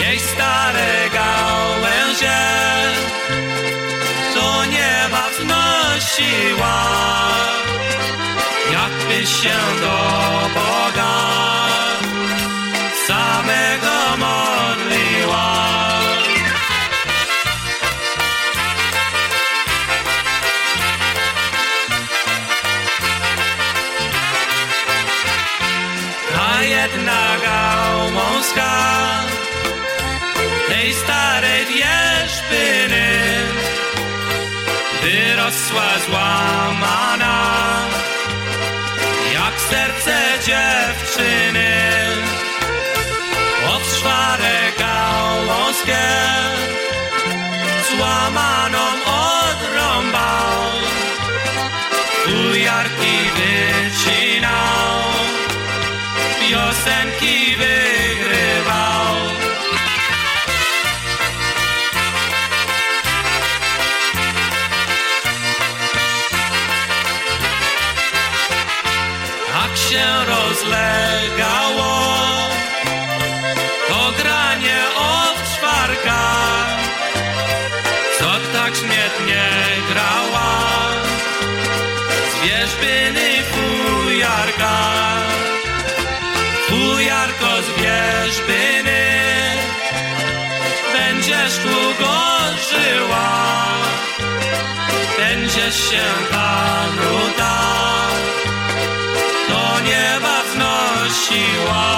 Jej 0.00 0.20
stare 0.20 1.10
gałęzie 1.12 2.48
nieba 4.70 5.24
wnosiła, 5.38 6.76
się 9.42 9.58
do 9.80 9.98
Boga 10.54 11.16
samego 13.06 13.96
modliła. 14.24 15.50
A 26.48 26.62
jedna 26.62 27.22
gałązka 27.44 28.72
tej 30.68 30.94
starej 30.94 31.66
wierzbiny 31.66 33.06
wyrosła 35.02 35.88
złamana 36.06 37.27
dziewczyny. 40.48 41.70
Od 43.74 43.82
szwarek 43.96 44.78
gałązkę 44.78 46.04
złamaną 47.90 48.84
odrąbał. 49.06 50.62
Tu 52.24 52.58
jarki 52.58 53.16
wyci 53.36 54.17
będziesz 91.48 91.64
długo 91.64 92.14
żyła, 92.70 93.30
będziesz 95.18 95.90
się 95.90 96.04
ta 96.30 96.84
nuda 96.96 97.58
do 99.48 99.80
nieba 99.80 100.42
wnosiła. 100.54 101.88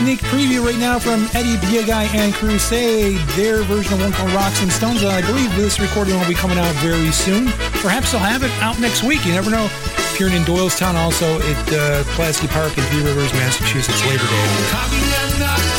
Sneak 0.00 0.20
preview 0.32 0.64
right 0.64 0.78
now 0.78 0.98
from 0.98 1.28
Eddie 1.34 1.56
Biegai 1.66 2.06
and 2.14 2.32
Crusade, 2.32 3.18
their 3.36 3.62
version 3.64 3.94
of 3.94 4.00
one 4.00 4.12
called 4.12 4.30
Rocks 4.32 4.62
and 4.62 4.72
Stones. 4.72 5.02
And 5.02 5.10
I 5.12 5.20
believe 5.20 5.54
this 5.56 5.78
recording 5.78 6.18
will 6.18 6.26
be 6.26 6.34
coming 6.34 6.58
out 6.58 6.74
very 6.76 7.10
soon. 7.12 7.48
Perhaps 7.84 8.12
they'll 8.12 8.20
have 8.20 8.42
it 8.42 8.50
out 8.62 8.80
next 8.80 9.02
week. 9.02 9.24
You 9.26 9.32
never 9.32 9.50
know. 9.50 9.68
Appearing 10.14 10.34
in 10.34 10.42
Doylestown, 10.42 10.94
also 10.94 11.38
at 11.40 11.72
uh, 11.72 12.04
Pulaski 12.14 12.46
Park 12.48 12.76
in 12.78 12.84
Three 12.84 13.04
Rivers, 13.04 13.32
Massachusetts, 13.34 14.00
Labor 14.06 14.24
Day. 14.24 15.69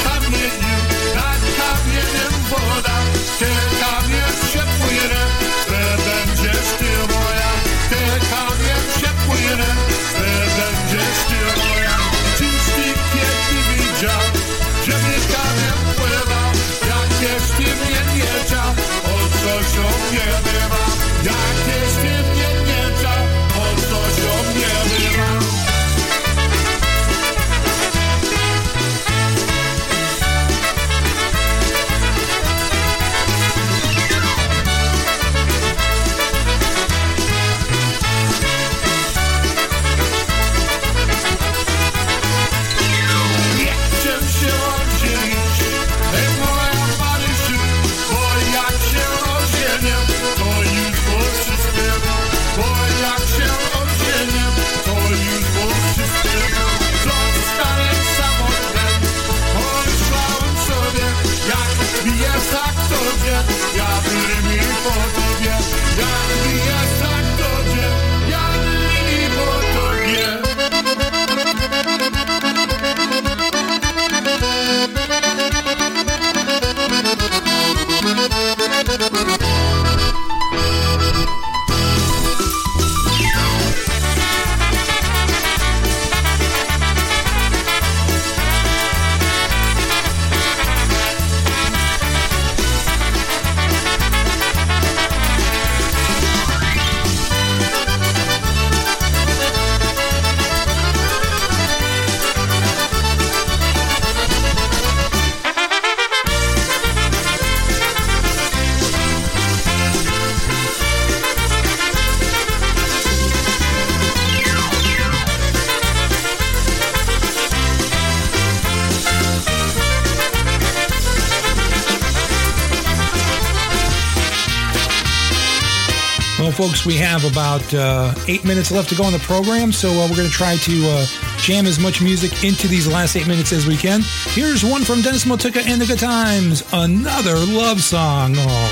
Folks, 126.72 126.86
we 126.86 126.96
have 126.96 127.26
about 127.30 127.74
uh, 127.74 128.14
eight 128.30 128.46
minutes 128.46 128.72
left 128.72 128.88
to 128.88 128.96
go 128.96 129.04
on 129.04 129.12
the 129.12 129.20
program, 129.20 129.74
so 129.74 129.90
uh, 129.90 130.08
we're 130.08 130.16
going 130.16 130.28
to 130.28 130.34
try 130.34 130.56
to 130.56 130.88
uh, 130.88 131.06
jam 131.38 131.66
as 131.66 131.78
much 131.78 132.02
music 132.02 132.46
into 132.46 132.66
these 132.66 132.88
last 132.88 133.18
eight 133.18 133.28
minutes 133.28 133.52
as 133.52 133.68
we 133.68 133.76
can. 133.76 134.00
Here's 134.28 134.64
one 134.64 134.84
from 134.86 135.02
Dennis 135.02 135.26
Motuka 135.26 135.66
and 135.66 135.82
the 135.82 135.86
Good 135.86 136.00
Times, 136.00 136.64
another 136.72 137.36
love 137.36 137.82
song. 137.82 138.36
Oh. 138.38 138.72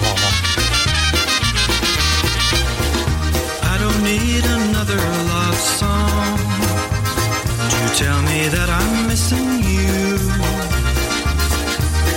I 3.64 3.76
don't 3.78 4.02
need 4.02 4.46
another 4.46 4.96
love 5.36 5.56
song 5.56 6.38
to 7.68 7.96
tell 8.00 8.22
me 8.22 8.48
that 8.48 8.70
I'm 8.70 9.08
missing 9.10 9.60
you. 9.60 10.16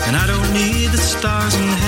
And 0.07 0.15
I 0.15 0.27
don't 0.29 0.53
need 0.55 0.93
the 0.93 0.99
stars 0.99 1.57
in 1.57 1.82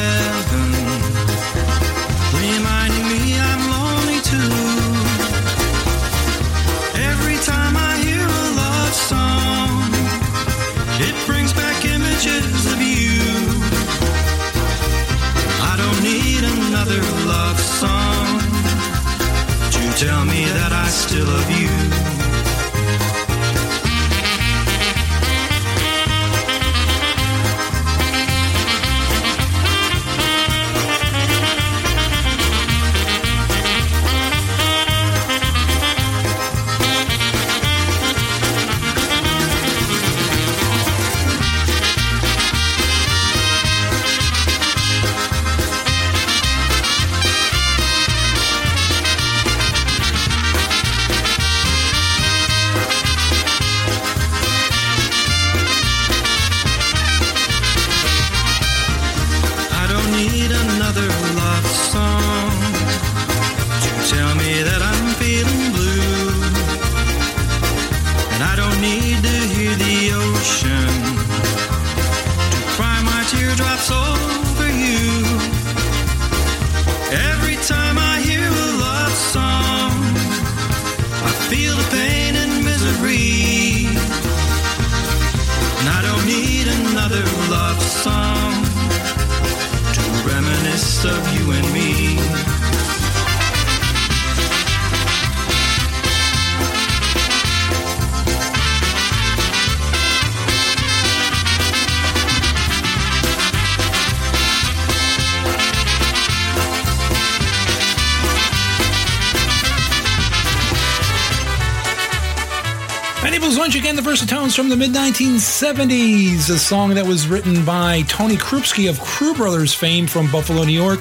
Versatones 114.54 114.56
from 114.56 114.68
the 114.68 114.76
mid 114.76 114.90
1970s, 114.90 116.50
a 116.50 116.58
song 116.58 116.94
that 116.94 117.06
was 117.06 117.26
written 117.26 117.64
by 117.64 118.02
Tony 118.02 118.36
Krupski 118.36 118.88
of 118.88 118.98
Krew 118.98 119.34
Brothers 119.36 119.74
fame 119.74 120.06
from 120.06 120.30
Buffalo, 120.30 120.64
New 120.64 120.72
York, 120.72 121.00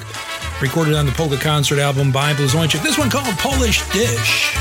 recorded 0.60 0.94
on 0.94 1.06
the 1.06 1.12
Polka 1.12 1.36
Concert 1.36 1.78
album 1.78 2.10
by 2.10 2.34
Blazonczyk. 2.34 2.82
This 2.82 2.98
one 2.98 3.10
called 3.10 3.26
Polish 3.38 3.82
Dish. 3.90 4.54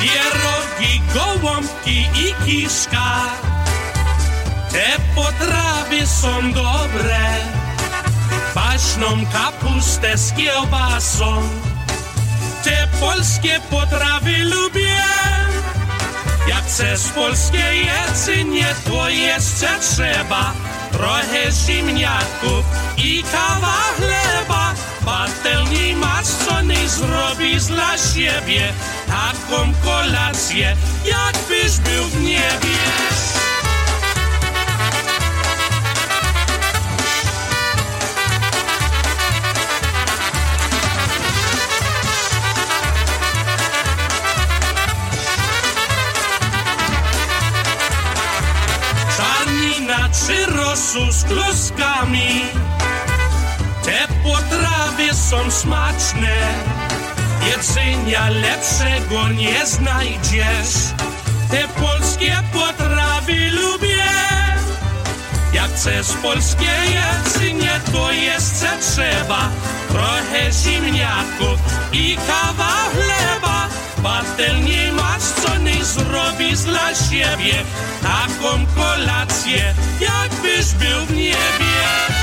Pierogi, 0.00 1.02
gołąbki 1.14 2.06
i 2.14 2.34
kiszka 2.44 3.30
Te 4.70 4.96
potrawy 5.14 6.06
są 6.06 6.52
dobre 6.52 7.20
Paśną 8.54 9.06
kapustę 9.32 10.18
z 10.18 10.32
kiełbasą 10.32 11.42
Te 12.64 12.88
polskie 13.00 13.60
potrawy 13.70 14.44
lubię 14.44 15.15
chcesz 16.76 17.12
polskie 17.14 17.64
jedzenie, 17.74 18.66
to 18.84 19.08
jeszcze 19.08 19.68
trzeba. 19.80 20.52
Trochę 20.92 21.52
ziemniaków 21.66 22.64
i 22.96 23.22
kawa 23.22 23.76
chleba. 23.96 24.74
Patelni 25.04 25.96
nie 26.66 26.88
zrobisz 26.88 27.64
dla 27.64 27.98
siebie 27.98 28.72
Taką 29.06 29.72
kolację, 29.84 30.76
jakbyś 31.04 31.76
był 31.76 32.04
w 32.04 32.20
niebie 32.20 33.15
Rosół 50.28 51.12
z 51.12 51.24
kluskami 51.24 52.42
Te 53.84 54.08
potrawy 54.22 55.14
są 55.14 55.50
smaczne. 55.50 56.36
Jedzenia 57.46 58.28
lepszego 58.28 59.28
nie 59.28 59.66
znajdziesz. 59.66 60.74
Te 61.50 61.68
polskie 61.68 62.36
potrawy 62.52 63.50
lubię. 63.50 64.04
Jak 65.52 65.70
chcesz 65.70 66.06
polskie 66.22 66.72
jedzenie 66.94 67.80
to 67.92 68.12
jeszcze 68.12 68.68
trzeba. 68.80 69.50
Trochę 69.88 70.52
ziemniaków 70.52 71.58
i 71.92 72.16
kawa 72.26 72.90
chleba. 72.92 73.68
Patelni 74.02 74.95
zrobisz 75.86 76.60
dla 76.60 76.94
siebie 76.94 77.64
Taką 78.02 78.66
kolację 78.76 79.74
jakbyś 80.00 80.72
był 80.72 81.06
w 81.06 81.10
niebie 81.10 82.15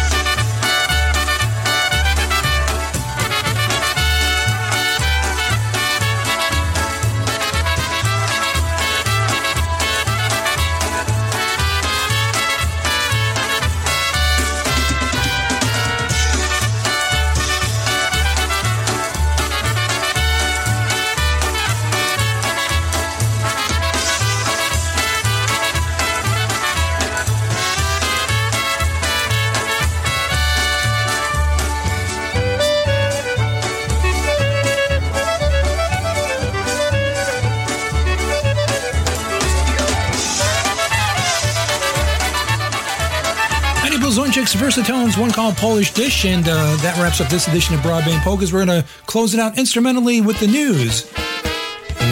Versatones, 44.63 45.19
one 45.19 45.29
called 45.29 45.57
Polish 45.57 45.91
Dish, 45.91 46.23
and 46.23 46.47
uh, 46.47 46.77
that 46.77 46.97
wraps 46.97 47.19
up 47.19 47.27
this 47.27 47.49
edition 47.49 47.75
of 47.75 47.81
Broadband 47.81 48.21
Polkas. 48.21 48.53
We're 48.53 48.65
going 48.65 48.81
to 48.81 48.87
close 49.05 49.33
it 49.33 49.39
out 49.41 49.57
instrumentally 49.57 50.21
with 50.21 50.39
the 50.39 50.47
news. 50.47 51.11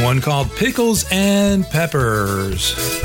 One 0.04 0.20
called 0.20 0.52
Pickles 0.58 1.06
and 1.12 1.64
Peppers. 1.64 3.01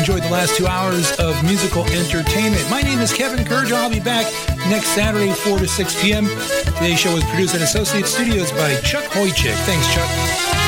Enjoyed 0.00 0.22
the 0.22 0.30
last 0.30 0.56
two 0.56 0.66
hours 0.66 1.12
of 1.18 1.44
musical 1.44 1.84
entertainment. 1.84 2.70
My 2.70 2.80
name 2.80 3.00
is 3.00 3.12
Kevin 3.12 3.44
Kurdziel. 3.44 3.74
I'll 3.74 3.90
be 3.90 4.00
back 4.00 4.24
next 4.70 4.88
Saturday, 4.94 5.30
4 5.30 5.58
to 5.58 5.68
6 5.68 6.02
p.m. 6.02 6.26
Today's 6.78 6.98
show 6.98 7.12
was 7.12 7.22
produced 7.24 7.54
at 7.54 7.60
Associate 7.60 8.06
Studios 8.06 8.50
by 8.52 8.76
Chuck 8.76 9.04
Hoychik. 9.12 9.54
Thanks, 9.66 9.92
Chuck. 9.92 10.59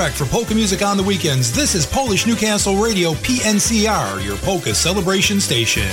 Soundtrack 0.00 0.16
for 0.16 0.24
polka 0.26 0.54
music 0.54 0.82
on 0.82 0.96
the 0.96 1.02
weekends. 1.02 1.52
This 1.52 1.74
is 1.74 1.84
Polish 1.84 2.26
Newcastle 2.26 2.76
Radio, 2.76 3.12
PNCR, 3.12 4.24
your 4.24 4.36
polka 4.38 4.74
celebration 4.74 5.40
station. 5.40 5.88